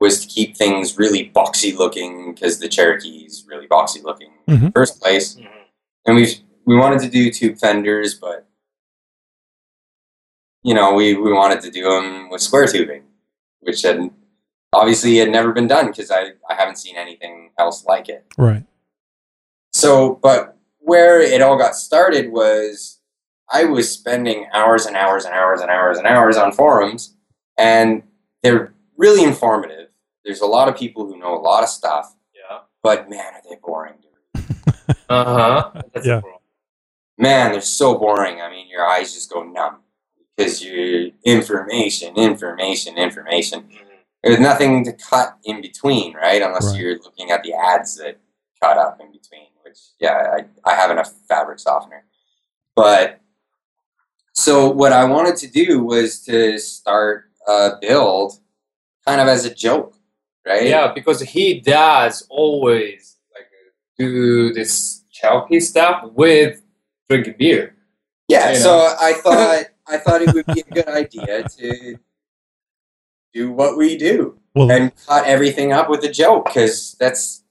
was 0.00 0.20
to 0.22 0.28
keep 0.28 0.56
things 0.56 0.98
really 0.98 1.30
boxy 1.34 1.76
looking 1.76 2.34
because 2.34 2.58
the 2.60 2.68
Cherokee 2.68 3.24
is 3.26 3.44
really 3.48 3.66
boxy 3.66 4.02
looking 4.02 4.30
in 4.46 4.60
the 4.60 4.66
Mhm. 4.68 4.72
first 4.74 5.00
place 5.00 5.36
Mhm. 5.36 5.48
and 6.06 6.16
we 6.16 6.44
we 6.64 6.76
wanted 6.76 7.00
to 7.00 7.08
do 7.08 7.30
tube 7.32 7.56
fenders, 7.58 8.14
but 8.14 8.46
you 10.62 10.74
know 10.74 10.92
we 10.94 11.14
we 11.14 11.32
wanted 11.32 11.60
to 11.62 11.70
do 11.70 11.84
them 11.84 12.28
with 12.30 12.42
square 12.42 12.66
tubing, 12.66 13.04
which 13.60 13.82
had 13.82 14.10
obviously 14.74 15.16
had 15.16 15.30
never 15.30 15.52
been 15.52 15.66
done 15.66 15.86
because 15.86 16.10
I 16.10 16.32
I 16.48 16.54
haven't 16.54 16.76
seen 16.76 16.96
anything 16.96 17.50
else 17.58 17.84
like 17.86 18.08
it. 18.10 18.26
Right. 18.36 18.64
So, 19.72 20.14
but 20.22 20.57
where 20.88 21.20
it 21.20 21.42
all 21.42 21.58
got 21.58 21.74
started 21.76 22.32
was 22.32 22.98
I 23.52 23.64
was 23.64 23.90
spending 23.92 24.46
hours 24.54 24.86
and 24.86 24.96
hours 24.96 25.24
and 25.26 25.34
hours 25.34 25.60
and 25.60 25.70
hours 25.70 25.98
and 25.98 26.06
hours 26.06 26.36
on 26.38 26.52
forums, 26.52 27.14
and 27.58 28.02
they're 28.42 28.72
really 28.96 29.22
informative. 29.22 29.88
There's 30.24 30.40
a 30.40 30.46
lot 30.46 30.68
of 30.68 30.76
people 30.76 31.06
who 31.06 31.18
know 31.18 31.34
a 31.36 31.40
lot 31.50 31.62
of 31.62 31.68
stuff, 31.68 32.14
Yeah. 32.34 32.60
but 32.82 33.08
man, 33.10 33.34
are 33.34 33.42
they 33.48 33.56
boring 33.62 33.94
to 34.02 34.08
read. 34.08 34.96
Uh 35.10 35.24
huh. 35.24 35.82
Yeah. 36.04 36.18
a 36.18 36.20
problem. 36.22 36.40
man, 37.18 37.52
they're 37.52 37.60
so 37.60 37.98
boring. 37.98 38.40
I 38.40 38.48
mean, 38.50 38.68
your 38.68 38.86
eyes 38.86 39.12
just 39.12 39.30
go 39.32 39.42
numb 39.42 39.78
because 40.36 40.62
you 40.64 41.12
information, 41.24 42.16
information, 42.16 42.96
information. 42.96 43.60
Mhm. 43.62 43.84
There's 44.22 44.40
nothing 44.40 44.84
to 44.84 44.92
cut 44.92 45.36
in 45.44 45.60
between, 45.60 46.14
right? 46.14 46.40
Unless 46.42 46.72
Right. 46.72 46.80
you're 46.80 46.98
looking 46.98 47.30
at 47.30 47.42
the 47.42 47.52
ads 47.54 47.96
that 47.96 48.16
cut 48.62 48.76
up 48.78 49.00
in 49.00 49.10
between. 49.12 49.48
Which, 49.98 50.08
yeah, 50.08 50.36
I, 50.66 50.70
I 50.70 50.74
have 50.74 50.90
enough 50.90 51.12
fabric 51.28 51.58
softener. 51.58 52.04
But 52.74 53.20
so 54.32 54.70
what 54.70 54.92
I 54.92 55.04
wanted 55.04 55.36
to 55.36 55.48
do 55.48 55.82
was 55.82 56.20
to 56.26 56.58
start 56.58 57.24
a 57.46 57.72
build, 57.80 58.38
kind 59.06 59.20
of 59.20 59.28
as 59.28 59.44
a 59.44 59.54
joke, 59.54 59.96
right? 60.46 60.66
Yeah, 60.66 60.92
because 60.92 61.20
he 61.20 61.60
does 61.60 62.26
always 62.30 63.16
like 63.34 63.46
do 63.98 64.52
this 64.52 65.02
chalky 65.10 65.60
stuff 65.60 66.10
with 66.12 66.62
drinking 67.08 67.34
beer. 67.38 67.74
Yeah, 68.28 68.50
you 68.50 68.58
so 68.58 68.94
I 69.00 69.12
thought 69.22 69.64
I 69.88 69.98
thought 69.98 70.22
it 70.22 70.32
would 70.34 70.46
be 70.46 70.60
a 70.60 70.74
good 70.74 70.88
idea 70.88 71.48
to 71.48 71.98
do 73.34 73.50
what 73.50 73.76
we 73.76 73.96
do 73.96 74.38
Well, 74.54 74.70
and 74.70 74.92
cut 75.06 75.26
everything 75.26 75.72
up 75.72 75.90
with 75.90 76.04
a 76.04 76.10
joke 76.10 76.46
because 76.46 76.96
that's 77.00 77.42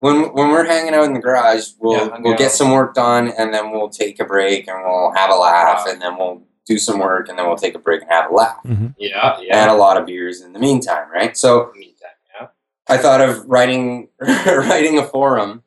when 0.00 0.32
when 0.34 0.48
we're 0.50 0.64
hanging 0.64 0.94
out 0.94 1.04
in 1.04 1.14
the 1.14 1.20
garage, 1.20 1.68
we'll 1.78 1.96
Yeah, 1.96 2.18
we'll 2.20 2.32
out. 2.32 2.38
get 2.38 2.50
some 2.52 2.70
work 2.72 2.94
done 2.94 3.28
and 3.38 3.52
then 3.54 3.70
we'll 3.70 3.88
take 3.90 4.18
a 4.20 4.24
break 4.24 4.66
and 4.68 4.82
we'll 4.82 5.12
have 5.14 5.30
a 5.30 5.34
laugh 5.34 5.84
Wow. 5.86 5.92
and 5.92 6.02
then 6.02 6.16
we'll 6.18 6.42
do 6.66 6.78
some 6.78 6.98
work 6.98 7.28
and 7.28 7.38
then 7.38 7.46
we'll 7.46 7.56
take 7.56 7.74
a 7.74 7.78
break 7.78 8.02
and 8.02 8.10
have 8.10 8.30
a 8.30 8.34
laugh 8.34 8.58
mhm. 8.64 8.94
Yeah, 8.98 9.36
and 9.36 9.44
yeah. 9.46 9.72
a 9.72 9.76
lot 9.76 9.96
of 9.96 10.06
beers 10.06 10.40
in 10.40 10.52
the 10.52 10.58
meantime, 10.58 11.10
right? 11.10 11.36
So 11.36 11.70
Meantime, 11.74 12.10
yeah. 12.40 12.46
I 12.88 12.96
thought 12.96 13.20
of 13.20 13.44
writing 13.46 14.08
writing 14.20 14.98
a 14.98 15.04
forum 15.04 15.62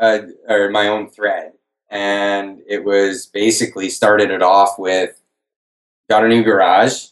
uh, 0.00 0.18
or 0.48 0.70
my 0.70 0.88
own 0.88 1.08
thread, 1.10 1.52
and 1.90 2.60
it 2.68 2.84
was 2.84 3.26
basically 3.26 3.88
started 3.90 4.30
it 4.30 4.42
off 4.42 4.78
with 4.78 5.20
got 6.08 6.24
a 6.24 6.28
new 6.28 6.42
garage 6.42 7.06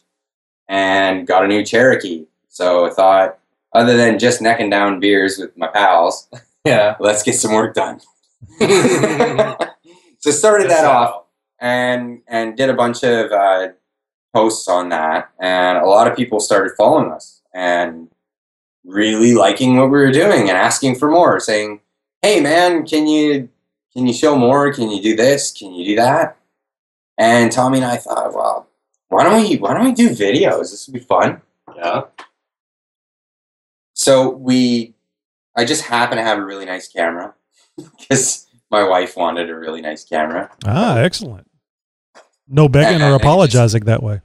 and 0.67 1.25
got 1.27 1.43
a 1.45 1.47
new 1.47 1.63
Cherokee. 1.65 2.25
So 2.49 2.85
I 2.85 2.89
thought, 2.89 3.39
other 3.73 3.95
than 3.97 4.19
just 4.19 4.41
necking 4.41 4.69
down 4.69 4.99
beers 4.99 5.37
with 5.37 5.55
my 5.57 5.67
pals, 5.67 6.29
Yeah. 6.65 6.95
let's 6.99 7.23
get 7.23 7.35
some 7.35 7.53
work 7.53 7.75
done. 7.75 7.99
so 8.59 10.31
started 10.31 10.69
that 10.69 10.85
off 10.85 11.25
and 11.59 12.21
and 12.27 12.57
did 12.57 12.69
a 12.69 12.73
bunch 12.73 13.03
of 13.03 13.31
uh, 13.31 13.69
posts 14.33 14.67
on 14.67 14.89
that, 14.89 15.29
and 15.39 15.77
a 15.77 15.85
lot 15.85 16.07
of 16.07 16.15
people 16.15 16.39
started 16.39 16.73
following 16.77 17.11
us 17.11 17.41
and 17.53 18.09
really 18.83 19.33
liking 19.33 19.77
what 19.77 19.85
we 19.85 19.99
were 19.99 20.11
doing 20.11 20.49
and 20.49 20.57
asking 20.57 20.95
for 20.95 21.09
more, 21.09 21.39
saying, 21.39 21.81
"Hey, 22.21 22.39
man, 22.41 22.85
can 22.85 23.07
you 23.07 23.49
can 23.93 24.07
you 24.07 24.13
show 24.13 24.35
more? 24.35 24.73
Can 24.73 24.89
you 24.89 25.01
do 25.01 25.15
this? 25.15 25.51
Can 25.51 25.73
you 25.73 25.85
do 25.85 25.95
that?" 25.97 26.37
And 27.17 27.51
Tommy 27.51 27.77
and 27.77 27.85
I 27.85 27.97
thought, 27.97 28.33
well, 28.33 28.67
why 29.09 29.23
don't 29.23 29.41
we 29.41 29.57
why 29.57 29.73
don't 29.73 29.85
we 29.85 29.93
do 29.93 30.09
videos? 30.09 30.71
This 30.71 30.87
would 30.87 30.93
be 30.93 31.05
fun. 31.05 31.41
Yeah. 31.75 32.03
So 34.01 34.31
we, 34.31 34.95
I 35.55 35.63
just 35.63 35.83
happen 35.83 36.17
to 36.17 36.23
have 36.23 36.39
a 36.39 36.43
really 36.43 36.65
nice 36.65 36.87
camera 36.87 37.35
because 37.99 38.47
my 38.71 38.83
wife 38.83 39.15
wanted 39.15 39.47
a 39.51 39.55
really 39.55 39.79
nice 39.79 40.03
camera. 40.03 40.49
Ah, 40.65 40.97
excellent. 40.97 41.47
No 42.47 42.67
begging 42.67 42.99
or 42.99 43.05
and 43.05 43.13
just- 43.13 43.23
apologizing 43.23 43.83
that 43.85 44.01
way. 44.01 44.21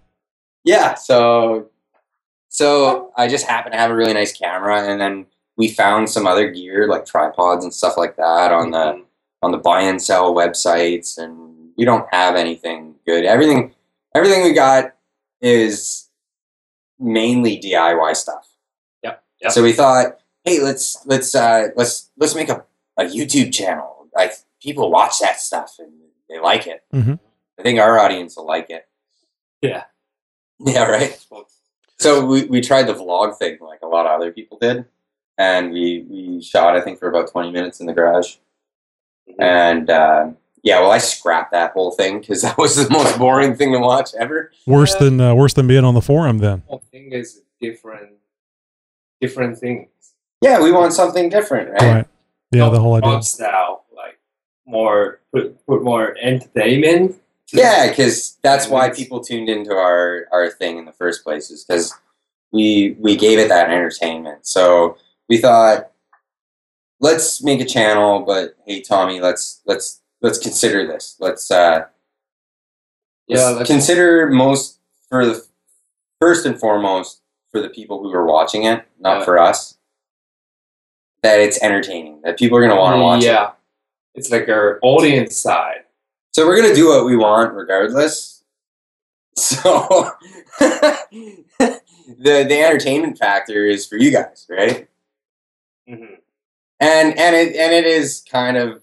Yeah, 0.65 0.95
so 0.95 1.69
so 2.49 3.13
I 3.19 3.29
just 3.29 3.47
happen 3.47 3.71
to 3.73 3.79
have 3.79 3.91
a 3.91 3.95
really 3.95 4.15
nice 4.15 4.33
camera, 4.37 4.83
and 4.89 4.99
then 4.99 5.27
we 5.59 5.69
found 5.69 6.09
some 6.09 6.27
other 6.27 6.51
gear 6.51 6.89
like 6.89 7.05
tripods 7.05 7.63
and 7.63 7.73
stuff 7.73 7.99
like 7.99 8.17
that 8.17 8.53
on 8.53 8.71
the 8.71 9.05
on 9.43 9.53
the 9.53 9.59
buy 9.59 9.83
and 9.83 10.01
sell 10.03 10.35
websites, 10.35 11.19
and 11.19 11.71
we 11.77 11.85
don't 11.85 12.09
have 12.13 12.35
anything 12.35 12.95
good. 13.07 13.25
Everything 13.27 13.75
everything 14.15 14.43
we 14.43 14.55
got 14.55 14.95
is 15.41 16.09
mainly 16.99 17.61
DIY 17.61 18.17
stuff. 18.17 18.46
Yep, 19.41 19.49
yep. 19.49 19.53
So 19.53 19.63
we 19.63 19.73
thought, 19.73 20.19
hey, 20.45 20.61
let's 20.61 20.99
let's 21.07 21.35
uh, 21.35 21.69
let's 21.77 22.11
let's 22.17 22.35
make 22.35 22.49
a, 22.49 22.65
a 22.99 23.05
YouTube 23.05 23.53
channel. 23.53 24.07
Like 24.15 24.33
people 24.63 24.91
watch 24.91 25.19
that 25.21 25.41
stuff 25.41 25.77
and 25.79 25.93
they 26.29 26.39
like 26.41 26.67
it. 26.67 26.83
Mhm. 26.93 27.19
I 27.59 27.63
think 27.63 27.79
our 27.81 27.99
audience 27.99 28.37
will 28.37 28.47
like 28.47 28.71
it. 28.71 28.87
Yeah. 29.63 29.85
Yeah, 30.59 30.85
right. 30.85 31.19
So 31.99 32.25
we, 32.25 32.45
we 32.45 32.61
tried 32.61 32.85
the 32.85 32.95
vlog 32.95 33.37
thing 33.39 33.59
like 33.61 33.81
a 33.83 33.87
lot 33.87 34.07
of 34.07 34.13
other 34.13 34.31
people 34.33 34.59
did. 34.59 34.85
And 35.39 35.71
we, 35.71 36.07
we 36.09 36.43
shot, 36.43 36.77
I 36.77 36.81
think, 36.81 36.99
for 36.99 37.09
about 37.09 37.31
20 37.31 37.51
minutes 37.53 37.81
in 37.81 37.87
the 37.87 37.93
garage. 37.93 38.37
Mhm. 39.29 39.35
And 39.39 39.91
uh, 39.91 40.31
yeah, 40.63 40.81
well, 40.81 40.91
I 40.91 40.99
scrapped 40.99 41.53
that 41.53 41.73
whole 41.73 41.91
thing 41.93 42.21
because 42.21 42.43
that 42.47 42.57
was 42.59 42.77
the 42.77 42.91
most 42.91 43.19
boring 43.19 43.55
thing 43.55 43.73
to 43.73 43.79
watch 43.79 44.11
ever. 44.19 44.51
Worse 44.67 44.95
Yeah. 44.95 45.01
than 45.05 45.21
uh, 45.21 45.35
worse 45.35 45.53
than 45.55 45.67
being 45.67 45.85
on 45.85 45.95
the 45.95 46.01
forum. 46.03 46.39
Then 46.39 46.63
whole 46.67 46.83
thing 46.91 47.13
is 47.13 47.43
different, 47.61 48.13
different 49.21 49.59
things. 49.59 49.89
Yeah, 50.43 50.63
we 50.63 50.71
want 50.73 50.93
something 50.93 51.29
different, 51.29 51.71
right? 51.71 51.95
right? 51.95 52.07
Yeah, 52.53 52.69
the 52.69 52.81
whole 52.81 52.95
idea. 52.95 53.11
Vlog 53.11 53.25
style, 53.25 53.85
like 53.95 54.19
more 54.67 55.21
put 55.33 55.65
put 55.67 55.83
more 55.83 56.17
entertainment. 56.21 57.17
Yeah, 57.53 57.89
because 57.89 58.39
that's 58.43 58.69
why 58.69 58.91
people 58.91 59.21
tuned 59.21 59.49
into 59.49 59.73
our, 59.73 60.27
our 60.33 60.51
thing 60.51 60.79
in 60.79 60.85
the 60.85 60.93
first 60.93 61.23
place, 61.23 61.51
is 61.51 61.65
because 61.65 61.95
we 62.53 62.97
we 62.99 63.17
gave 63.17 63.39
it 63.39 63.49
that 63.49 63.71
entertainment. 63.71 64.47
So 64.47 64.99
we 65.29 65.39
thought, 65.39 65.91
let's 67.01 67.43
make 67.43 67.61
a 67.61 67.65
channel, 67.65 68.21
but 68.21 68.57
hey, 68.67 68.81
Tommy, 68.81 69.21
let's 69.21 69.63
let's 69.65 70.01
let's 70.23 70.39
consider 70.39 70.87
this. 70.87 71.17
Let's 71.21 71.51
uh, 71.51 71.87
Yeah, 73.29 73.45
let's 73.47 73.57
let's- 73.59 73.71
consider 73.71 74.29
most 74.29 74.81
for 75.09 75.25
the 75.25 75.45
first 76.21 76.47
and 76.47 76.59
foremost 76.59 77.21
for 77.51 77.61
the 77.61 77.69
people 77.69 78.03
who 78.03 78.13
are 78.13 78.25
watching 78.27 78.65
it, 78.65 78.85
not 78.99 79.19
Yeah. 79.21 79.25
for 79.25 79.39
us. 79.39 79.77
That 81.23 81.41
it's 81.41 81.63
entertaining. 81.63 82.21
That 82.23 82.39
people 82.39 82.57
are 82.59 82.61
gonna 82.61 82.79
want 82.81 82.97
to 82.97 83.01
watch 83.03 83.23
it. 83.23 83.27
Yeah, 83.27 83.53
it's 84.15 84.31
like 84.31 84.49
our 84.49 84.79
audience 84.83 85.37
side. 85.37 85.85
So 86.33 86.47
we're 86.47 86.61
gonna 86.61 86.75
do 86.75 86.89
what 86.89 87.05
we 87.07 87.17
want 87.17 87.55
regardless. 87.55 88.33
So 89.39 90.13
the 90.61 91.81
the 92.19 92.61
entertainment 92.65 93.19
factor 93.19 93.67
is 93.67 93.87
for 93.87 93.97
you 93.97 94.11
guys, 94.11 94.47
right? 94.49 94.89
Mm-hmm. 95.89 96.15
And 96.81 97.19
and 97.19 97.37
it 97.37 97.55
and 97.57 97.73
it 97.75 97.85
is 97.85 98.25
kind 98.31 98.57
of 98.57 98.83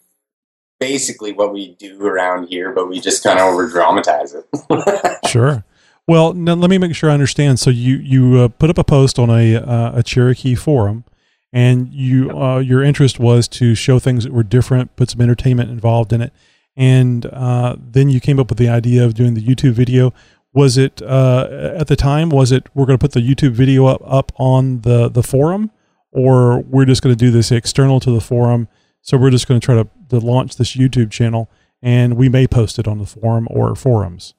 basically 0.80 1.32
what 1.34 1.54
we 1.54 1.74
do 1.80 2.06
around 2.06 2.50
here, 2.50 2.72
but 2.72 2.88
we 2.88 3.00
just 3.00 3.24
kind 3.24 3.40
of 3.40 3.46
over 3.52 3.68
dramatize 3.68 4.36
it. 4.36 4.46
Sure. 5.28 5.64
Well, 6.08 6.34
now 6.34 6.56
let 6.56 6.70
me 6.70 6.78
make 6.78 6.96
sure 6.96 7.10
I 7.10 7.14
understand. 7.14 7.60
So 7.60 7.70
you 7.70 7.96
you 7.98 8.40
uh, 8.40 8.48
put 8.50 8.70
up 8.70 8.78
a 8.78 8.84
post 8.84 9.18
on 9.18 9.30
a 9.30 9.56
uh, 9.56 9.94
a 9.96 10.04
Cherokee 10.04 10.56
forum, 10.56 11.06
and 11.54 11.94
you 11.94 12.30
uh, 12.32 12.60
your 12.60 12.84
interest 12.84 13.20
was 13.20 13.48
to 13.50 13.74
show 13.74 14.00
things 14.00 14.26
that 14.26 14.34
were 14.34 14.44
different, 14.44 14.96
put 14.98 15.12
some 15.12 15.22
entertainment 15.22 15.70
involved 15.70 16.12
in 16.12 16.22
it, 16.22 16.34
and 16.76 17.26
uh, 17.28 17.78
then 17.80 18.10
you 18.10 18.20
came 18.20 18.38
up 18.38 18.50
with 18.50 18.58
the 18.58 18.68
idea 18.68 19.06
of 19.06 19.14
doing 19.14 19.34
the 19.34 19.42
YouTube 19.42 19.74
video. 19.74 20.14
Was 20.54 20.78
it 20.78 21.02
uh, 21.02 21.74
at 21.78 21.88
the 21.88 21.96
time? 21.96 22.30
Was 22.30 22.52
it 22.52 22.68
we're 22.74 22.86
going 22.86 23.00
to 23.00 23.02
put 23.02 23.14
the 23.14 23.22
YouTube 23.22 23.52
video 23.52 23.86
up 23.86 24.02
up 24.06 24.34
on 24.36 24.82
the 24.82 25.08
the 25.08 25.24
forum, 25.24 25.72
or 26.12 26.60
we're 26.60 26.86
just 26.86 27.02
going 27.02 27.16
to 27.16 27.26
do 27.26 27.32
this 27.32 27.50
external 27.50 28.02
to 28.02 28.12
the 28.12 28.22
forum? 28.22 28.68
So 29.02 29.18
we're 29.18 29.32
just 29.32 29.48
going 29.48 29.60
to 29.60 29.66
try 29.66 29.76
to, 29.76 29.88
to 30.10 30.20
launch 30.20 30.58
this 30.58 30.76
YouTube 30.76 31.12
channel, 31.12 31.50
and 31.82 32.16
we 32.18 32.30
may 32.30 32.46
post 32.46 32.78
it 32.78 32.88
on 32.88 33.00
the 33.00 33.06
forum 33.06 33.48
or 33.50 33.74
forums. 33.76 34.34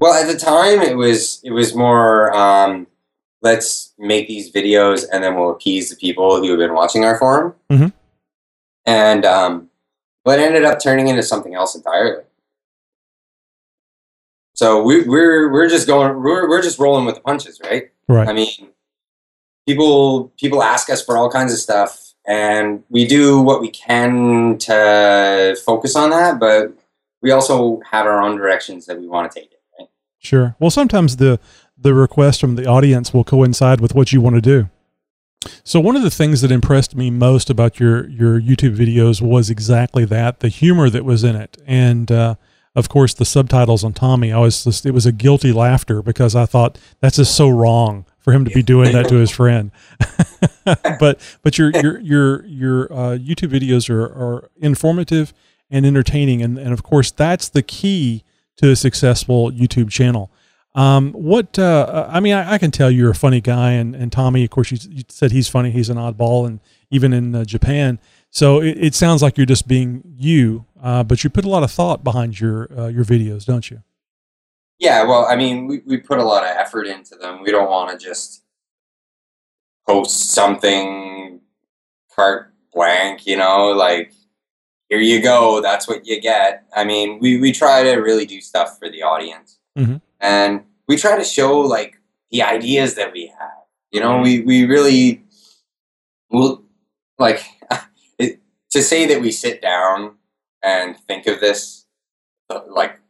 Well, 0.00 0.14
at 0.14 0.26
the 0.32 0.38
time, 0.38 0.80
it 0.80 0.96
was 0.96 1.40
it 1.44 1.52
was 1.52 1.74
more 1.74 2.32
um, 2.34 2.86
let's 3.42 3.92
make 3.98 4.28
these 4.28 4.52
videos 4.52 5.04
and 5.12 5.22
then 5.22 5.34
we'll 5.34 5.50
appease 5.50 5.90
the 5.90 5.96
people 5.96 6.40
who 6.40 6.50
have 6.50 6.58
been 6.58 6.74
watching 6.74 7.04
our 7.04 7.18
forum. 7.18 7.54
Mhm. 7.70 7.92
And 8.86 9.24
um, 9.24 9.70
but 10.24 10.38
it 10.38 10.42
ended 10.42 10.64
up 10.64 10.80
turning 10.82 11.08
into 11.08 11.22
something 11.22 11.54
else 11.54 11.74
entirely. 11.74 12.24
So 14.54 14.82
we, 14.82 15.02
we're 15.08 15.50
we're 15.50 15.68
just 15.68 15.86
going 15.86 16.22
we're 16.22 16.48
we're 16.48 16.62
just 16.62 16.78
rolling 16.78 17.04
with 17.06 17.14
the 17.14 17.20
punches, 17.20 17.60
right? 17.64 17.90
Right. 18.08 18.28
I 18.28 18.32
mean, 18.32 18.68
people 19.66 20.32
people 20.38 20.62
ask 20.62 20.90
us 20.90 21.02
for 21.04 21.16
all 21.16 21.30
kinds 21.30 21.52
of 21.52 21.58
stuff, 21.58 22.12
and 22.26 22.82
we 22.90 23.06
do 23.06 23.40
what 23.40 23.60
we 23.60 23.70
can 23.70 24.58
to 24.58 25.56
focus 25.64 25.96
on 25.96 26.10
that, 26.10 26.38
but 26.38 26.74
we 27.22 27.30
also 27.30 27.80
have 27.90 28.06
our 28.06 28.20
own 28.20 28.36
directions 28.36 28.86
that 28.86 28.98
we 28.98 29.06
want 29.06 29.30
to 29.30 29.40
take 29.40 29.52
it. 29.52 29.59
Sure. 30.20 30.54
Well, 30.60 30.70
sometimes 30.70 31.16
the 31.16 31.40
the 31.76 31.94
request 31.94 32.42
from 32.42 32.56
the 32.56 32.66
audience 32.66 33.12
will 33.12 33.24
coincide 33.24 33.80
with 33.80 33.94
what 33.94 34.12
you 34.12 34.20
want 34.20 34.36
to 34.36 34.42
do. 34.42 34.68
So 35.64 35.80
one 35.80 35.96
of 35.96 36.02
the 36.02 36.10
things 36.10 36.42
that 36.42 36.52
impressed 36.52 36.94
me 36.94 37.10
most 37.10 37.48
about 37.48 37.80
your 37.80 38.06
your 38.08 38.38
YouTube 38.38 38.76
videos 38.76 39.22
was 39.22 39.48
exactly 39.48 40.04
that 40.04 40.40
the 40.40 40.48
humor 40.48 40.90
that 40.90 41.06
was 41.06 41.24
in 41.24 41.34
it, 41.36 41.56
and 41.66 42.12
uh, 42.12 42.34
of 42.76 42.90
course 42.90 43.14
the 43.14 43.24
subtitles 43.24 43.82
on 43.82 43.94
Tommy. 43.94 44.30
I 44.30 44.38
was 44.38 44.64
just, 44.64 44.84
it 44.84 44.90
was 44.90 45.06
a 45.06 45.12
guilty 45.12 45.52
laughter 45.52 46.02
because 46.02 46.36
I 46.36 46.44
thought 46.44 46.78
that's 47.00 47.16
just 47.16 47.34
so 47.34 47.48
wrong 47.48 48.04
for 48.18 48.34
him 48.34 48.44
to 48.44 48.50
be 48.50 48.62
doing 48.62 48.92
that 48.92 49.08
to 49.08 49.14
his 49.14 49.30
friend. 49.30 49.70
but 51.00 51.18
but 51.42 51.56
your 51.56 51.70
your 51.70 51.98
your 52.00 52.44
your 52.44 52.92
uh, 52.92 53.16
YouTube 53.16 53.48
videos 53.48 53.88
are, 53.88 54.04
are 54.04 54.50
informative 54.58 55.32
and 55.70 55.86
entertaining, 55.86 56.42
and 56.42 56.58
and 56.58 56.74
of 56.74 56.82
course 56.82 57.10
that's 57.10 57.48
the 57.48 57.62
key 57.62 58.24
to 58.60 58.70
a 58.70 58.76
successful 58.76 59.50
YouTube 59.50 59.90
channel. 59.90 60.30
Um, 60.74 61.12
what 61.12 61.58
uh, 61.58 62.06
I 62.08 62.20
mean, 62.20 62.34
I, 62.34 62.52
I 62.52 62.58
can 62.58 62.70
tell 62.70 62.90
you're 62.90 63.10
a 63.10 63.14
funny 63.14 63.40
guy, 63.40 63.72
and, 63.72 63.94
and 63.94 64.12
Tommy, 64.12 64.44
of 64.44 64.50
course, 64.50 64.70
you, 64.70 64.78
you 64.88 65.02
said 65.08 65.32
he's 65.32 65.48
funny. 65.48 65.70
He's 65.70 65.88
an 65.88 65.96
oddball, 65.96 66.46
and 66.46 66.60
even 66.90 67.12
in 67.12 67.34
uh, 67.34 67.44
Japan. 67.44 67.98
So 68.30 68.60
it, 68.60 68.78
it 68.78 68.94
sounds 68.94 69.22
like 69.22 69.36
you're 69.36 69.46
just 69.46 69.66
being 69.66 70.02
you, 70.16 70.66
uh, 70.80 71.02
but 71.02 71.24
you 71.24 71.30
put 71.30 71.44
a 71.44 71.48
lot 71.48 71.64
of 71.64 71.72
thought 71.72 72.04
behind 72.04 72.38
your 72.38 72.68
uh, 72.78 72.86
your 72.86 73.04
videos, 73.04 73.44
don't 73.44 73.68
you? 73.68 73.82
Yeah, 74.78 75.02
well, 75.02 75.26
I 75.26 75.36
mean, 75.36 75.66
we, 75.66 75.82
we 75.84 75.96
put 75.98 76.18
a 76.18 76.24
lot 76.24 76.42
of 76.42 76.50
effort 76.56 76.86
into 76.86 77.16
them. 77.16 77.42
We 77.42 77.50
don't 77.50 77.68
want 77.68 77.90
to 77.90 78.02
just 78.02 78.44
post 79.86 80.30
something 80.30 81.40
carte 82.14 82.52
blank, 82.72 83.26
you 83.26 83.36
know, 83.36 83.72
like 83.72 84.12
here 84.90 84.98
you 85.00 85.22
go, 85.22 85.60
that's 85.62 85.86
what 85.88 86.04
you 86.06 86.20
get. 86.20 86.64
I 86.76 86.84
mean, 86.84 87.18
we, 87.20 87.38
we 87.40 87.52
try 87.52 87.82
to 87.84 87.92
really 87.96 88.26
do 88.26 88.40
stuff 88.40 88.78
for 88.78 88.90
the 88.90 89.02
audience. 89.02 89.58
Mhm. 89.78 90.02
And 90.20 90.64
we 90.88 90.96
try 90.96 91.16
to 91.16 91.24
show 91.24 91.58
like 91.60 91.98
the 92.30 92.42
ideas 92.42 92.96
that 92.96 93.12
we 93.12 93.28
have. 93.38 93.50
You 93.92 94.00
know, 94.00 94.20
we, 94.20 94.40
we 94.40 94.64
really 94.66 95.22
will 96.30 96.62
like 97.18 97.42
it, 98.18 98.40
to 98.70 98.82
say 98.82 99.06
that 99.06 99.20
we 99.22 99.30
sit 99.32 99.62
down 99.62 100.16
and 100.62 100.96
think 101.08 101.26
of 101.26 101.40
this 101.40 101.86
like 102.68 103.00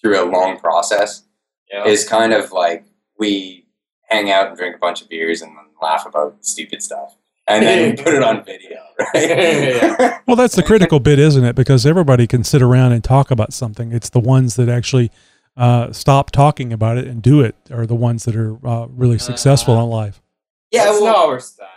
through 0.00 0.22
a 0.22 0.28
long 0.30 0.58
process 0.58 1.24
Yeah. 1.70 1.86
is 1.86 2.06
kind 2.06 2.32
of 2.34 2.52
like 2.52 2.84
we 3.18 3.66
hang 4.10 4.30
out 4.30 4.48
and 4.48 4.56
drink 4.56 4.76
a 4.76 4.78
bunch 4.78 5.00
of 5.00 5.08
beers 5.08 5.40
and 5.40 5.56
then 5.56 5.64
laugh 5.80 6.04
about 6.06 6.44
stupid 6.44 6.82
stuff. 6.82 7.16
And 7.48 7.64
then 7.64 7.96
put 7.96 8.14
it 8.14 8.22
on 8.22 8.44
video, 8.46 8.78
right? 9.14 10.20
Well, 10.26 10.36
that's 10.36 10.54
the 10.54 10.62
critical 10.62 11.00
bit, 11.00 11.18
isn't 11.18 11.44
it? 11.44 11.56
Because 11.56 11.84
everybody 11.84 12.26
can 12.26 12.44
sit 12.44 12.62
around 12.62 12.92
and 12.92 13.02
talk 13.02 13.30
about 13.30 13.52
something. 13.52 13.92
It's 13.92 14.10
the 14.10 14.20
ones 14.20 14.56
that 14.56 14.68
actually 14.68 15.10
uh, 15.56 15.92
stop 15.92 16.30
talking 16.30 16.72
about 16.72 16.98
it 16.98 17.06
and 17.06 17.20
do 17.20 17.40
it 17.40 17.56
are 17.70 17.86
the 17.86 17.94
ones 17.94 18.24
that 18.24 18.36
are 18.36 18.64
uh, 18.66 18.86
really 18.86 19.18
successful 19.18 19.78
in 19.82 19.90
life. 19.90 20.22
yeah, 20.70 20.84
That's 20.84 21.00
well, 21.00 21.12
not 21.12 21.28
our 21.28 21.40
style, 21.40 21.68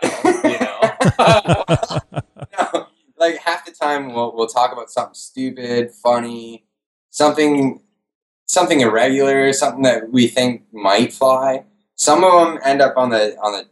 you 0.44 0.58
know. 0.60 0.80
no, 2.74 2.86
like 3.18 3.38
half 3.38 3.64
the 3.66 3.72
time 3.72 4.14
we'll, 4.14 4.34
we'll 4.34 4.46
talk 4.46 4.72
about 4.72 4.90
something 4.90 5.14
stupid, 5.14 5.90
funny, 5.90 6.64
something 7.10 7.82
something 8.48 8.80
irregular, 8.80 9.52
something 9.52 9.82
that 9.82 10.10
we 10.12 10.28
think 10.28 10.62
might 10.72 11.12
fly. 11.12 11.64
Some 11.96 12.22
of 12.22 12.32
them 12.32 12.60
end 12.64 12.80
up 12.80 12.96
on 12.96 13.10
the 13.10 13.36
on 13.38 13.52
the 13.52 13.68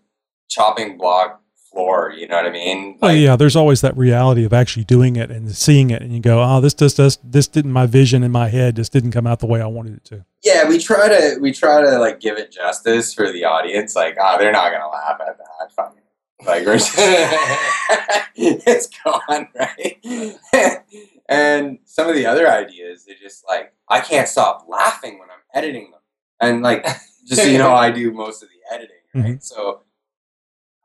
chopping 0.48 0.98
block 0.98 1.40
floor. 1.74 2.14
You 2.16 2.28
know 2.28 2.36
what 2.36 2.46
I 2.46 2.50
mean? 2.50 2.98
Oh 3.02 3.10
yeah, 3.10 3.36
there's 3.36 3.56
always 3.56 3.82
that 3.82 3.96
reality 3.96 4.44
of 4.44 4.52
actually 4.52 4.84
doing 4.84 5.16
it 5.16 5.30
and 5.30 5.54
seeing 5.54 5.90
it, 5.90 6.00
and 6.00 6.12
you 6.12 6.20
go, 6.20 6.42
"Oh, 6.42 6.60
this 6.60 6.72
just 6.72 6.96
does 6.96 7.18
this 7.22 7.48
didn't 7.48 7.72
my 7.72 7.86
vision 7.86 8.22
in 8.22 8.32
my 8.32 8.48
head 8.48 8.76
just 8.76 8.92
didn't 8.92 9.12
come 9.12 9.26
out 9.26 9.40
the 9.40 9.46
way 9.46 9.60
I 9.60 9.66
wanted 9.66 9.96
it 9.96 10.04
to." 10.06 10.24
yeah, 10.44 10.68
we 10.68 10.78
try 10.78 11.08
to 11.08 11.38
we 11.40 11.52
try 11.52 11.80
to 11.82 11.98
like 11.98 12.20
give 12.20 12.36
it 12.36 12.52
justice 12.52 13.12
for 13.14 13.32
the 13.32 13.44
audience. 13.44 13.96
Like, 13.96 14.16
ah, 14.20 14.36
they're 14.36 14.52
not 14.52 14.70
gonna 14.70 14.88
laugh 14.88 15.20
at 15.20 15.38
that. 15.38 15.72
Fucking 15.74 16.02
like 16.46 16.64
it's 18.36 18.88
gone 19.04 19.48
right. 19.58 20.82
and 21.28 21.78
some 21.84 22.08
of 22.08 22.14
the 22.14 22.26
other 22.26 22.48
ideas, 22.50 23.04
they're 23.06 23.16
just 23.20 23.44
like 23.48 23.72
I 23.88 24.00
can't 24.00 24.28
stop 24.28 24.66
laughing 24.68 25.18
when 25.18 25.30
I'm 25.30 25.38
editing 25.54 25.90
them, 25.90 26.00
and 26.40 26.62
like 26.62 26.84
just 27.26 27.42
so 27.42 27.48
you 27.48 27.58
know, 27.58 27.74
I 27.74 27.90
do 27.90 28.12
most 28.12 28.42
of 28.42 28.50
the 28.50 28.74
editing, 28.74 28.96
right? 29.14 29.42
So, 29.42 29.82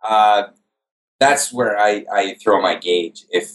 uh, 0.03 0.43
that's 1.19 1.53
where 1.53 1.77
I 1.79 2.05
I 2.11 2.35
throw 2.35 2.61
my 2.61 2.75
gauge. 2.75 3.25
If 3.29 3.51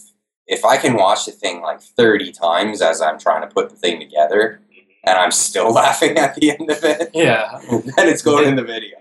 if 0.47 0.63
I 0.63 0.77
can 0.77 0.95
watch 0.95 1.25
the 1.25 1.31
thing 1.31 1.61
like 1.61 1.81
thirty 1.81 2.31
times 2.31 2.81
as 2.81 3.01
I'm 3.01 3.19
trying 3.19 3.41
to 3.41 3.53
put 3.53 3.69
the 3.69 3.75
thing 3.75 3.99
together, 3.99 4.61
mm-hmm. 4.71 4.79
and 5.03 5.17
I'm 5.17 5.31
still 5.31 5.71
laughing 5.81 6.17
at 6.17 6.35
the 6.35 6.51
end 6.51 6.69
of 6.69 6.83
it, 6.83 7.11
Yeah. 7.13 7.59
then 7.69 8.07
it's 8.07 8.21
going 8.21 8.47
in 8.47 8.55
the 8.55 8.63
video. 8.63 8.97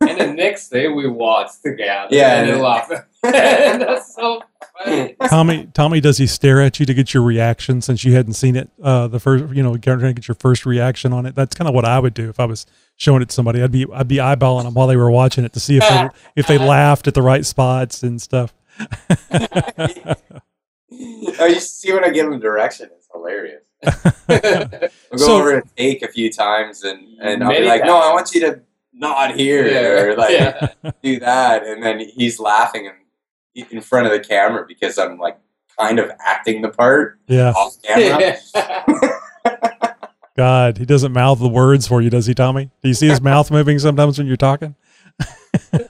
And 0.00 0.18
the 0.18 0.32
next 0.32 0.70
day 0.70 0.88
we 0.88 1.06
watched 1.06 1.62
together. 1.62 2.08
Yeah, 2.10 2.40
And 2.40 2.50
and-. 2.50 3.04
That's 3.32 4.14
so 4.14 4.42
funny. 4.84 5.14
Tommy, 5.28 5.68
Tommy, 5.74 6.00
does 6.00 6.16
he 6.18 6.26
stare 6.26 6.60
at 6.62 6.80
you 6.80 6.86
to 6.86 6.94
get 6.94 7.12
your 7.12 7.22
reaction 7.22 7.82
since 7.82 8.02
you 8.04 8.14
hadn't 8.14 8.32
seen 8.32 8.56
it 8.56 8.70
uh, 8.82 9.08
the 9.08 9.20
first? 9.20 9.54
You 9.54 9.62
know, 9.62 9.76
trying 9.76 9.98
to 9.98 10.12
get 10.14 10.26
your 10.26 10.36
first 10.36 10.64
reaction 10.64 11.12
on 11.12 11.26
it. 11.26 11.34
That's 11.34 11.54
kind 11.54 11.68
of 11.68 11.74
what 11.74 11.84
I 11.84 11.98
would 11.98 12.14
do 12.14 12.30
if 12.30 12.40
I 12.40 12.46
was 12.46 12.64
showing 12.96 13.20
it 13.20 13.28
to 13.28 13.34
somebody. 13.34 13.62
I'd 13.62 13.70
be 13.72 13.84
I'd 13.92 14.08
be 14.08 14.16
eyeballing 14.16 14.64
them 14.64 14.72
while 14.74 14.86
they 14.86 14.96
were 14.96 15.10
watching 15.10 15.44
it 15.44 15.52
to 15.52 15.60
see 15.60 15.76
if 15.76 15.86
they 15.88 16.08
if 16.36 16.46
they 16.46 16.56
laughed 16.56 17.06
at 17.08 17.14
the 17.14 17.20
right 17.22 17.44
spots 17.44 18.02
and 18.02 18.22
stuff. 18.22 18.54
oh, 19.30 20.16
you 21.46 21.60
see 21.60 21.92
when 21.92 22.04
I 22.04 22.10
give 22.10 22.28
them 22.30 22.40
direction, 22.40 22.88
it's 22.96 23.08
hilarious. 23.12 23.64
We'll 24.28 25.18
go 25.18 25.26
So- 25.26 25.38
over 25.40 25.58
a 25.58 25.62
take 25.76 26.02
a 26.02 26.08
few 26.08 26.30
times, 26.32 26.84
and 26.84 27.18
and 27.20 27.42
I'll 27.42 27.50
be 27.50 27.54
Many 27.56 27.66
like, 27.66 27.84
"No, 27.84 27.96
I 27.96 28.12
want 28.12 28.32
you 28.34 28.40
to 28.42 28.60
nod 28.94 29.34
here, 29.34 29.66
Yeah. 29.68 29.88
or 30.02 30.16
like 30.16 30.30
Yeah. 30.30 30.68
do 31.02 31.18
that," 31.20 31.66
and 31.66 31.82
then 31.82 31.98
he's 31.98 32.38
laughing 32.38 32.84
in, 32.86 32.92
in 33.54 33.80
front 33.80 34.06
of 34.06 34.12
the 34.12 34.20
camera 34.20 34.64
because 34.66 34.98
I'm 34.98 35.18
like 35.18 35.38
kind 35.78 35.98
of 35.98 36.10
acting 36.24 36.62
the 36.62 36.68
part 36.68 37.18
yeah, 37.26 37.52
off 37.52 37.80
camera. 37.82 38.36
God, 40.36 40.78
he 40.78 40.86
doesn't 40.86 41.12
mouth 41.12 41.38
the 41.38 41.48
words 41.48 41.86
for 41.86 42.00
you, 42.00 42.08
does 42.08 42.26
he, 42.26 42.34
Tommy? 42.34 42.70
Do 42.82 42.88
you 42.88 42.94
see 42.94 43.08
his 43.08 43.20
mouth 43.20 43.50
moving 43.50 43.78
sometimes 43.78 44.18
when 44.18 44.26
you're 44.26 44.36
talking? 44.36 44.74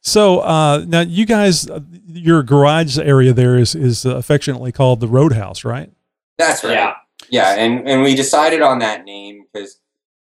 so 0.00 0.40
uh, 0.40 0.84
now, 0.86 1.00
you 1.00 1.24
guys, 1.24 1.68
uh, 1.68 1.80
your 2.06 2.42
garage 2.42 2.98
area 2.98 3.32
there 3.32 3.56
is 3.56 3.74
is 3.74 4.04
affectionately 4.04 4.72
called 4.72 5.00
the 5.00 5.08
Roadhouse, 5.08 5.64
right? 5.64 5.90
That's 6.36 6.64
right. 6.64 6.74
yeah. 6.74 6.94
Yeah, 7.30 7.54
and 7.54 7.88
and 7.88 8.02
we 8.02 8.14
decided 8.14 8.62
on 8.62 8.78
that 8.78 9.04
name 9.04 9.44
because 9.52 9.80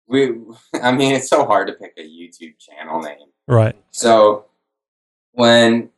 we, 0.06 0.34
I 0.82 0.92
mean, 0.92 1.14
it's 1.14 1.28
so 1.28 1.46
hard 1.46 1.68
to 1.68 1.74
pick 1.74 1.94
a 1.96 2.02
YouTube 2.02 2.58
channel 2.58 3.00
name. 3.00 3.28
Right. 3.46 3.74
So 3.90 4.46
when 5.32 5.90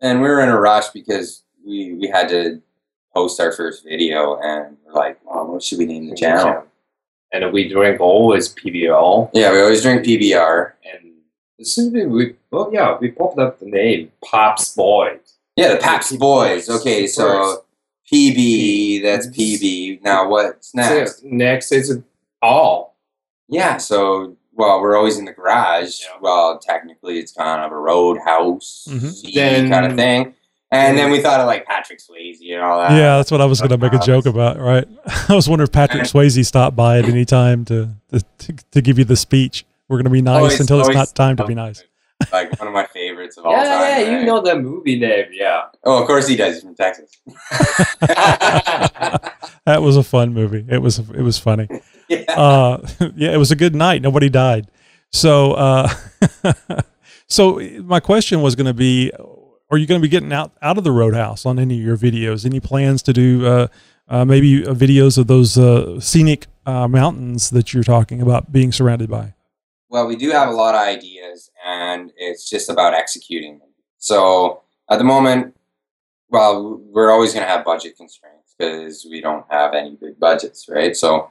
and 0.00 0.20
we 0.20 0.28
were 0.28 0.40
in 0.40 0.48
a 0.48 0.58
rush 0.58 0.88
because 0.90 1.42
we 1.64 1.94
we 1.94 2.08
had 2.08 2.28
to 2.28 2.60
post 3.14 3.40
our 3.40 3.52
first 3.52 3.84
video 3.84 4.38
and 4.42 4.76
we're 4.84 4.92
like, 4.92 5.18
oh, 5.28 5.44
what 5.52 5.62
should 5.62 5.78
we 5.78 5.86
name 5.86 6.08
the 6.08 6.16
channel? 6.16 6.64
And 7.32 7.52
we 7.52 7.68
drink 7.68 8.00
always 8.00 8.54
PBL. 8.54 9.30
Yeah, 9.34 9.52
we 9.52 9.60
always 9.60 9.82
drink 9.82 10.04
PBR. 10.04 10.72
And 10.92 11.66
simply 11.66 12.06
we, 12.06 12.36
well, 12.50 12.70
yeah, 12.72 12.96
we 13.00 13.10
popped 13.10 13.38
up 13.38 13.58
the 13.58 13.66
name 13.66 14.12
Pabst 14.24 14.76
Boys. 14.76 15.38
Yeah, 15.56 15.74
the 15.74 15.78
Pabst 15.78 16.18
Boys. 16.18 16.66
Boys. 16.66 16.80
Okay, 16.80 17.06
so. 17.06 17.62
PB, 18.12 19.02
that's 19.02 19.26
PB. 19.28 20.02
Now 20.02 20.28
what's 20.28 20.74
next? 20.74 21.24
Next 21.24 21.72
is 21.72 21.98
all. 22.40 22.94
Yeah, 23.48 23.78
so 23.78 24.36
well, 24.56 24.80
we're 24.80 24.96
always 24.96 25.18
in 25.18 25.24
the 25.26 25.32
garage. 25.32 26.00
Yeah. 26.02 26.16
Well, 26.20 26.58
technically, 26.58 27.18
it's 27.18 27.32
kind 27.32 27.62
of 27.62 27.70
a 27.72 27.76
roadhouse 27.76 28.88
Mhm. 28.90 29.32
Then- 29.34 29.70
kind 29.70 29.86
of 29.86 29.94
thing. 29.96 30.34
And 30.72 30.98
then 30.98 31.12
we 31.12 31.20
thought 31.22 31.38
of 31.40 31.46
like 31.46 31.64
Patrick 31.64 32.00
Swayze 32.00 32.38
and 32.52 32.60
all 32.60 32.80
that. 32.80 32.90
yeah, 32.90 33.16
that's 33.18 33.30
what 33.30 33.40
I 33.40 33.44
was 33.44 33.60
going 33.60 33.70
to 33.70 33.78
make 33.78 33.92
a 33.92 34.00
joke 34.04 34.26
about. 34.26 34.58
Right. 34.58 34.86
I 35.28 35.34
was 35.34 35.48
wondering 35.48 35.66
if 35.68 35.72
Patrick 35.72 36.02
Swayze 36.12 36.44
stopped 36.44 36.74
by 36.74 36.98
at 36.98 37.04
any 37.04 37.24
time 37.24 37.64
to 37.66 37.90
to, 38.10 38.20
to, 38.38 38.52
to 38.72 38.80
give 38.82 38.98
you 38.98 39.04
the 39.04 39.14
speech. 39.16 39.64
We're 39.88 39.98
going 39.98 40.04
to 40.06 40.10
be 40.10 40.22
nice 40.22 40.36
Always- 40.38 40.60
until 40.60 40.80
it's 40.80 40.88
not 40.88 41.14
time 41.14 41.36
to 41.36 41.46
be 41.46 41.54
nice. 41.54 41.84
like 42.32 42.58
one 42.58 42.66
of 42.66 42.74
my 42.74 42.86
favorites 42.86 43.36
of 43.36 43.44
all 43.46 43.52
Yeah, 43.52 43.62
time. 43.64 43.80
yeah, 44.06 44.18
you 44.20 44.26
know 44.26 44.40
the 44.42 44.56
movie 44.58 44.98
name, 44.98 45.26
yeah. 45.32 45.66
Oh, 45.84 46.00
of 46.00 46.06
course 46.08 46.26
he 46.26 46.34
does. 46.34 46.54
He's 46.54 46.62
from 46.64 46.74
Texas. 46.74 47.10
that 49.64 49.82
was 49.82 49.96
a 49.96 50.02
fun 50.02 50.32
movie. 50.34 50.64
It 50.68 50.78
was 50.78 50.98
it 50.98 51.22
was 51.22 51.38
funny. 51.38 51.68
yeah. 52.08 52.24
uh, 52.28 52.86
yeah, 53.16 53.32
it 53.32 53.38
was 53.38 53.50
a 53.50 53.56
good 53.56 53.74
night. 53.74 54.02
Nobody 54.02 54.28
died. 54.28 54.68
So, 55.12 55.52
uh, 55.52 55.88
so 57.26 57.60
my 57.82 58.00
question 58.00 58.42
was 58.42 58.54
going 58.54 58.66
to 58.66 58.74
be: 58.74 59.12
Are 59.70 59.78
you 59.78 59.86
going 59.86 60.00
to 60.00 60.02
be 60.02 60.08
getting 60.10 60.32
out 60.32 60.52
out 60.62 60.78
of 60.78 60.84
the 60.84 60.92
roadhouse 60.92 61.46
on 61.46 61.58
any 61.58 61.78
of 61.78 61.84
your 61.84 61.96
videos? 61.96 62.44
Any 62.44 62.60
plans 62.60 63.02
to 63.02 63.12
do 63.12 63.46
uh, 63.46 63.66
uh, 64.08 64.24
maybe 64.24 64.66
uh, 64.66 64.72
videos 64.72 65.18
of 65.18 65.26
those 65.26 65.58
uh, 65.58 66.00
scenic 66.00 66.46
uh, 66.64 66.88
mountains 66.88 67.50
that 67.50 67.72
you're 67.72 67.84
talking 67.84 68.22
about 68.22 68.52
being 68.52 68.72
surrounded 68.72 69.10
by? 69.10 69.34
Well, 69.88 70.06
we 70.06 70.16
do 70.16 70.30
have 70.30 70.48
a 70.48 70.52
lot 70.52 70.74
of 70.74 70.80
ideas, 70.80 71.50
and 71.64 72.12
it's 72.16 72.48
just 72.48 72.68
about 72.68 72.94
executing 72.94 73.58
them. 73.58 73.68
So 73.98 74.62
at 74.90 74.98
the 74.98 75.04
moment, 75.04 75.56
well, 76.28 76.80
we're 76.84 77.10
always 77.10 77.32
going 77.32 77.46
to 77.46 77.50
have 77.50 77.64
budget 77.64 77.96
constraints 77.96 78.54
because 78.58 79.06
we 79.08 79.20
don't 79.20 79.44
have 79.50 79.74
any 79.74 79.96
big 79.96 80.18
budgets, 80.18 80.68
right? 80.68 80.96
So 80.96 81.30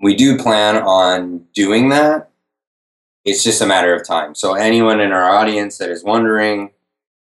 we 0.00 0.14
do 0.14 0.36
plan 0.38 0.76
on 0.82 1.46
doing 1.54 1.88
that. 1.90 2.30
It's 3.24 3.42
just 3.42 3.62
a 3.62 3.66
matter 3.66 3.94
of 3.94 4.06
time. 4.06 4.34
So 4.34 4.54
anyone 4.54 5.00
in 5.00 5.12
our 5.12 5.30
audience 5.30 5.78
that 5.78 5.88
is 5.88 6.04
wondering, 6.04 6.70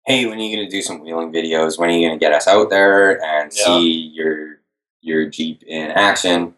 hey, 0.05 0.25
when 0.25 0.37
are 0.37 0.41
you 0.41 0.55
going 0.55 0.67
to 0.69 0.71
do 0.75 0.81
some 0.81 0.99
wheeling 1.01 1.31
videos? 1.31 1.79
When 1.79 1.89
are 1.89 1.93
you 1.93 2.07
going 2.07 2.19
to 2.19 2.23
get 2.23 2.33
us 2.33 2.47
out 2.47 2.69
there 2.69 3.23
and 3.23 3.51
Yeah. 3.55 3.65
see 3.65 3.89
your 4.13 4.59
your 5.01 5.29
Jeep 5.29 5.63
in 5.63 5.91
action? 5.91 6.53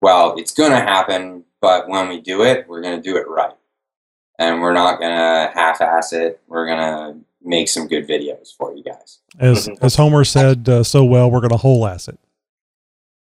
Well, 0.00 0.36
it's 0.38 0.54
going 0.54 0.70
to 0.70 0.78
happen, 0.80 1.44
but 1.60 1.88
when 1.88 2.08
we 2.08 2.20
do 2.20 2.44
it, 2.44 2.66
we're 2.68 2.80
going 2.80 2.96
to 2.96 3.02
do 3.02 3.16
it 3.16 3.28
right. 3.28 3.54
And 4.38 4.60
we're 4.62 4.72
not 4.72 5.00
going 5.00 5.10
to 5.10 5.50
half-ass 5.52 6.12
it. 6.12 6.40
We're 6.46 6.66
going 6.66 6.78
to 6.78 7.18
make 7.42 7.68
some 7.68 7.88
good 7.88 8.06
videos 8.06 8.54
for 8.56 8.72
you 8.74 8.84
guys. 8.84 9.18
As 9.38 9.68
as 9.82 9.96
Homer 9.96 10.24
said 10.24 10.68
uh, 10.68 10.82
so 10.84 11.04
well, 11.04 11.30
we're 11.30 11.40
going 11.40 11.50
to 11.50 11.56
whole 11.56 11.86
ass 11.86 12.08
it. 12.08 12.18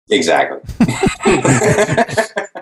Exactly. 0.08 0.60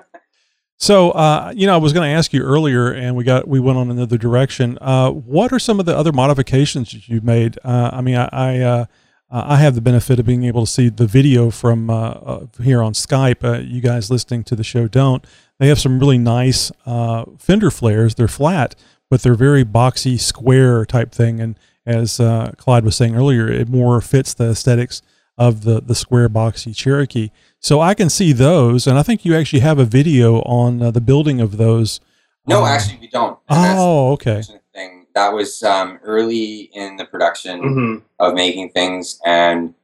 So, 0.85 1.13
uh, 1.13 1.51
you 1.57 1.67
know, 1.67 1.73
I 1.73 1.79
was 1.79 1.95
going 1.95 2.07
to 2.07 2.15
ask 2.15 2.35
you 2.35 2.43
earlier, 2.43 2.93
and 2.93 3.17
we 3.17 3.25
got 3.25 3.49
we 3.49 3.59
went 3.59 3.79
on 3.79 3.91
another 3.91 4.19
direction. 4.19 4.77
Uh, 4.83 5.11
what 5.13 5.51
are 5.51 5.59
some 5.59 5.81
of 5.81 5.87
the 5.87 5.97
other 5.97 6.13
modifications 6.13 6.93
that 6.93 7.09
you've 7.09 7.25
made? 7.25 7.59
Uh, 7.65 7.89
I 7.91 8.03
mean, 8.03 8.17
I 8.17 8.29
I, 8.31 8.61
uh, 8.61 8.87
I 9.31 9.57
have 9.57 9.77
the 9.77 9.81
benefit 9.81 10.19
of 10.19 10.27
being 10.27 10.45
able 10.45 10.67
to 10.67 10.71
see 10.71 10.91
the 10.91 11.07
video 11.07 11.51
from 11.51 11.89
uh, 11.89 12.11
uh, 12.11 12.47
here 12.63 12.83
on 12.83 12.93
Skype. 12.93 13.43
Uh, 13.43 13.61
you 13.61 13.81
guys 13.81 14.11
listening 14.11 14.45
to 14.45 14.55
the 14.55 14.63
show 14.63 14.87
don't. 14.87 15.25
They 15.59 15.69
have 15.69 15.79
some 15.79 15.99
really 15.99 16.19
nice 16.19 16.71
uh, 16.85 17.25
fender 17.39 17.71
flares. 17.71 18.17
They're 18.17 18.29
flat, 18.29 18.75
but 19.09 19.23
they're 19.23 19.35
very 19.35 19.65
boxy, 19.65 20.21
square 20.21 20.85
type 20.85 21.13
thing. 21.13 21.41
And 21.41 21.59
as 21.87 22.21
uh, 22.21 22.53
Clyde 22.59 22.85
was 22.85 22.95
saying 22.95 23.17
earlier, 23.17 23.49
it 23.49 23.71
more 23.71 24.03
fits 24.03 24.35
the 24.35 24.51
aesthetics 24.51 25.01
of 25.37 25.65
the 25.65 25.81
the 25.81 25.95
square 25.95 26.29
boxy 26.29 26.75
Cherokee. 26.75 27.31
So 27.61 27.81
I 27.81 27.95
can 27.95 28.11
see 28.11 28.33
those, 28.33 28.87
and 28.87 28.99
I 28.99 29.03
think 29.03 29.25
you 29.25 29.35
actually 29.35 29.61
have 29.61 29.79
a 29.79 29.85
video 29.85 30.41
on 30.43 30.83
uh, 30.83 30.91
the 30.91 31.01
building 31.01 31.41
of 31.41 31.57
those. 31.57 32.01
no, 32.47 32.61
Um, 32.61 32.67
actually, 32.67 32.99
we 33.01 33.09
don't. 33.09 33.39
And 33.49 33.79
Oh, 33.79 34.13
okay. 34.13 34.43
Thing. 34.75 35.07
That 35.15 35.33
was 35.33 35.63
um, 35.63 35.99
early 36.03 36.63
in 36.75 36.97
the 36.97 37.05
production 37.05 37.61
hmm 37.61 37.97
of 38.19 38.35
making 38.35 38.71
things, 38.71 39.21
and 39.25 39.75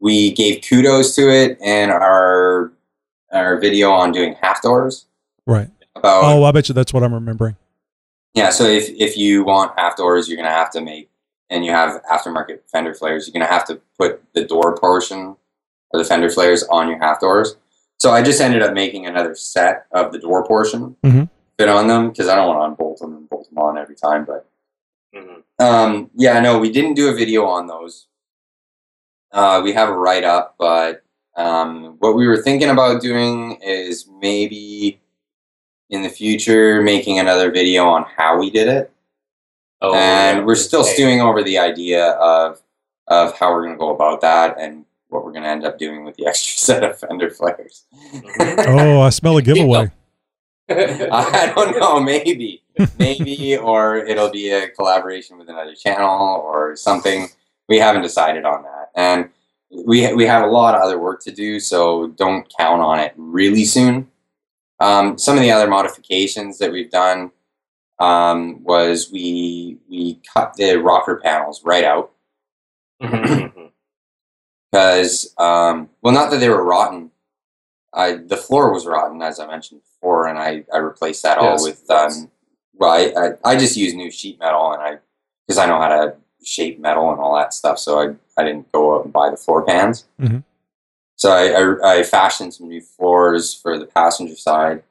we 0.00 0.32
gave 0.32 0.62
kudos 0.68 1.14
to 1.16 1.30
it 1.30 1.60
in 1.60 1.90
our 1.90 2.72
our 3.32 3.58
video 3.60 3.90
on 3.92 4.12
doing 4.12 4.34
half 4.42 4.60
doors. 4.62 5.06
Right. 5.46 5.70
About 5.96 6.24
Oh, 6.24 6.44
I 6.44 6.52
bet 6.52 6.68
you 6.68 6.74
that's 6.74 6.92
what 6.92 7.02
I'm 7.02 7.14
remembering. 7.14 7.56
Yeah, 8.34 8.50
so 8.50 8.64
if, 8.64 8.88
if 8.90 9.16
you 9.16 9.44
want 9.44 9.78
half 9.78 9.96
doors, 9.96 10.26
you're 10.28 10.36
going 10.36 10.48
to 10.48 10.54
have 10.54 10.70
to 10.70 10.80
make, 10.80 11.10
and 11.52 11.64
you 11.64 11.70
have 11.70 12.02
aftermarket 12.04 12.60
fender 12.66 12.94
flares, 12.94 13.26
you're 13.28 13.32
going 13.32 13.46
to 13.46 13.52
have 13.52 13.66
to 13.66 13.80
put 13.98 14.22
the 14.32 14.44
door 14.44 14.76
portion 14.76 15.36
or 15.90 15.98
the 16.00 16.04
fender 16.04 16.30
flares 16.30 16.64
on 16.64 16.88
your 16.88 16.98
half 16.98 17.20
doors. 17.20 17.56
So 18.00 18.10
I 18.10 18.22
just 18.22 18.40
ended 18.40 18.62
up 18.62 18.72
making 18.72 19.06
another 19.06 19.34
set 19.34 19.86
of 19.92 20.12
the 20.12 20.18
door 20.18 20.44
portion 20.46 20.96
Mhm. 21.04 21.28
fit 21.58 21.68
on 21.68 21.86
them 21.86 22.08
because 22.08 22.28
I 22.28 22.34
don't 22.34 22.48
want 22.48 22.60
to 22.60 22.64
unbolt 22.64 22.98
them 22.98 23.14
and 23.16 23.28
bolt 23.28 23.48
them 23.50 23.58
on 23.58 23.78
every 23.78 23.94
time. 23.94 24.24
But 24.24 24.46
hmm 25.14 25.40
um, 25.58 26.10
yeah, 26.14 26.40
no, 26.40 26.58
we 26.58 26.72
didn't 26.72 26.94
do 26.94 27.08
a 27.08 27.14
video 27.14 27.44
on 27.44 27.66
those. 27.68 28.08
Uh, 29.30 29.60
we 29.62 29.72
have 29.72 29.88
a 29.88 29.96
write 29.96 30.24
up, 30.24 30.56
but 30.58 31.04
um, 31.36 31.96
what 32.00 32.16
we 32.16 32.26
were 32.26 32.42
thinking 32.42 32.70
about 32.70 33.00
doing 33.00 33.58
is 33.62 34.08
maybe 34.20 35.00
in 35.90 36.02
the 36.02 36.08
future 36.08 36.82
making 36.82 37.18
another 37.18 37.50
video 37.50 37.86
on 37.86 38.04
how 38.16 38.38
we 38.38 38.50
did 38.50 38.66
it 38.68 38.91
Oh, 39.82 39.94
and 39.94 40.38
yeah, 40.38 40.44
we're 40.44 40.54
still 40.54 40.80
okay. 40.82 40.94
stewing 40.94 41.20
over 41.20 41.42
the 41.42 41.58
idea 41.58 42.10
of 42.12 42.62
of 43.08 43.36
how 43.36 43.52
we're 43.52 43.64
going 43.64 43.74
to 43.74 43.78
go 43.78 43.94
about 43.94 44.20
that 44.20 44.56
and 44.58 44.84
what 45.08 45.24
we're 45.24 45.32
going 45.32 45.42
to 45.42 45.48
end 45.48 45.66
up 45.66 45.78
doing 45.78 46.04
with 46.04 46.16
the 46.16 46.26
extra 46.28 46.58
set 46.58 46.84
of 46.84 46.98
fender 46.98 47.30
flares. 47.30 47.84
Mhm. 48.14 48.64
Oh, 48.68 49.00
I 49.00 49.10
smell 49.10 49.36
a 49.36 49.42
giveaway. 49.50 49.90
I 50.70 51.52
don't 51.54 51.78
know, 51.78 52.00
maybe, 52.00 52.62
maybe, 52.98 53.56
or 53.58 53.96
it'll 53.96 54.30
be 54.30 54.50
a 54.50 54.68
collaboration 54.70 55.36
with 55.36 55.48
another 55.50 55.74
channel 55.74 56.40
or 56.40 56.76
something. 56.76 57.28
We 57.68 57.78
haven't 57.78 58.02
decided 58.02 58.44
on 58.44 58.62
that, 58.62 58.90
and 58.94 59.28
we 59.86 60.12
we 60.14 60.24
have 60.26 60.44
a 60.44 60.46
lot 60.46 60.74
of 60.74 60.80
other 60.80 60.98
work 60.98 61.22
to 61.24 61.32
do, 61.32 61.60
so 61.60 62.08
don't 62.08 62.46
count 62.56 62.80
on 62.80 63.00
it 63.00 63.12
really 63.16 63.64
soon. 63.64 64.08
Um, 64.80 65.18
some 65.18 65.36
of 65.36 65.42
the 65.42 65.50
other 65.50 65.68
modifications 65.68 66.58
that 66.58 66.72
we've 66.72 66.90
done 66.90 67.32
um, 67.98 68.62
was 68.64 69.10
we 69.12 69.78
we 69.88 70.20
cut 70.34 70.54
the 70.54 70.76
rocker 70.76 71.16
panels 71.22 71.62
right 71.64 71.84
out 71.84 72.12
Mhm. 73.02 73.70
because 74.70 75.34
um, 75.38 75.88
well, 76.02 76.14
not 76.14 76.30
that 76.30 76.38
they 76.40 76.48
were 76.48 76.64
rotten. 76.64 77.10
I 77.92 78.12
the 78.16 78.36
floor 78.36 78.72
was 78.72 78.86
rotten, 78.86 79.20
as 79.22 79.38
I 79.38 79.46
mentioned 79.46 79.82
before, 79.82 80.26
and 80.28 80.38
I, 80.38 80.64
I 80.72 80.78
replaced 80.78 81.22
that 81.24 81.38
all 81.38 81.62
with 81.62 81.84
yes. 81.88 82.18
um, 82.22 82.30
well, 82.74 82.90
I, 82.90 83.12
I, 83.44 83.52
I 83.52 83.56
just 83.58 83.76
use 83.76 83.92
new 83.94 84.10
sheet 84.10 84.38
metal, 84.40 84.72
and 84.72 84.82
I 84.82 84.98
because 85.46 85.58
I 85.58 85.66
know 85.66 85.78
how 85.78 85.88
to 85.88 86.16
shape 86.44 86.78
metal 86.80 87.10
and 87.10 87.20
all 87.20 87.36
that 87.36 87.52
stuff, 87.52 87.78
so 87.78 88.00
I, 88.00 88.14
I 88.40 88.44
didn't 88.44 88.72
go 88.72 88.96
out 88.96 89.04
and 89.04 89.12
buy 89.12 89.30
the 89.30 89.36
floor 89.36 89.62
pans. 89.64 90.06
Mhm. 90.20 90.42
So 91.16 91.30
I, 91.32 91.50
I 91.90 91.98
I 91.98 92.02
fashioned 92.02 92.54
some 92.54 92.68
new 92.68 92.80
floors 92.80 93.54
for 93.54 93.78
the 93.78 93.84
passenger 93.86 94.36
side, 94.36 94.82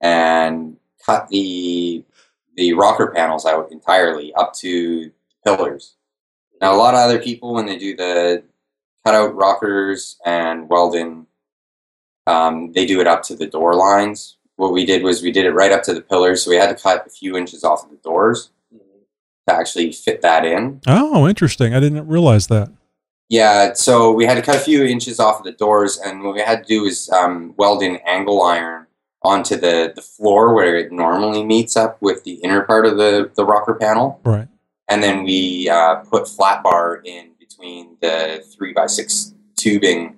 and 0.00 0.78
cut 1.04 1.28
the 1.28 2.02
the 2.56 2.72
rocker 2.72 3.12
panels 3.14 3.46
out 3.46 3.70
entirely 3.70 4.32
up 4.34 4.54
to 4.54 5.10
pillars. 5.44 5.94
Now, 6.60 6.74
a 6.74 6.78
lot 6.78 6.94
of 6.94 7.00
other 7.00 7.18
people, 7.18 7.54
when 7.54 7.66
they 7.66 7.78
do 7.78 7.94
the 7.96 8.42
cutout 9.04 9.34
rockers 9.34 10.16
and 10.24 10.68
welding, 10.68 11.26
um, 12.26 12.72
they 12.72 12.86
do 12.86 13.00
it 13.00 13.06
up 13.06 13.22
to 13.24 13.36
the 13.36 13.46
door 13.46 13.74
lines. 13.74 14.36
What 14.56 14.72
we 14.72 14.86
did 14.86 15.02
was 15.02 15.22
we 15.22 15.32
did 15.32 15.44
it 15.44 15.52
right 15.52 15.70
up 15.70 15.82
to 15.84 15.94
the 15.94 16.00
pillars, 16.00 16.42
so 16.42 16.50
we 16.50 16.56
had 16.56 16.74
to 16.74 16.82
cut 16.82 17.06
a 17.06 17.10
few 17.10 17.36
inches 17.36 17.62
off 17.62 17.84
of 17.84 17.90
the 17.90 17.96
doors 17.96 18.50
to 19.46 19.54
actually 19.54 19.92
fit 19.92 20.22
that 20.22 20.44
in. 20.44 20.80
Oh, 20.86 21.28
interesting. 21.28 21.74
I 21.74 21.80
didn't 21.80 22.08
realize 22.08 22.46
that. 22.48 22.72
Yeah, 23.28 23.74
so 23.74 24.12
we 24.12 24.24
had 24.24 24.36
to 24.36 24.42
cut 24.42 24.56
a 24.56 24.60
few 24.60 24.84
inches 24.84 25.20
off 25.20 25.40
of 25.40 25.44
the 25.44 25.52
doors, 25.52 25.98
and 25.98 26.22
what 26.22 26.34
we 26.34 26.40
had 26.40 26.62
to 26.62 26.68
do 26.68 26.84
is 26.84 27.10
um, 27.10 27.54
weld 27.56 27.82
in 27.82 27.96
angle 28.06 28.42
iron 28.42 28.85
onto 29.26 29.56
the, 29.56 29.92
the 29.96 30.02
floor 30.02 30.54
where 30.54 30.76
it 30.76 30.92
normally 30.92 31.44
meets 31.44 31.76
up 31.76 32.00
with 32.00 32.22
the 32.24 32.34
inner 32.44 32.62
part 32.62 32.86
of 32.86 32.96
the, 32.96 33.30
the 33.34 33.44
rocker 33.44 33.74
panel. 33.74 34.20
Right. 34.24 34.46
and 34.88 35.02
then 35.02 35.24
we 35.24 35.68
uh, 35.68 35.96
put 36.12 36.28
flat 36.28 36.62
bar 36.62 37.02
in 37.04 37.32
between 37.40 37.96
the 38.00 38.44
three 38.56 38.72
by 38.72 38.86
six 38.86 39.34
tubing 39.56 40.16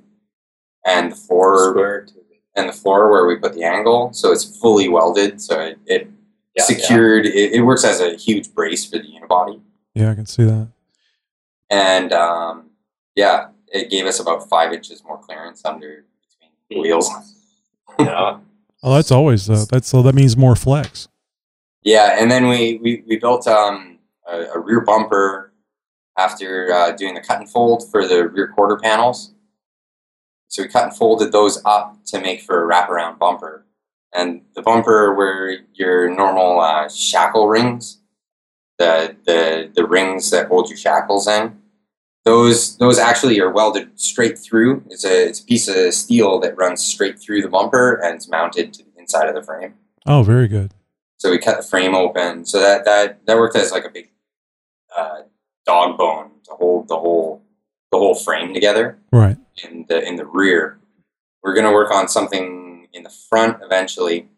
and 0.85 1.13
the 1.13 1.17
floor 1.17 1.71
Square 1.71 2.01
to 2.07 2.13
and 2.57 2.69
the 2.69 2.73
floor 2.73 3.09
where 3.11 3.25
we 3.27 3.37
put 3.37 3.55
the 3.55 3.63
angle, 3.63 4.13
so 4.13 4.33
it's 4.33 4.45
fully 4.61 4.89
welded. 4.89 5.41
So 5.41 5.61
it, 5.61 5.79
it 5.87 6.11
Yeah, 6.57 6.65
secured. 6.65 7.25
It, 7.27 7.53
it 7.53 7.63
works 7.63 7.85
as 7.85 8.01
a 8.01 8.17
huge 8.17 8.53
brace 8.53 8.85
for 8.85 8.99
the 8.99 9.05
unibody, 9.17 9.61
Yeah, 9.95 10.11
I 10.11 10.15
can 10.17 10.27
see 10.27 10.43
that. 10.45 10.69
and 11.71 12.13
um, 12.13 12.71
yeah, 13.15 13.49
it 13.73 13.91
gave 13.91 14.07
us 14.07 14.19
about 14.21 14.49
five 14.49 14.73
inches 14.73 15.05
more 15.05 15.19
clearance 15.19 15.65
under 15.65 16.05
between 16.25 16.51
the 16.69 16.75
Hmm. 16.77 16.83
wheels. 16.83 17.09
Yeah. 18.01 18.39
Oh, 18.83 18.95
that's 18.95 19.11
always 19.11 19.51
uh, 19.51 19.65
that's 19.71 19.89
so 19.89 20.03
that 20.03 20.15
means 20.15 20.37
more 20.37 20.55
flex. 20.55 21.09
Yeah, 21.83 22.17
and 22.19 22.31
then 22.31 22.49
we 22.49 22.79
we, 22.83 23.03
we 23.07 23.17
built 23.17 23.47
um, 23.47 23.99
a, 24.31 24.43
a 24.55 24.59
rear 24.59 24.81
bumper 24.81 25.53
after 26.17 26.73
uh, 26.73 26.93
doing 26.93 27.15
the 27.15 27.21
cut 27.21 27.41
and 27.41 27.51
fold 27.51 27.91
for 27.91 28.07
the 28.07 28.29
rear 28.29 28.49
quarter 28.49 28.77
panels. 28.77 29.33
So 30.49 30.63
we 30.63 30.69
cut 30.69 30.85
and 30.85 30.97
folded 30.97 31.33
those 31.33 31.61
up 31.65 31.99
to 32.07 32.21
make 32.21 32.43
for 32.43 32.65
a 32.65 32.75
wraparound 32.75 33.19
bumper. 33.19 33.67
And 34.15 34.43
the 34.55 34.63
bumper 34.63 35.15
where 35.15 35.59
your 35.75 36.09
normal 36.15 36.61
uh, 36.61 36.89
shackle 36.89 37.47
rings, 37.49 38.01
the, 38.79 39.17
the 39.27 39.71
the 39.75 39.87
rings 39.87 40.31
that 40.31 40.49
hold 40.49 40.69
your 40.71 40.79
shackles 40.79 41.29
in, 41.29 41.59
those 42.29 42.77
those 42.77 42.99
actually 42.99 43.41
are 43.41 43.51
welded 43.51 43.89
straight 43.99 44.39
through. 44.39 44.83
It's 44.91 45.05
a 45.05 45.29
it's 45.29 45.41
a 45.41 45.45
piece 45.45 45.67
of 45.69 45.95
steel 45.95 46.39
that 46.41 46.57
runs 46.57 46.85
straight 46.85 47.19
through 47.19 47.41
the 47.43 47.49
bumper 47.49 47.95
and 48.05 48.15
it's 48.17 48.29
mounted 48.29 48.73
to 48.75 48.83
the 48.85 48.91
inside 49.01 49.29
of 49.29 49.35
the 49.35 49.43
frame. 49.43 49.75
Oh, 50.07 50.23
very 50.23 50.47
good. 50.49 50.73
So 51.19 51.31
we 51.31 51.39
cut 51.39 51.57
the 51.57 51.67
frame 51.67 51.95
open. 51.95 52.45
So 52.45 52.61
that 52.61 52.85
that 52.85 53.25
that 53.27 53.37
worked 53.37 53.57
as 53.57 53.73
like 53.73 53.85
a 53.85 53.91
big 53.91 54.11
uh, 54.97 55.23
dog 55.67 55.97
bone 55.99 56.31
to 56.45 56.53
hold 56.53 56.89
the 56.89 56.97
whole 56.99 57.43
the 57.93 57.99
whole 57.99 58.15
frame 58.15 58.53
together 58.53 58.99
Right. 59.11 59.37
in 59.65 59.87
the 59.89 60.07
in 60.07 60.17
the 60.17 60.27
rear. 60.27 60.79
We're 61.43 61.55
gonna 61.55 61.73
work 61.73 61.91
on 61.91 62.09
something 62.09 62.89
in 62.93 63.03
the 63.05 63.11
front 63.29 63.63
eventually 63.63 64.29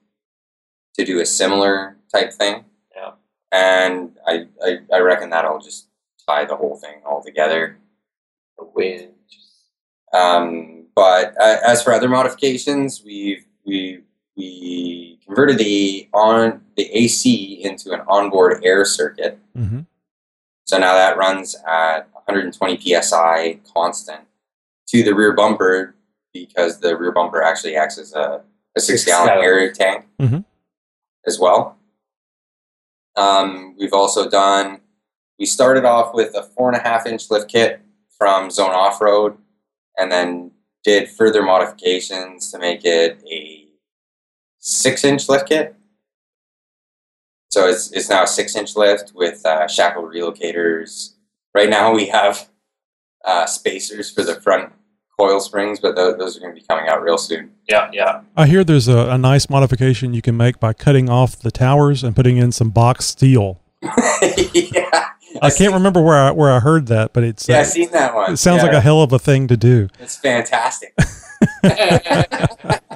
to 0.95 1.05
do 1.05 1.20
a 1.20 1.26
similar 1.26 1.97
type 2.14 2.32
thing. 2.32 2.64
Yeah. 2.95 3.12
And 3.53 4.16
I 4.26 4.47
I, 4.64 4.78
I 4.93 4.99
reckon 5.01 5.30
that'll 5.30 5.59
just 5.61 5.86
tie 6.30 6.44
the 6.44 6.56
whole 6.56 6.76
thing 6.76 7.00
all 7.06 7.22
together. 7.22 7.76
The 8.58 8.64
wind. 8.74 9.12
Um, 10.12 10.86
but 10.94 11.34
uh, 11.40 11.58
as 11.66 11.82
for 11.82 11.92
other 11.92 12.08
modifications, 12.08 13.02
we've 13.04 13.44
we 13.64 14.02
we 14.36 15.18
converted 15.24 15.58
the 15.58 16.08
on 16.12 16.62
the 16.76 16.84
AC 16.92 17.60
into 17.62 17.92
an 17.92 18.00
onboard 18.08 18.64
air 18.64 18.84
circuit. 18.84 19.38
hmm 19.54 19.80
So 20.64 20.78
now 20.78 20.94
that 20.94 21.16
runs 21.16 21.56
at 21.66 22.08
120 22.12 22.78
psi 23.02 23.60
constant 23.74 24.20
to 24.88 25.02
the 25.02 25.14
rear 25.14 25.32
bumper 25.34 25.94
because 26.32 26.80
the 26.80 26.96
rear 26.96 27.12
bumper 27.12 27.42
actually 27.42 27.76
acts 27.76 27.98
as 27.98 28.12
a, 28.14 28.42
a 28.76 28.80
six 28.80 29.02
Six 29.02 29.04
gallon 29.06 29.28
gallon. 29.28 29.44
air 29.44 29.72
tank 29.72 30.06
Mhm. 30.20 30.44
as 31.26 31.38
well. 31.38 31.76
Um, 33.16 33.76
we've 33.78 33.92
also 33.92 34.28
done, 34.30 34.80
we 35.41 35.47
started 35.47 35.86
off 35.86 36.14
with 36.14 36.34
a 36.36 36.43
four 36.43 36.68
and 36.68 36.76
a 36.76 36.82
half 36.82 37.07
inch 37.07 37.30
lift 37.30 37.51
kit 37.51 37.80
from 38.16 38.51
Zone 38.51 38.70
Off 38.70 39.01
Road 39.01 39.38
and 39.99 40.12
then 40.12 40.53
did 40.84 41.09
further 41.09 41.43
modifications 41.43 42.53
to 42.53 42.59
make 42.59 42.84
it 42.84 43.22
a 43.28 43.66
six 44.59 45.03
inch 45.03 45.28
lift 45.28 45.49
kit. 45.49 45.74
So 47.51 47.66
it's, 47.66 47.91
it's 47.91 48.11
now 48.11 48.24
a 48.24 48.26
six 48.26 48.55
inch 48.55 48.76
lift 48.76 49.12
with 49.14 49.45
uh, 49.45 49.66
shackle 49.66 50.03
relocators. 50.03 51.14
Right 51.55 51.70
now 51.70 51.93
we 51.95 52.07
have 52.07 52.49
uh, 53.24 53.47
spacers 53.47 54.11
for 54.11 54.22
the 54.22 54.41
front 54.43 54.72
coil 55.18 55.41
springs, 55.41 55.80
but 55.80 55.97
tho- 55.97 56.16
those 56.16 56.36
are 56.36 56.41
going 56.41 56.55
to 56.55 56.61
be 56.61 56.66
coming 56.68 56.88
out 56.88 57.03
real 57.03 57.18
soon. 57.18 57.51
Yeah, 57.68 57.91
yeah. 57.93 58.20
I 58.36 58.47
hear 58.47 58.62
there's 58.62 58.88
a, 58.88 59.09
a 59.09 59.18
nice 59.18 59.49
modification 59.49 60.12
you 60.12 60.22
can 60.22 60.36
make 60.36 60.61
by 60.61 60.74
cutting 60.74 61.09
off 61.09 61.38
the 61.38 61.51
towers 61.51 62.05
and 62.05 62.14
putting 62.14 62.36
in 62.36 62.53
some 62.53 62.70
box 62.70 63.07
steel. 63.07 63.61
yeah, 63.82 65.09
I 65.42 65.50
can't 65.50 65.74
remember 65.74 66.00
where 66.02 66.16
I, 66.16 66.30
where 66.30 66.50
I 66.50 66.60
heard 66.60 66.86
that, 66.88 67.12
but 67.12 67.24
it's 67.24 67.48
Yeah, 67.48 67.56
uh, 67.56 67.60
I've 67.60 67.66
seen 67.68 67.90
that 67.92 68.14
one. 68.14 68.32
it 68.32 68.36
sounds 68.38 68.62
like 68.62 68.72
a 68.72 68.80
hell 68.80 69.02
of 69.02 69.12
a 69.12 69.18
thing 69.18 69.48
to 69.48 69.56
do. 69.56 69.88
It's 69.98 70.16
fantastic. 70.16 70.94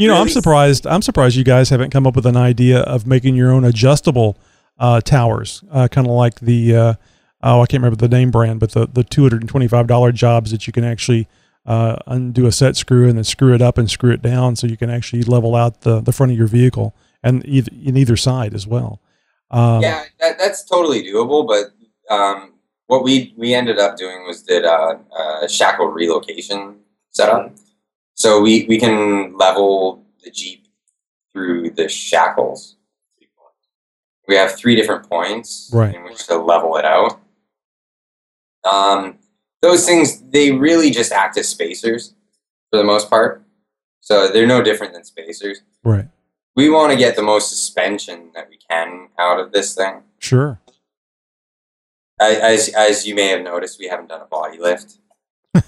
You 0.00 0.08
know, 0.08 0.14
I'm 0.16 0.30
surprised. 0.30 0.86
I'm 0.86 1.02
surprised 1.02 1.36
you 1.36 1.44
guys 1.44 1.68
haven't 1.68 1.90
come 1.90 2.06
up 2.06 2.16
with 2.16 2.24
an 2.24 2.36
idea 2.36 2.80
of 2.80 3.06
making 3.06 3.36
your 3.36 3.50
own 3.52 3.66
adjustable 3.66 4.38
uh, 4.78 5.02
towers, 5.02 5.62
uh, 5.70 5.88
kind 5.88 6.06
of 6.06 6.14
like 6.14 6.40
the 6.40 6.74
uh, 6.74 6.94
oh, 7.42 7.60
I 7.60 7.66
can't 7.66 7.82
remember 7.82 7.96
the 7.96 8.08
name 8.08 8.30
brand, 8.30 8.60
but 8.60 8.70
the 8.72 8.86
the 8.86 9.04
two 9.04 9.20
hundred 9.20 9.42
and 9.42 9.50
twenty 9.50 9.68
five 9.68 9.86
dollar 9.86 10.10
jobs 10.10 10.52
that 10.52 10.66
you 10.66 10.72
can 10.72 10.84
actually 10.84 11.28
uh, 11.66 11.96
undo 12.06 12.46
a 12.46 12.52
set 12.52 12.76
screw 12.76 13.08
and 13.08 13.18
then 13.18 13.24
screw 13.24 13.52
it 13.54 13.60
up 13.60 13.76
and 13.76 13.90
screw 13.90 14.10
it 14.10 14.22
down, 14.22 14.56
so 14.56 14.66
you 14.66 14.78
can 14.78 14.88
actually 14.88 15.22
level 15.22 15.54
out 15.54 15.82
the 15.82 16.00
the 16.00 16.12
front 16.12 16.32
of 16.32 16.38
your 16.38 16.46
vehicle 16.46 16.94
and 17.22 17.44
either, 17.44 17.70
in 17.84 17.98
either 17.98 18.16
side 18.16 18.54
as 18.54 18.66
well. 18.66 19.02
Um, 19.50 19.82
yeah, 19.82 20.04
that, 20.20 20.38
that's 20.38 20.64
totally 20.64 21.02
doable. 21.02 21.46
But 21.46 22.14
um, 22.14 22.54
what 22.86 23.02
we 23.02 23.34
we 23.36 23.54
ended 23.54 23.78
up 23.78 23.96
doing 23.96 24.24
was 24.26 24.42
did 24.42 24.64
uh, 24.64 24.96
a 25.42 25.48
shackle 25.48 25.86
relocation 25.86 26.76
setup. 27.10 27.52
So 28.14 28.40
we 28.40 28.66
we 28.68 28.78
can 28.78 29.36
level 29.36 30.04
the 30.22 30.30
Jeep 30.30 30.66
through 31.32 31.70
the 31.70 31.88
shackles. 31.88 32.76
We 34.28 34.36
have 34.36 34.54
three 34.54 34.76
different 34.76 35.08
points 35.08 35.70
Right. 35.72 35.92
in 35.94 36.04
which 36.04 36.26
to 36.28 36.36
level 36.36 36.76
it 36.76 36.84
out. 36.84 37.18
Um, 38.64 39.18
those 39.62 39.84
things 39.86 40.22
they 40.30 40.52
really 40.52 40.90
just 40.90 41.10
act 41.12 41.36
as 41.36 41.48
spacers 41.48 42.14
for 42.70 42.76
the 42.76 42.84
most 42.84 43.10
part. 43.10 43.42
So 44.00 44.28
they're 44.28 44.46
no 44.46 44.62
different 44.62 44.92
than 44.92 45.04
spacers. 45.04 45.62
Right. 45.82 46.06
We 46.56 46.68
want 46.68 46.92
to 46.92 46.98
get 46.98 47.16
the 47.16 47.22
most 47.22 47.50
suspension 47.50 48.30
that 48.34 48.48
we 48.50 48.58
can 48.58 49.08
out 49.18 49.40
of 49.40 49.52
this 49.52 49.74
thing. 49.74 50.02
Sure. 50.18 50.60
As 52.20 52.68
as 52.70 53.06
you 53.06 53.14
may 53.14 53.28
have 53.28 53.42
noticed, 53.42 53.78
we 53.78 53.88
haven't 53.88 54.08
done 54.08 54.20
a 54.20 54.26
body 54.26 54.58
lift. 54.58 54.98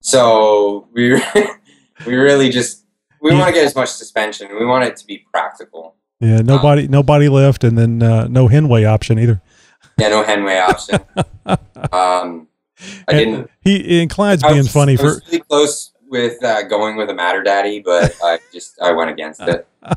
so 0.00 0.88
we 0.92 1.14
we 2.06 2.14
really 2.16 2.50
just 2.50 2.84
we 3.20 3.32
want 3.32 3.46
to 3.46 3.52
get 3.52 3.64
as 3.64 3.76
much 3.76 3.90
suspension. 3.90 4.48
We 4.58 4.66
want 4.66 4.84
it 4.84 4.96
to 4.96 5.06
be 5.06 5.24
practical. 5.32 5.94
Yeah, 6.18 6.38
nobody, 6.38 6.88
no 6.88 7.02
body 7.02 7.28
lift, 7.28 7.64
and 7.64 7.76
then 7.78 8.02
uh, 8.02 8.26
no 8.28 8.48
Henway 8.48 8.84
option 8.84 9.18
either. 9.18 9.40
Yeah, 9.98 10.08
no 10.08 10.24
Henway 10.24 10.60
option. 10.60 11.00
um, 11.92 12.48
I 13.08 13.12
And 13.12 13.18
didn't. 13.18 13.50
He 13.60 14.00
and 14.00 14.10
Clyde's 14.10 14.42
being 14.42 14.64
funny 14.64 14.96
for 14.96 15.20
really 15.26 15.40
close 15.40 15.91
with 16.12 16.44
uh, 16.44 16.62
going 16.62 16.94
with 16.96 17.10
a 17.10 17.14
Matter 17.14 17.42
Daddy, 17.42 17.80
but 17.80 18.14
I 18.22 18.38
just 18.52 18.80
I 18.80 18.92
went 18.92 19.10
against 19.10 19.40
it. 19.40 19.66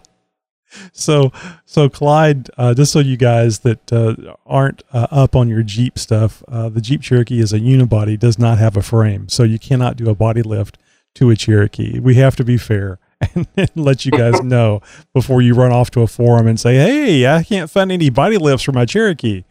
so 0.93 1.32
so 1.66 1.88
Clyde. 1.89 2.49
Uh, 2.57 2.74
just 2.74 2.91
so 2.91 2.99
you 2.99 3.18
guys 3.18 3.59
that 3.59 3.93
uh, 3.93 4.16
aren't 4.47 4.82
uh, 4.91 5.07
up 5.11 5.36
on 5.36 5.49
your 5.49 5.61
Jeep 5.61 5.99
stuff, 5.99 6.41
uh, 6.47 6.70
the 6.70 6.82
Jeep 6.82 7.01
Cherokee 7.01 7.39
is 7.39 7.53
a 7.53 7.59
unibody, 7.59 8.18
does 8.18 8.39
not 8.39 8.57
have 8.57 8.76
a 8.76 8.82
frame, 8.82 9.30
so 9.30 9.43
you 9.43 9.59
cannot 9.59 9.97
do 9.97 10.09
a 10.09 10.16
body 10.16 10.41
lift 10.41 10.80
to 11.16 11.30
a 11.30 11.36
Cherokee. 11.36 11.99
We 11.99 12.16
have 12.16 12.36
to 12.38 12.43
be 12.43 12.57
fair 12.57 12.97
and, 13.36 13.70
let 13.76 14.05
you 14.05 14.11
guys 14.11 14.41
know 14.41 14.82
before 15.13 15.41
you 15.41 15.53
run 15.53 15.72
off 15.72 15.91
to 15.91 16.01
a 16.01 16.07
forum 16.07 16.47
and 16.47 16.59
say, 16.59 16.76
"Hey, 16.76 17.28
I 17.28 17.43
can't 17.43 17.70
find 17.70 17.91
any 17.91 18.09
body 18.09 18.38
lifts 18.38 18.63
for 18.63 18.72
my 18.72 18.86
Cherokee." 18.86 19.43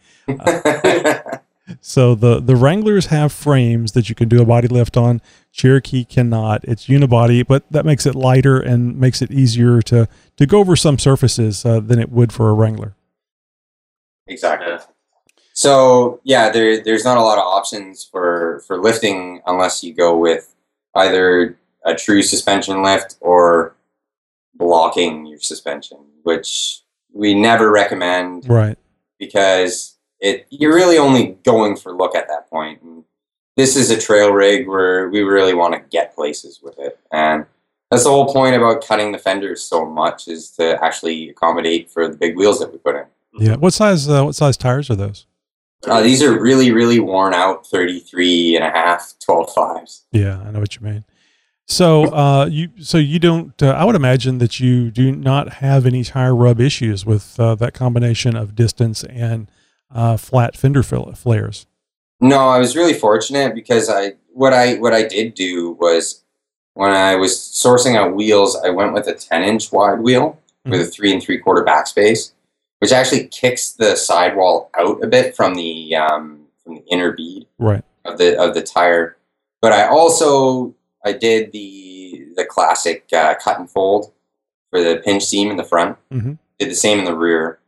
So 1.81 2.13
the 2.15 2.39
the 2.39 2.55
Wranglers 2.55 3.07
have 3.07 3.31
frames 3.33 3.93
that 3.93 4.07
you 4.07 4.13
can 4.15 4.29
do 4.29 4.41
a 4.41 4.45
body 4.45 4.67
lift 4.67 4.95
on. 4.97 5.19
Cherokee 5.51 6.03
cannot. 6.05 6.63
It's 6.63 6.85
unibody, 6.87 7.45
but 7.45 7.63
that 7.71 7.85
makes 7.85 8.05
it 8.05 8.13
lighter 8.13 8.59
and 8.59 8.99
makes 8.99 9.21
it 9.21 9.31
easier 9.31 9.81
to 9.83 10.07
to 10.37 10.45
go 10.45 10.59
over 10.59 10.75
some 10.75 10.99
surfaces 10.99 11.65
uh, 11.65 11.79
than 11.79 11.97
it 11.99 12.11
would 12.11 12.31
for 12.31 12.49
a 12.49 12.53
Wrangler. 12.53 12.95
exactly. 14.27 14.77
So 15.53 16.19
yeah, 16.23 16.49
there 16.49 16.83
there's 16.83 17.03
not 17.05 17.17
a 17.17 17.21
lot 17.21 17.37
of 17.37 17.43
options 17.45 18.03
for 18.03 18.61
for 18.67 18.79
lifting 18.81 19.41
unless 19.47 19.83
you 19.83 19.93
go 19.93 20.17
with 20.17 20.53
either 20.95 21.57
a 21.85 21.95
true 21.95 22.21
suspension 22.21 22.83
lift 22.83 23.15
or 23.21 23.75
blocking 24.55 25.25
your 25.25 25.39
suspension, 25.39 25.97
which 26.23 26.81
we 27.13 27.33
never 27.33 27.71
recommend 27.71 28.47
Right. 28.49 28.77
because 29.19 29.94
it 30.25 30.47
you're 30.49 30.73
really 30.73 30.97
only 30.97 31.37
going 31.43 31.75
for 31.75 31.93
look 31.93 32.15
at 32.15 32.27
that 32.27 32.49
point. 32.49 32.81
And 32.81 33.03
this 33.55 33.75
is 33.75 33.89
a 33.89 33.99
trail 33.99 34.31
rig 34.31 34.67
where 34.67 35.09
we 35.09 35.21
really 35.21 35.53
want 35.53 35.73
to 35.73 35.79
get 35.89 36.15
places 36.15 36.59
with 36.61 36.77
it, 36.79 36.99
and 37.11 37.45
that's 37.91 38.03
the 38.03 38.09
whole 38.09 38.31
point 38.33 38.55
about 38.55 38.85
cutting 38.85 39.11
the 39.11 39.17
fenders 39.17 39.63
so 39.63 39.85
much 39.85 40.27
is 40.27 40.49
to 40.51 40.83
actually 40.83 41.29
accommodate 41.29 41.89
for 41.89 42.07
the 42.07 42.17
big 42.17 42.35
wheels 42.35 42.59
that 42.59 42.71
we 42.71 42.77
put 42.77 42.95
in. 42.95 43.05
Yeah. 43.37 43.55
What 43.55 43.73
size 43.73 44.09
uh, 44.09 44.23
what 44.23 44.35
size 44.35 44.57
tires 44.57 44.89
are 44.89 44.95
those? 44.95 45.25
Uh, 45.85 46.01
these 46.01 46.23
are 46.23 46.39
really, 46.39 46.71
really 46.71 46.99
worn 46.99 47.33
out 47.33 47.67
33 47.67 48.55
and 48.55 48.65
a 48.65 48.71
half, 48.71 49.13
12 49.23 49.53
fives. 49.53 50.05
Yeah, 50.11 50.41
I 50.41 50.49
know 50.49 50.59
what 50.59 50.75
you 50.75 50.81
mean. 50.81 51.05
So 51.67 52.05
uh, 52.13 52.45
you 52.45 52.69
so 52.79 52.97
you 52.97 53.17
don't. 53.17 53.61
Uh, 53.61 53.71
I 53.71 53.85
would 53.85 53.95
imagine 53.95 54.37
that 54.37 54.59
you 54.59 54.91
do 54.91 55.11
not 55.11 55.53
have 55.53 55.85
any 55.85 56.03
tire 56.03 56.35
rub 56.35 56.59
issues 56.59 57.05
with 57.05 57.39
uh, 57.39 57.55
that 57.55 57.73
combination 57.73 58.35
of 58.35 58.55
distance 58.55 59.03
and 59.05 59.47
uh, 59.95 60.17
flat 60.17 60.55
fender 60.55 60.83
fill- 60.83 61.11
flares. 61.13 61.65
No, 62.21 62.47
I 62.49 62.59
was 62.59 62.75
really 62.75 62.93
fortunate 62.93 63.55
because 63.55 63.89
I 63.89 64.13
what 64.31 64.53
I 64.53 64.75
what 64.75 64.93
I 64.93 65.03
did 65.07 65.33
do 65.33 65.71
was 65.79 66.23
when 66.75 66.91
I 66.91 67.15
was 67.15 67.31
sourcing 67.33 67.95
out 67.95 68.13
wheels, 68.15 68.55
I 68.63 68.69
went 68.69 68.93
with 68.93 69.07
a 69.07 69.13
10 69.13 69.43
inch 69.43 69.71
wide 69.71 69.99
wheel 69.99 70.37
with 70.65 70.81
a 70.81 70.85
three 70.85 71.11
and 71.13 71.21
three 71.23 71.37
quarter 71.37 71.63
backspace, 71.63 72.33
which 72.79 72.91
actually 72.91 73.27
kicks 73.27 73.71
the 73.71 73.95
sidewall 73.95 74.69
out 74.77 75.03
a 75.03 75.07
bit 75.07 75.35
from 75.35 75.55
the 75.55 75.95
um, 75.95 76.41
from 76.63 76.75
the 76.75 76.85
inner 76.87 77.11
bead 77.11 77.47
Right. 77.59 77.83
of 78.05 78.17
the 78.17 78.37
of 78.41 78.53
the 78.53 78.61
tire. 78.61 79.17
But 79.61 79.71
I 79.73 79.87
also 79.87 80.73
I 81.03 81.11
did 81.13 81.51
the 81.51 82.27
the 82.35 82.45
classic 82.45 83.05
uh, 83.13 83.35
cut 83.35 83.59
and 83.59 83.69
fold 83.69 84.11
for 84.71 84.81
the 84.81 85.01
pinch 85.05 85.23
seam 85.25 85.51
in 85.51 85.57
the 85.57 85.63
front. 85.63 85.97
Mhm. 86.11 86.37
Did 86.59 86.69
the 86.71 86.75
same 86.75 86.99
in 86.99 87.05
the 87.05 87.15
rear, 87.15 87.59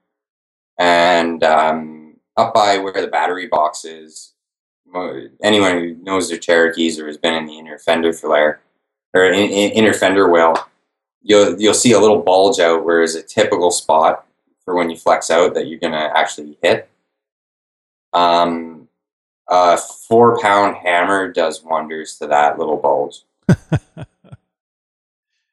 and 0.80 1.44
um, 1.44 1.97
up 2.38 2.54
by 2.54 2.78
where 2.78 2.94
the 2.94 3.08
battery 3.08 3.48
box 3.48 3.86
is. 3.86 4.34
Anyone 5.44 5.72
who 5.74 5.96
knows 5.96 6.30
their 6.30 6.38
Cherokees 6.38 7.00
or 7.00 7.08
has 7.08 7.18
been 7.18 7.34
in 7.34 7.46
the 7.46 7.58
inner 7.58 7.78
fender 7.78 8.14
flare 8.14 8.62
or 9.14 9.26
in, 9.26 9.34
in, 9.34 9.72
inner 9.72 9.94
fender 9.94 10.30
well, 10.30 10.70
you'll 11.22 11.60
you'll 11.60 11.74
see 11.74 11.92
a 11.92 12.00
little 12.00 12.22
bulge 12.22 12.60
out 12.60 12.86
where 12.86 13.02
is 13.02 13.16
a 13.16 13.24
typical 13.24 13.72
spot 13.72 14.26
for 14.64 14.76
when 14.76 14.90
you 14.90 14.96
flex 14.96 15.30
out 15.30 15.54
that 15.56 15.68
you're 15.68 15.80
gonna 15.80 16.12
actually 16.16 16.58
hit. 16.62 16.90
Um, 18.14 18.88
a 19.50 19.78
four 19.78 20.40
pound 20.40 20.78
hammer 20.78 21.32
does 21.32 21.64
wonders 21.64 22.18
to 22.20 22.28
that 22.28 22.58
little 22.58 22.78
bulge. 22.78 23.24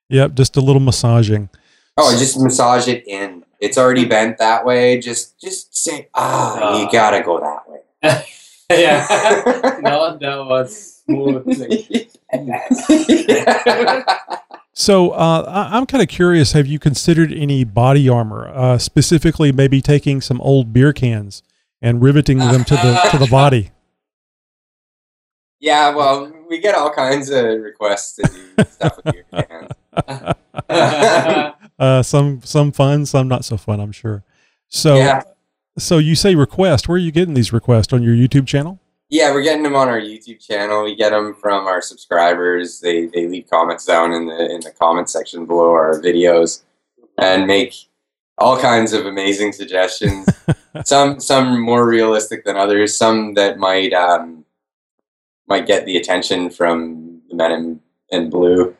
Yep. 0.08 0.34
Just 0.34 0.56
a 0.56 0.60
little 0.60 0.80
massaging. 0.80 1.48
Oh, 1.96 2.16
just 2.16 2.38
massage 2.38 2.88
it 2.88 3.04
in. 3.06 3.43
It's 3.64 3.78
already 3.78 4.04
bent 4.04 4.38
that 4.38 4.64
way. 4.64 5.00
Just 5.00 5.40
just 5.40 5.74
say, 5.76 6.08
ah, 6.14 6.78
you 6.78 6.86
Ah. 6.86 6.90
gotta 6.92 7.22
go 7.22 7.40
that 7.40 7.68
way. 7.68 8.24
yeah. 8.70 9.78
no, 9.82 10.16
that 10.18 10.46
was 10.46 11.02
smooth. 11.06 11.46
So 14.76 15.10
uh, 15.12 15.44
I, 15.46 15.76
I'm 15.76 15.86
kind 15.86 16.02
of 16.02 16.08
curious. 16.08 16.50
Have 16.50 16.66
you 16.66 16.80
considered 16.80 17.32
any 17.32 17.62
body 17.62 18.08
armor, 18.08 18.48
uh, 18.48 18.76
specifically 18.76 19.52
maybe 19.52 19.80
taking 19.80 20.20
some 20.20 20.40
old 20.40 20.72
beer 20.72 20.92
cans 20.92 21.44
and 21.80 22.02
riveting 22.02 22.38
them 22.38 22.64
to 22.64 22.74
the 22.74 23.08
to 23.12 23.18
the 23.18 23.28
body? 23.28 23.70
yeah, 25.60 25.94
well, 25.94 26.30
we 26.50 26.58
get 26.58 26.74
all 26.74 26.90
kinds 26.90 27.30
of 27.30 27.44
requests 27.60 28.16
to 28.16 28.22
do 28.58 28.64
stuff 28.68 28.98
with 29.04 29.14
your 29.14 29.24
hands. 29.32 29.70
Uh, 31.78 32.02
some 32.02 32.40
some 32.42 32.70
fun, 32.72 33.04
some 33.06 33.28
not 33.28 33.44
so 33.44 33.56
fun. 33.56 33.80
I'm 33.80 33.92
sure. 33.92 34.22
So 34.68 34.96
Yeah. 34.96 35.22
so 35.78 35.98
you 35.98 36.14
say 36.14 36.34
request. 36.34 36.88
Where 36.88 36.96
are 36.96 36.98
you 36.98 37.10
getting 37.12 37.34
these 37.34 37.52
requests 37.52 37.92
on 37.92 38.02
your 38.02 38.14
YouTube 38.14 38.46
channel? 38.46 38.78
Yeah, 39.10 39.32
we're 39.32 39.42
getting 39.42 39.62
them 39.62 39.76
on 39.76 39.88
our 39.88 40.00
YouTube 40.00 40.44
channel. 40.44 40.84
We 40.84 40.96
get 40.96 41.10
them 41.10 41.34
from 41.34 41.66
our 41.66 41.82
subscribers. 41.82 42.80
They 42.80 43.06
they 43.06 43.26
leave 43.26 43.48
comments 43.50 43.84
down 43.84 44.12
in 44.12 44.26
the 44.26 44.54
in 44.54 44.60
the 44.60 44.70
comment 44.72 45.10
section 45.10 45.46
below 45.46 45.70
our 45.70 46.00
videos, 46.00 46.62
and 47.18 47.46
make 47.46 47.74
all 48.38 48.58
kinds 48.58 48.92
of 48.92 49.06
amazing 49.06 49.52
suggestions. 49.52 50.26
some 50.84 51.20
some 51.20 51.60
more 51.60 51.86
realistic 51.86 52.44
than 52.44 52.56
others. 52.56 52.96
Some 52.96 53.34
that 53.34 53.58
might 53.58 53.92
um, 53.92 54.44
might 55.48 55.66
get 55.66 55.84
the 55.86 55.96
attention 55.98 56.50
from 56.50 57.20
the 57.28 57.36
men 57.36 57.52
in, 57.52 57.80
in 58.10 58.30
blue. 58.30 58.74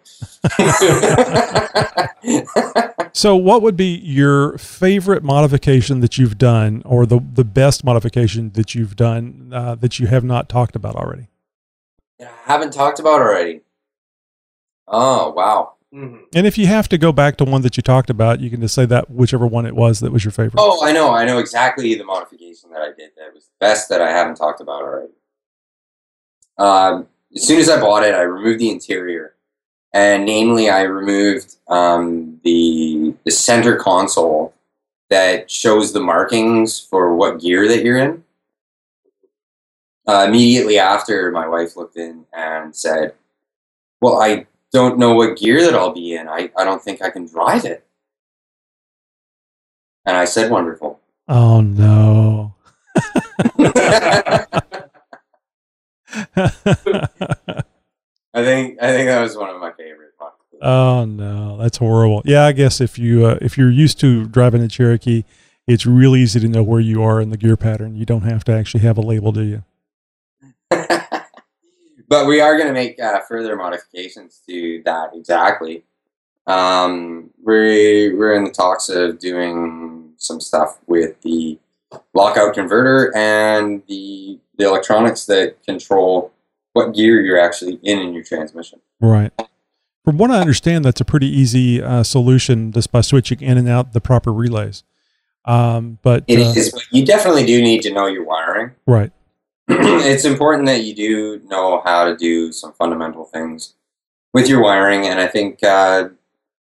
So 3.17 3.37
what 3.37 3.63
would 3.63 3.77
be 3.77 3.95
your 3.99 4.59
favorite 4.59 5.23
modification 5.23 6.01
that 6.01 6.19
you've 6.19 6.37
done, 6.37 6.83
or 6.85 7.07
the 7.07 7.21
the 7.21 7.45
best 7.45 7.85
modification 7.85 8.51
that 8.55 8.75
you've 8.75 8.97
done 8.97 9.53
uh, 9.55 9.77
that 9.77 10.01
you 10.01 10.09
have 10.09 10.25
not 10.25 10.49
talked 10.49 10.75
about 10.75 10.97
already? 10.97 11.29
I 12.21 12.27
haven't 12.43 12.73
talked 12.73 12.99
about 12.99 13.21
already. 13.21 13.61
Oh 14.89 15.31
wow! 15.31 15.75
Mhm. 15.95 16.23
And 16.35 16.45
if 16.45 16.59
you 16.59 16.67
have 16.67 16.89
to 16.89 16.99
go 16.99 17.13
back 17.13 17.37
to 17.37 17.45
one 17.45 17.63
that 17.63 17.77
you 17.77 17.85
talked 17.85 18.11
about, 18.11 18.41
you 18.41 18.51
can 18.51 18.61
just 18.61 18.75
say 18.75 18.85
that 18.87 19.09
whichever 19.09 19.47
one 19.47 19.65
it 19.65 19.77
was 19.77 20.01
that 20.01 20.11
was 20.11 20.25
your 20.25 20.33
favorite. 20.33 20.61
Oh, 20.61 20.85
I 20.85 20.91
know, 20.91 21.15
I 21.15 21.25
know 21.25 21.39
exactly 21.39 21.95
the 21.95 22.05
modification 22.05 22.71
that 22.71 22.83
I 22.83 22.89
did. 22.99 23.11
That 23.17 23.33
was 23.33 23.45
the 23.45 23.53
best 23.61 23.89
that 23.91 24.03
I 24.03 24.11
haven't 24.11 24.35
talked 24.35 24.61
about 24.61 24.83
already. 24.83 25.13
Um, 26.59 27.07
as 27.35 27.47
soon 27.47 27.59
as 27.59 27.69
I 27.69 27.81
bought 27.81 28.05
it, 28.05 28.15
I 28.15 28.23
removed 28.23 28.61
the 28.61 28.71
interior, 28.71 29.35
and 29.93 30.25
namely, 30.25 30.71
I 30.71 30.83
removed 30.83 31.57
um, 31.69 32.41
the 32.45 33.15
the 33.25 33.31
center 33.31 33.77
console 33.77 34.55
that 35.11 35.51
shows 35.51 35.93
the 35.93 36.01
markings 36.01 36.81
for 36.81 37.15
what 37.15 37.41
gear 37.41 37.69
that 37.69 37.85
you're 37.85 37.99
in. 37.99 38.25
Uh, 40.07 40.27
immediately 40.29 40.79
after, 40.79 41.31
my 41.31 41.47
wife 41.49 41.77
looked 41.77 41.97
in 41.97 42.25
and 42.33 42.75
said, 42.75 43.15
"Well, 44.01 44.21
I 44.21 44.47
don't 44.73 44.99
know 44.99 45.15
what 45.15 45.37
gear 45.37 45.63
that 45.65 45.75
I'll 45.75 45.93
be 45.93 46.15
in. 46.17 46.29
I, 46.29 46.51
I 46.57 46.65
don't 46.65 46.83
think 46.83 47.03
I 47.03 47.11
can 47.11 47.27
drive 47.27 47.65
it." 47.65 47.85
And 50.07 50.17
I 50.17 50.25
said, 50.25 50.51
"Wonderful." 50.51 51.01
Oh 51.29 51.61
no. 51.61 52.55
I 58.35 58.43
think 58.43 58.83
I 58.83 58.93
think 58.93 59.09
that 59.09 59.21
was 59.21 59.37
one 59.37 59.51
of 59.51 59.61
my 59.61 59.73
favorite 59.73 60.05
oh 60.65 61.05
no, 61.05 61.59
that's 61.59 61.79
horrible. 61.79 62.23
Yeah, 62.25 62.45
I 62.45 62.53
guess 62.53 62.81
if 62.81 62.99
you 62.99 63.27
uh, 63.27 63.39
if 63.41 63.57
you're 63.57 63.71
used 63.71 64.01
to 64.01 64.27
driving 64.27 64.63
a 64.63 64.69
Cherokee, 64.69 65.25
it's 65.67 65.87
real 65.87 66.17
easy 66.17 66.41
to 66.41 66.49
know 66.49 66.63
where 66.63 66.81
you 66.81 67.03
are 67.03 67.21
in 67.21 67.31
the 67.31 67.37
gear 67.37 67.57
pattern. 67.57 67.97
You 67.97 68.05
don't 68.05 68.23
have 68.23 68.45
to 68.45 68.53
actually 68.53 68.83
have 68.83 68.99
a 68.99 69.03
label, 69.03 69.33
do 69.33 69.43
you? 69.43 69.65
but 72.09 72.27
we 72.27 72.41
are 72.41 72.57
going 72.57 72.69
to 72.69 72.73
make 72.73 73.01
uh, 73.01 73.21
further 73.29 73.57
modifications 73.57 74.41
to 74.49 74.83
that 74.85 75.11
exactly. 75.15 75.85
Um, 76.47 77.31
we're 77.43 78.17
we're 78.17 78.35
in 78.35 78.45
the 78.45 78.51
talks 78.51 78.89
of 78.89 79.19
doing 79.19 80.13
some 80.17 80.41
stuff 80.41 80.79
with 80.87 81.21
the 81.23 81.59
lockout 82.13 82.55
converter 82.55 83.15
and 83.17 83.83
the 83.89 84.39
the 84.59 84.67
electronics 84.67 85.27
that 85.27 85.63
control 85.65 86.33
what 86.73 86.95
gear 86.95 87.21
you're 87.21 87.41
actually 87.41 87.79
in 87.83 87.99
in 87.99 88.13
your 88.13 88.25
transmission. 88.25 88.81
Right. 89.01 89.33
From 90.05 90.19
what 90.19 90.31
I 90.31 90.41
understand, 90.41 90.85
that's 90.85 91.01
a 91.01 91.05
pretty 91.05 91.29
easy 91.29 91.83
uh, 91.83 92.03
solution 92.03 92.73
just 92.73 92.93
by 92.93 93.01
switching 93.01 93.41
in 93.41 93.57
and 93.57 93.69
out 93.69 93.95
the 93.95 94.01
proper 94.01 94.33
relays. 94.33 94.85
Um, 95.47 95.99
but 96.03 96.25
It 96.27 96.39
uh, 96.39 96.51
is, 96.51 96.73
but 96.73 96.83
you 96.91 97.07
definitely 97.07 97.47
do 97.47 97.63
need 97.63 97.83
to 97.83 97.93
know 97.93 98.07
your 98.07 98.25
wiring. 98.25 98.73
right, 98.87 99.11
it's 99.69 100.25
important 100.25 100.67
that 100.67 100.83
you 100.83 100.95
do 100.95 101.41
know 101.47 101.81
how 101.85 102.05
to 102.05 102.17
do 102.17 102.53
some 102.53 102.73
fundamental 102.75 103.25
things 103.25 103.75
with 104.35 104.49
your 104.49 104.61
wiring, 104.63 105.07
and 105.07 105.21
I 105.21 105.27
think 105.27 105.63
uh, 105.63 106.09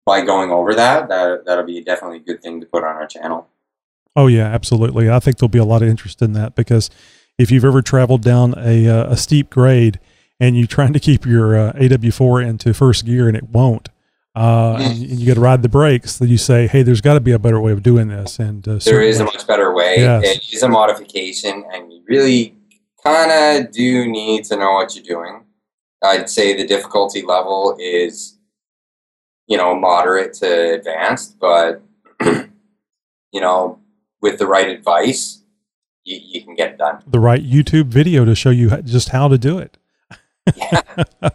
by 0.05 0.25
going 0.25 0.51
over 0.51 0.75
that, 0.75 1.09
that 1.09 1.45
that'll 1.45 1.65
be 1.65 1.83
definitely 1.83 2.19
a 2.19 2.21
good 2.21 2.43
thing 2.43 2.61
to 2.61 2.67
put 2.67 2.83
on 2.83 2.97
our 2.97 3.07
channel. 3.07 3.49
Oh 4.17 4.27
yeah, 4.27 4.47
absolutely. 4.47 5.09
I 5.09 5.21
think 5.21 5.39
there'll 5.39 5.49
be 5.49 5.59
a 5.59 5.65
lot 5.65 5.83
of 5.83 5.89
interest 5.89 6.23
in 6.23 6.33
that 6.33 6.57
because 6.57 6.91
if 7.39 7.51
you've 7.51 7.65
ever 7.65 7.83
traveled 7.83 8.23
down 8.23 8.55
a 8.59 8.89
uh, 8.89 9.11
a 9.13 9.17
steep 9.17 9.51
grade 9.51 9.99
and 10.41 10.57
you're 10.57 10.67
trying 10.67 10.93
to 10.93 11.01
keep 11.01 11.25
your 11.27 11.57
uh, 11.59 11.73
AW4 11.75 12.47
into 12.47 12.73
first 12.75 13.05
gear 13.05 13.27
and 13.29 13.37
it 13.37 13.49
won't, 13.51 13.89
uh, 14.37 14.77
Mm. 14.77 14.81
and, 14.81 15.11
and 15.11 15.19
you 15.21 15.27
got 15.27 15.35
to 15.35 15.41
ride 15.41 15.63
the 15.63 15.69
brakes, 15.69 16.19
then 16.19 16.29
you 16.29 16.39
say, 16.39 16.67
"Hey, 16.67 16.83
there's 16.83 17.01
got 17.01 17.15
to 17.15 17.21
be 17.21 17.33
a 17.33 17.39
better 17.39 17.61
way 17.61 17.73
of 17.73 17.83
doing 17.83 18.09
this." 18.09 18.39
And 18.39 18.67
uh, 18.69 18.79
There 18.85 19.03
is 19.03 19.19
a 19.21 19.25
much 19.25 19.47
better 19.47 19.73
way. 19.75 19.97
Yes. 19.99 20.25
It 20.25 20.55
is 20.55 20.63
a 20.63 20.69
modification, 20.69 21.65
and 21.73 21.93
you 21.93 22.03
really 22.09 22.55
kind 23.05 23.31
of 23.67 23.73
do 23.73 24.07
need 24.07 24.45
to 24.45 24.57
know 24.57 24.73
what 24.75 24.95
you're 24.95 25.05
doing. 25.05 25.45
I'd 26.03 26.29
say 26.31 26.57
the 26.57 26.67
difficulty 26.67 27.23
level 27.23 27.77
is, 27.81 28.39
you 29.49 29.57
know, 29.57 29.75
moderate 29.75 30.35
to 30.35 30.75
advanced, 30.75 31.39
but 31.41 31.83
you 33.33 33.41
know, 33.41 33.81
with 34.23 34.39
the 34.39 34.47
right 34.47 34.69
advice, 34.69 35.43
you, 36.09 36.21
you 36.23 36.45
can 36.45 36.55
get 36.55 36.73
it 36.73 36.79
done. 36.79 37.03
the 37.07 37.21
right 37.21 37.43
YouTube 37.43 37.87
video 37.87 38.25
to 38.25 38.35
show 38.35 38.51
you 38.51 38.71
just 38.83 39.11
how 39.11 39.29
to 39.29 39.39
do 39.39 39.59
it. 39.59 39.77
Yeah. 40.57 40.83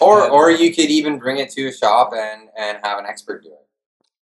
or 0.00 0.28
or 0.28 0.50
you 0.50 0.74
could 0.74 0.90
even 0.90 1.18
bring 1.18 1.38
it 1.38 1.50
to 1.50 1.66
a 1.68 1.72
shop 1.72 2.12
and 2.14 2.48
and 2.58 2.78
have 2.82 2.98
an 2.98 3.06
expert 3.06 3.42
do 3.42 3.50
it. 3.50 3.66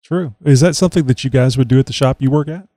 True. 0.04 0.36
Is 0.44 0.60
that 0.62 0.76
something 0.76 1.06
that 1.08 1.24
you 1.24 1.30
guys 1.30 1.58
would 1.58 1.68
do 1.68 1.80
at 1.80 1.86
the 1.86 1.94
shop 1.94 2.22
you 2.22 2.32
work 2.32 2.48
at? 2.48 2.68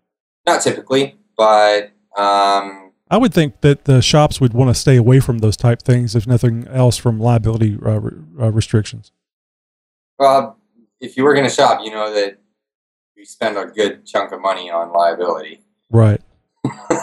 Not 0.46 0.62
typically, 0.62 1.16
but 1.36 1.92
um, 2.16 2.92
I 3.10 3.16
would 3.18 3.32
think 3.32 3.60
that 3.60 3.84
the 3.84 4.02
shops 4.02 4.40
would 4.40 4.54
want 4.54 4.70
to 4.70 4.74
stay 4.74 4.96
away 4.96 5.20
from 5.20 5.38
those 5.38 5.56
type 5.56 5.82
things, 5.82 6.16
if 6.16 6.26
nothing 6.26 6.66
else, 6.68 6.96
from 6.96 7.20
liability 7.20 7.78
uh, 7.84 8.00
uh, 8.40 8.50
restrictions. 8.50 9.12
well, 10.18 10.58
if 11.00 11.16
you 11.16 11.24
work 11.24 11.38
in 11.38 11.44
a 11.44 11.50
shop, 11.50 11.80
you 11.84 11.90
know 11.90 12.12
that 12.12 12.38
we 13.16 13.24
spend 13.24 13.56
a 13.56 13.66
good 13.66 14.06
chunk 14.06 14.32
of 14.32 14.40
money 14.40 14.70
on 14.70 14.92
liability. 14.92 15.62
Right. 15.90 16.20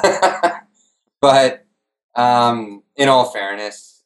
but 1.21 1.65
um, 2.15 2.83
in 2.95 3.07
all 3.09 3.25
fairness, 3.25 4.03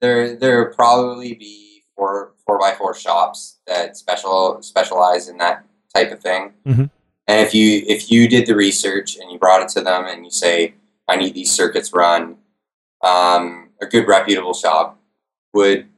there 0.00 0.36
there 0.36 0.64
probably 0.72 1.34
be 1.34 1.82
four 1.96 2.32
four 2.46 2.58
by 2.58 2.72
four 2.72 2.94
shops 2.94 3.58
that 3.66 3.96
special 3.96 4.62
specialize 4.62 5.28
in 5.28 5.38
that 5.38 5.64
type 5.94 6.12
of 6.12 6.20
thing. 6.20 6.52
Mhm. 6.66 6.90
And 7.26 7.46
if 7.46 7.54
you 7.54 7.82
if 7.86 8.10
you 8.10 8.28
did 8.28 8.46
the 8.46 8.54
research 8.54 9.16
and 9.16 9.30
you 9.30 9.38
brought 9.38 9.62
it 9.62 9.68
to 9.70 9.80
them 9.80 10.04
and 10.06 10.24
you 10.24 10.30
say, 10.30 10.74
"I 11.08 11.16
need 11.16 11.34
these 11.34 11.52
circuits 11.52 11.92
run," 11.92 12.36
um, 13.02 13.70
a 13.80 13.86
good 13.86 14.06
reputable 14.06 14.54
shop 14.54 15.00
would 15.54 15.88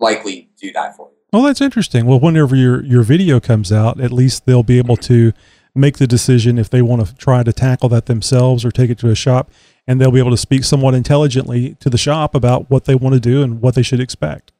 likely 0.00 0.48
do 0.60 0.72
that 0.72 0.96
for 0.96 1.08
you. 1.08 1.16
Well, 1.32 1.42
that's 1.42 1.60
interesting. 1.60 2.06
Well, 2.06 2.20
whenever 2.20 2.56
your 2.56 2.82
your 2.84 3.02
video 3.02 3.38
comes 3.38 3.70
out, 3.70 4.00
at 4.00 4.10
least 4.10 4.46
they'll 4.46 4.62
be 4.62 4.78
able 4.78 4.96
to 4.96 5.32
make 5.78 5.98
the 5.98 6.06
decision 6.06 6.58
if 6.58 6.68
they 6.68 6.82
want 6.82 7.06
to 7.06 7.14
try 7.14 7.42
to 7.42 7.52
tackle 7.52 7.88
that 7.90 8.06
themselves 8.06 8.64
or 8.64 8.70
take 8.70 8.90
it 8.90 8.98
to 8.98 9.10
a 9.10 9.14
shop, 9.14 9.50
and 9.86 10.00
they'll 10.00 10.10
be 10.10 10.18
able 10.18 10.30
to 10.30 10.36
speak 10.36 10.64
somewhat 10.64 10.94
intelligently 10.94 11.76
to 11.80 11.88
the 11.88 11.98
shop 11.98 12.34
about 12.34 12.70
what 12.70 12.84
they 12.84 12.94
want 12.94 13.14
to 13.14 13.20
do 13.20 13.42
and 13.42 13.62
what 13.62 13.74
they 13.74 13.82
should 13.82 14.00
expect. 14.00 14.52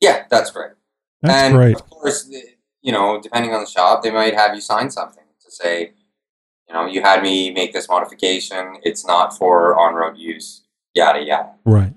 Yeah, 0.00 0.24
that's 0.30 0.54
right. 0.54 0.70
That's 1.22 1.34
and 1.34 1.54
great. 1.54 1.76
of 1.76 1.88
course, 1.90 2.30
you 2.82 2.92
know, 2.92 3.20
depending 3.20 3.52
on 3.52 3.60
the 3.60 3.68
shop, 3.68 4.02
they 4.02 4.10
might 4.10 4.34
have 4.34 4.54
you 4.54 4.60
sign 4.60 4.90
something 4.90 5.24
to 5.44 5.50
say, 5.50 5.92
you 6.68 6.74
know, 6.74 6.86
you 6.86 7.02
had 7.02 7.22
me 7.22 7.50
make 7.50 7.72
this 7.72 7.88
modification. 7.88 8.76
It's 8.82 9.06
not 9.06 9.36
for 9.36 9.76
on-road 9.78 10.16
use. 10.16 10.62
Yada 10.94 11.22
yada. 11.22 11.54
Right. 11.64 11.92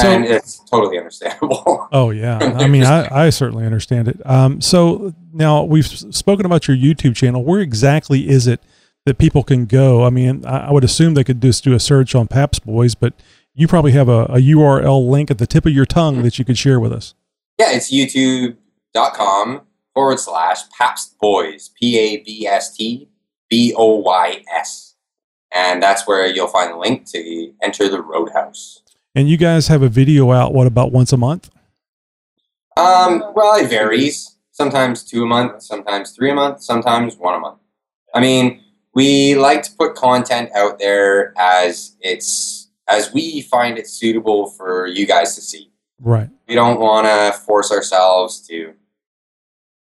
So, 0.00 0.08
and 0.08 0.24
it's 0.24 0.58
totally 0.70 0.98
understandable. 0.98 1.88
Oh 1.92 2.10
yeah, 2.10 2.38
I 2.38 2.68
mean, 2.68 2.84
I, 2.84 3.26
I 3.26 3.30
certainly 3.30 3.64
understand 3.64 4.08
it. 4.08 4.20
Um, 4.26 4.60
so 4.60 5.14
now 5.32 5.62
we've 5.64 5.86
spoken 5.86 6.44
about 6.44 6.68
your 6.68 6.76
YouTube 6.76 7.16
channel. 7.16 7.42
Where 7.44 7.60
exactly 7.60 8.28
is 8.28 8.46
it 8.46 8.60
that 9.06 9.16
people 9.16 9.42
can 9.42 9.64
go? 9.64 10.04
I 10.04 10.10
mean, 10.10 10.44
I, 10.44 10.68
I 10.68 10.72
would 10.72 10.84
assume 10.84 11.14
they 11.14 11.24
could 11.24 11.40
just 11.40 11.64
do 11.64 11.72
a 11.72 11.80
search 11.80 12.14
on 12.14 12.28
Pabst 12.28 12.66
Boys, 12.66 12.94
but 12.94 13.14
you 13.54 13.66
probably 13.66 13.92
have 13.92 14.08
a, 14.08 14.24
a 14.24 14.36
URL 14.36 15.08
link 15.08 15.30
at 15.30 15.38
the 15.38 15.46
tip 15.46 15.64
of 15.66 15.72
your 15.72 15.86
tongue 15.86 16.22
that 16.22 16.38
you 16.38 16.44
could 16.44 16.58
share 16.58 16.78
with 16.78 16.92
us. 16.92 17.14
yeah, 17.58 17.70
it's 17.72 17.90
youtube.com 17.90 19.62
forward 19.94 20.20
slash 20.20 20.68
Pabst 20.78 21.18
Boys. 21.18 21.70
P 21.80 21.98
A 21.98 22.18
B 22.18 22.46
S 22.46 22.76
T 22.76 23.08
B 23.48 23.74
O 23.76 23.96
Y 23.96 24.42
S. 24.54 24.94
And 25.52 25.82
that's 25.82 26.06
where 26.06 26.26
you'll 26.26 26.48
find 26.48 26.72
the 26.72 26.76
link 26.76 27.06
to 27.12 27.52
enter 27.62 27.88
the 27.88 28.02
Roadhouse. 28.02 28.82
And 29.18 29.28
you 29.28 29.36
guys 29.36 29.66
have 29.66 29.82
a 29.82 29.88
video 29.88 30.30
out. 30.30 30.54
What 30.54 30.68
about 30.68 30.92
once 30.92 31.12
a 31.12 31.16
month? 31.16 31.50
Um, 32.76 33.20
well, 33.34 33.56
it 33.56 33.68
varies. 33.68 34.36
Sometimes 34.52 35.02
two 35.02 35.24
a 35.24 35.26
month, 35.26 35.60
sometimes 35.60 36.12
three 36.12 36.30
a 36.30 36.34
month, 36.36 36.62
sometimes 36.62 37.16
one 37.16 37.34
a 37.34 37.40
month. 37.40 37.58
I 38.14 38.20
mean, 38.20 38.62
we 38.94 39.34
like 39.34 39.64
to 39.64 39.72
put 39.76 39.96
content 39.96 40.50
out 40.54 40.78
there 40.78 41.34
as 41.36 41.96
it's 42.00 42.70
as 42.86 43.12
we 43.12 43.42
find 43.42 43.76
it 43.76 43.88
suitable 43.88 44.50
for 44.50 44.86
you 44.86 45.04
guys 45.04 45.34
to 45.34 45.40
see. 45.40 45.72
Right. 46.00 46.30
We 46.46 46.54
don't 46.54 46.78
want 46.78 47.08
to 47.08 47.36
force 47.44 47.72
ourselves 47.72 48.46
to 48.46 48.74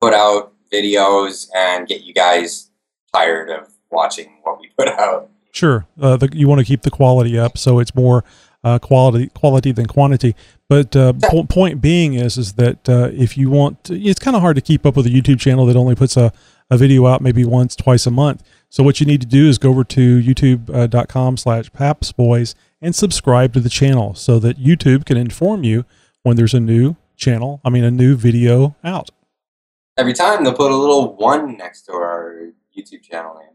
put 0.01 0.12
out 0.12 0.55
videos 0.72 1.49
and 1.55 1.87
get 1.87 2.03
you 2.03 2.14
guys 2.14 2.72
tired 3.14 3.49
of 3.49 3.68
watching 3.93 4.41
what 4.43 4.59
we 4.59 4.70
put 4.76 4.89
out. 4.89 5.31
Sure. 5.53 5.87
Uh, 6.01 6.16
the, 6.16 6.28
you 6.33 6.49
want 6.49 6.59
to 6.59 6.64
keep 6.64 6.83
the 6.83 6.91
quality 6.91 7.39
up, 7.39 7.59
so 7.59 7.78
it's 7.78 7.95
more 7.95 8.24
uh, 8.62 8.78
quality 8.78 9.28
quality 9.28 9.72
than 9.72 9.86
quantity. 9.86 10.34
But 10.68 10.94
uh, 10.94 11.14
po- 11.14 11.44
point 11.44 11.80
being 11.80 12.14
is 12.14 12.36
is 12.36 12.54
that 12.54 12.88
uh, 12.88 13.11
if 13.12 13.36
you 13.36 13.50
want, 13.50 13.84
to, 13.84 13.98
it's 13.98 14.20
kind 14.20 14.36
of 14.36 14.42
hard 14.42 14.56
to 14.56 14.62
keep 14.62 14.86
up 14.86 14.96
with 14.96 15.06
a 15.06 15.11
YouTube 15.11 15.40
channel 15.40 15.66
that 15.66 15.76
only 15.76 15.94
puts 15.94 16.16
a, 16.16 16.32
a 16.70 16.76
video 16.76 17.06
out 17.06 17.20
maybe 17.20 17.44
once, 17.44 17.74
twice 17.74 18.06
a 18.06 18.11
month. 18.11 18.42
So 18.68 18.84
what 18.84 19.00
you 19.00 19.06
need 19.06 19.20
to 19.20 19.26
do 19.26 19.48
is 19.48 19.58
go 19.58 19.70
over 19.70 19.82
to 19.84 20.20
youtube.com 20.20 21.36
slash 21.36 21.70
pabstboys 21.72 22.54
and 22.80 22.94
subscribe 22.94 23.52
to 23.54 23.61
the 23.61 23.68
channel 23.68 24.14
so 24.14 24.38
that 24.38 24.58
YouTube 24.58 25.04
can 25.04 25.16
inform 25.16 25.64
you 25.64 25.84
when 26.22 26.36
there's 26.36 26.54
a 26.54 26.61
new 26.61 26.96
channel, 27.16 27.61
I 27.64 27.70
mean, 27.70 27.84
a 27.84 27.90
new 27.90 28.14
video 28.14 28.76
out. 28.84 29.11
Every 29.96 30.12
time 30.12 30.44
they'll 30.44 30.54
put 30.54 30.70
a 30.70 30.76
little 30.76 31.16
one 31.16 31.56
next 31.56 31.82
to 31.82 31.92
our 31.92 32.52
YouTube 32.76 33.02
channel 33.02 33.38
name. 33.38 33.46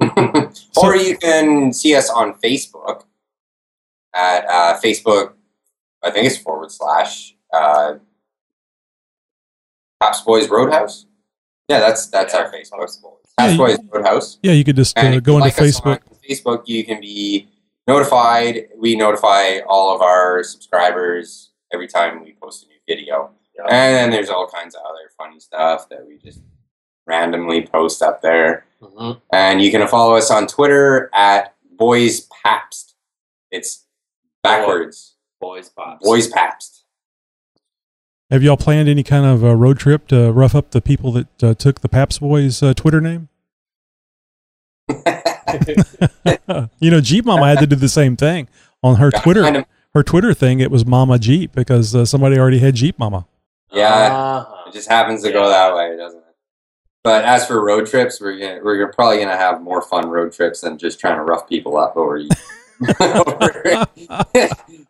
or 0.82 0.96
you 0.96 1.16
can 1.18 1.72
see 1.72 1.94
us 1.94 2.08
on 2.08 2.34
Facebook 2.34 3.04
at 4.18 4.44
uh, 4.48 4.78
Facebook, 4.82 5.34
I 6.02 6.10
think 6.10 6.26
it's 6.26 6.36
forward 6.38 6.70
slash 6.72 7.34
uh, 7.52 7.94
Pabst 10.00 10.24
Boys 10.24 10.48
Roadhouse. 10.48 11.06
Yeah, 11.68 11.80
that's 11.80 12.06
that's 12.08 12.34
our 12.34 12.50
Facebook. 12.50 12.80
Pabst 12.80 13.00
Yeah, 13.38 13.50
you- 13.50 13.58
Boys 13.58 13.78
Roadhouse. 13.92 14.38
Yeah, 14.42 14.52
you 14.52 14.64
could 14.64 14.76
just 14.76 14.98
uh, 14.98 15.20
go 15.20 15.34
into 15.34 15.44
like 15.46 15.56
Facebook. 15.56 15.86
on 15.86 16.16
Facebook, 16.28 16.62
you 16.66 16.84
can 16.84 17.00
be 17.00 17.48
notified. 17.86 18.68
We 18.76 18.96
notify 18.96 19.58
all 19.66 19.94
of 19.94 20.00
our 20.02 20.42
subscribers 20.42 21.50
every 21.72 21.88
time 21.88 22.22
we 22.24 22.34
post 22.40 22.64
a 22.64 22.68
new 22.68 22.78
video. 22.86 23.30
Yeah. 23.56 23.64
And 23.70 23.96
then 23.96 24.10
there's 24.10 24.30
all 24.30 24.46
kinds 24.48 24.74
of 24.74 24.82
other 24.88 25.10
funny 25.16 25.40
stuff 25.40 25.88
that 25.90 26.06
we 26.06 26.18
just 26.18 26.40
randomly 27.06 27.66
post 27.66 28.02
up 28.02 28.22
there. 28.22 28.66
Mhm. 28.82 29.20
And 29.32 29.60
you 29.60 29.70
can 29.70 29.86
follow 29.88 30.14
us 30.16 30.30
on 30.30 30.46
Twitter 30.46 31.10
at 31.12 31.54
Boys 31.76 32.20
Pabst. 32.42 32.94
It's 33.50 33.84
backwards. 34.48 35.14
Boys 35.40 35.68
Pabst. 35.70 36.04
Boys 36.04 36.28
Pabst. 36.28 36.84
Have 38.30 38.42
y'all 38.42 38.56
planned 38.56 38.88
any 38.88 39.02
kind 39.02 39.24
of 39.24 39.42
uh, 39.44 39.54
road 39.54 39.78
trip 39.78 40.06
to 40.08 40.30
rough 40.32 40.54
up 40.54 40.72
the 40.72 40.80
people 40.82 41.12
that 41.12 41.42
uh, 41.42 41.54
took 41.54 41.80
the 41.80 41.88
Pabst 41.88 42.20
Boys 42.20 42.62
uh, 42.62 42.74
Twitter 42.74 43.00
name? 43.00 43.28
you 46.80 46.90
know, 46.90 47.00
Jeep 47.00 47.24
Mama 47.24 47.46
had 47.46 47.58
to 47.60 47.66
do 47.66 47.76
the 47.76 47.88
same 47.88 48.16
thing 48.16 48.48
on 48.82 48.96
her 48.96 49.10
Twitter. 49.22 49.42
Kind 49.42 49.56
of- 49.58 49.64
Her 49.94 50.02
Twitter 50.02 50.34
thing, 50.34 50.60
it 50.60 50.70
was 50.70 50.84
Mama 50.84 51.18
Jeep 51.18 51.52
because 51.52 51.94
uh, 51.94 52.04
somebody 52.04 52.38
already 52.38 52.58
had 52.58 52.74
Jeep 52.74 52.98
Mama. 52.98 53.26
yeah, 53.72 54.08
Ah. 54.12 54.64
it 54.68 54.72
just 54.72 54.88
happens 54.88 55.22
to 55.22 55.32
go 55.32 55.48
that 55.48 55.74
way, 55.74 55.96
doesn't 55.96 56.18
it? 56.18 56.24
But 57.02 57.24
as 57.24 57.46
for 57.46 57.64
road 57.64 57.86
trips, 57.86 58.20
we're 58.20 58.38
gonna, 58.38 58.60
we're 58.62 58.92
probably 58.92 59.18
gonna 59.20 59.36
have 59.36 59.62
more 59.62 59.80
fun 59.80 60.08
road 60.10 60.32
trips 60.32 60.60
than 60.60 60.76
just 60.76 61.00
trying 61.00 61.16
to 61.16 61.22
rough 61.22 61.48
people 61.48 61.78
up 61.78 61.96
over, 61.96 62.18
over 63.00 63.86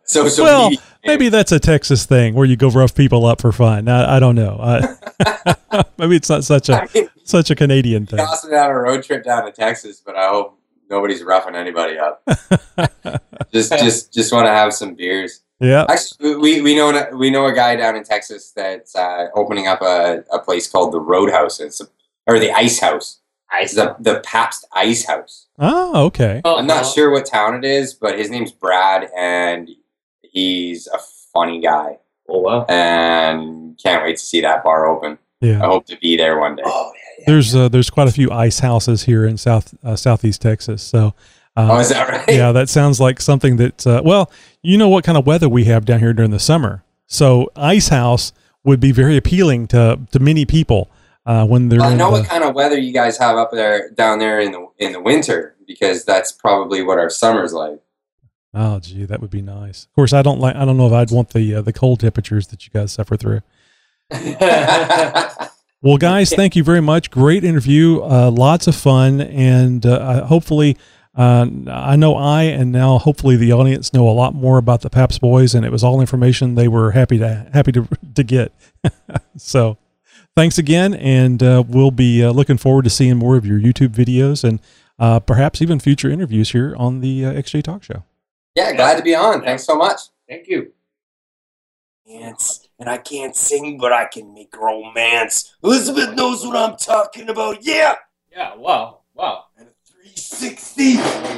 social 0.04 0.44
Well, 0.44 0.70
media. 0.70 0.84
Maybe 1.06 1.28
that's 1.28 1.52
a 1.52 1.60
Texas 1.60 2.06
thing 2.06 2.34
where 2.34 2.46
you 2.46 2.56
go 2.56 2.68
rough 2.70 2.94
people 2.94 3.24
up 3.26 3.40
for 3.40 3.52
fun. 3.52 3.88
I, 3.88 4.16
I 4.16 4.20
don't 4.20 4.34
know. 4.34 4.58
I, 4.60 5.84
maybe 5.98 6.16
it's 6.16 6.28
not 6.28 6.44
such 6.44 6.68
a 6.68 6.82
I 6.82 6.88
mean, 6.94 7.08
such 7.24 7.50
a 7.50 7.54
Canadian 7.54 8.06
thing. 8.06 8.20
also 8.20 8.50
have 8.50 8.70
a 8.70 8.74
road 8.74 9.02
trip 9.04 9.24
down 9.24 9.44
to 9.44 9.52
Texas, 9.52 10.02
but 10.04 10.16
I 10.16 10.28
hope 10.28 10.58
nobody's 10.90 11.22
roughing 11.22 11.54
anybody 11.54 11.98
up. 11.98 12.22
just 13.52 13.72
just 13.72 14.12
just 14.12 14.32
want 14.32 14.46
to 14.46 14.52
have 14.52 14.72
some 14.72 14.94
beers. 14.94 15.42
Yeah. 15.60 15.86
Actually, 15.88 16.36
we, 16.36 16.60
we 16.62 16.76
know 16.76 17.08
we 17.14 17.30
know 17.30 17.46
a 17.46 17.52
guy 17.52 17.74
down 17.76 17.96
in 17.96 18.04
Texas 18.04 18.52
that's 18.54 18.94
uh, 18.94 19.26
opening 19.34 19.66
up 19.66 19.82
a, 19.82 20.24
a 20.32 20.38
place 20.38 20.70
called 20.70 20.92
the 20.92 21.00
Roadhouse. 21.00 21.58
It's 21.58 21.80
a, 21.80 21.86
or 22.26 22.38
the 22.38 22.52
Ice 22.52 22.78
House. 22.78 23.20
It's 23.54 23.74
the 23.74 23.96
the 23.98 24.20
Pabst 24.20 24.66
Ice 24.72 25.04
House. 25.06 25.47
Oh, 25.58 26.06
okay. 26.06 26.40
I'm 26.44 26.66
not 26.66 26.86
sure 26.86 27.10
what 27.10 27.26
town 27.26 27.54
it 27.56 27.64
is, 27.64 27.94
but 27.94 28.18
his 28.18 28.30
name's 28.30 28.52
Brad, 28.52 29.08
and 29.16 29.68
he's 30.22 30.86
a 30.88 30.98
funny 31.32 31.60
guy. 31.60 31.98
Oh 32.28 32.40
wow. 32.40 32.66
And 32.68 33.78
can't 33.82 34.02
wait 34.04 34.18
to 34.18 34.22
see 34.22 34.40
that 34.42 34.62
bar 34.62 34.86
open. 34.86 35.18
Yeah, 35.40 35.62
I 35.62 35.66
hope 35.66 35.86
to 35.86 35.96
be 35.98 36.16
there 36.16 36.38
one 36.38 36.56
day. 36.56 36.62
Oh 36.66 36.92
There's 37.26 37.54
uh, 37.54 37.68
there's 37.68 37.90
quite 37.90 38.08
a 38.08 38.12
few 38.12 38.30
ice 38.30 38.58
houses 38.60 39.04
here 39.04 39.24
in 39.24 39.36
south 39.38 39.74
uh, 39.84 39.96
southeast 39.96 40.42
Texas. 40.42 40.82
So. 40.82 41.14
Uh, 41.56 41.68
Oh, 41.72 41.78
is 41.80 41.88
that 41.88 42.08
right? 42.08 42.24
yeah, 42.28 42.52
that 42.52 42.68
sounds 42.68 43.00
like 43.00 43.20
something 43.20 43.56
that. 43.56 43.84
Uh, 43.84 44.00
well, 44.04 44.30
you 44.62 44.78
know 44.78 44.88
what 44.88 45.02
kind 45.02 45.18
of 45.18 45.26
weather 45.26 45.48
we 45.48 45.64
have 45.64 45.84
down 45.84 45.98
here 45.98 46.12
during 46.12 46.30
the 46.30 46.38
summer, 46.38 46.84
so 47.08 47.50
ice 47.56 47.88
house 47.88 48.32
would 48.62 48.78
be 48.78 48.92
very 48.92 49.16
appealing 49.16 49.66
to 49.68 49.98
to 50.12 50.20
many 50.20 50.44
people 50.44 50.88
uh, 51.28 51.46
when 51.46 51.68
they're. 51.68 51.80
I 51.80 51.94
know 51.94 52.06
the- 52.06 52.20
what 52.20 52.28
kind 52.28 52.42
of 52.42 52.54
weather 52.54 52.78
you 52.78 52.92
guys 52.92 53.16
have 53.18 53.36
up 53.36 53.52
there, 53.52 53.90
down 53.90 54.18
there 54.18 54.40
in 54.40 54.50
the 54.50 54.66
in 54.78 54.92
the 54.92 55.00
winter, 55.00 55.54
because 55.66 56.04
that's 56.04 56.32
probably 56.32 56.82
what 56.82 56.98
our 56.98 57.10
summer's 57.10 57.52
like. 57.52 57.80
Oh, 58.54 58.80
gee, 58.80 59.04
that 59.04 59.20
would 59.20 59.30
be 59.30 59.42
nice. 59.42 59.84
Of 59.84 59.92
course, 59.94 60.12
I 60.12 60.22
don't 60.22 60.40
like. 60.40 60.56
I 60.56 60.64
don't 60.64 60.76
know 60.76 60.86
if 60.86 60.92
I'd 60.92 61.10
want 61.10 61.30
the 61.30 61.56
uh, 61.56 61.62
the 61.62 61.72
cold 61.72 62.00
temperatures 62.00 62.48
that 62.48 62.64
you 62.66 62.72
guys 62.72 62.92
suffer 62.92 63.16
through. 63.16 63.42
Well, 65.80 65.96
guys, 65.96 66.30
thank 66.30 66.56
you 66.56 66.64
very 66.64 66.80
much. 66.80 67.08
Great 67.08 67.44
interview. 67.44 68.00
Uh, 68.02 68.32
lots 68.32 68.66
of 68.66 68.74
fun, 68.74 69.20
and 69.20 69.86
uh, 69.86 70.26
hopefully, 70.26 70.76
uh, 71.16 71.46
I 71.68 71.94
know 71.94 72.16
I 72.16 72.42
and 72.44 72.72
now 72.72 72.98
hopefully 72.98 73.36
the 73.36 73.52
audience 73.52 73.92
know 73.92 74.08
a 74.08 74.10
lot 74.10 74.34
more 74.34 74.58
about 74.58 74.80
the 74.80 74.90
Pabst 74.90 75.20
Boys, 75.20 75.54
and 75.54 75.64
it 75.64 75.70
was 75.70 75.84
all 75.84 76.00
information 76.00 76.56
they 76.56 76.66
were 76.66 76.90
happy 76.90 77.16
to 77.18 77.48
happy 77.54 77.70
to 77.70 77.86
to 78.16 78.24
get. 78.24 78.52
so, 79.36 79.78
thanks 80.38 80.56
again, 80.56 80.94
and 80.94 81.42
uh, 81.42 81.64
we'll 81.66 81.90
be 81.90 82.22
uh, 82.22 82.30
looking 82.30 82.56
forward 82.56 82.84
to 82.84 82.90
seeing 82.90 83.16
more 83.16 83.36
of 83.36 83.44
your 83.44 83.58
YouTube 83.58 83.88
videos 83.88 84.48
and 84.48 84.60
uh, 84.96 85.18
perhaps 85.18 85.60
even 85.60 85.80
future 85.80 86.08
interviews 86.08 86.52
here 86.52 86.76
on 86.78 87.00
the 87.00 87.24
uh, 87.24 87.32
XJ 87.32 87.64
Talk 87.64 87.82
Show. 87.82 88.04
Yeah, 88.54 88.72
glad 88.74 88.98
to 88.98 89.02
be 89.02 89.16
on. 89.16 89.42
Thanks 89.42 89.64
so 89.64 89.74
much. 89.74 90.00
Thank 90.28 90.46
you. 90.46 90.70
Dance, 92.06 92.68
and 92.78 92.88
I 92.88 92.98
can't 92.98 93.34
sing, 93.34 93.78
but 93.78 93.92
I 93.92 94.04
can 94.04 94.32
make 94.32 94.56
romance. 94.56 95.56
Elizabeth 95.64 96.14
knows 96.14 96.46
what 96.46 96.54
I'm 96.54 96.76
talking 96.76 97.28
about. 97.28 97.64
Yeah. 97.64 97.96
Yeah. 98.30 98.54
Wow. 98.54 99.00
Wow. 99.14 99.46
And 99.58 99.66
a 99.66 99.72
360. 99.90 100.84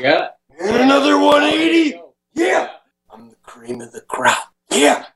Yeah. 0.02 0.28
And 0.60 0.76
another 0.76 1.18
180. 1.18 1.88
Yeah. 1.88 2.02
yeah. 2.34 2.68
I'm 3.10 3.30
the 3.30 3.36
cream 3.36 3.80
of 3.80 3.92
the 3.92 4.02
crop. 4.02 4.52
Yeah. 4.70 5.06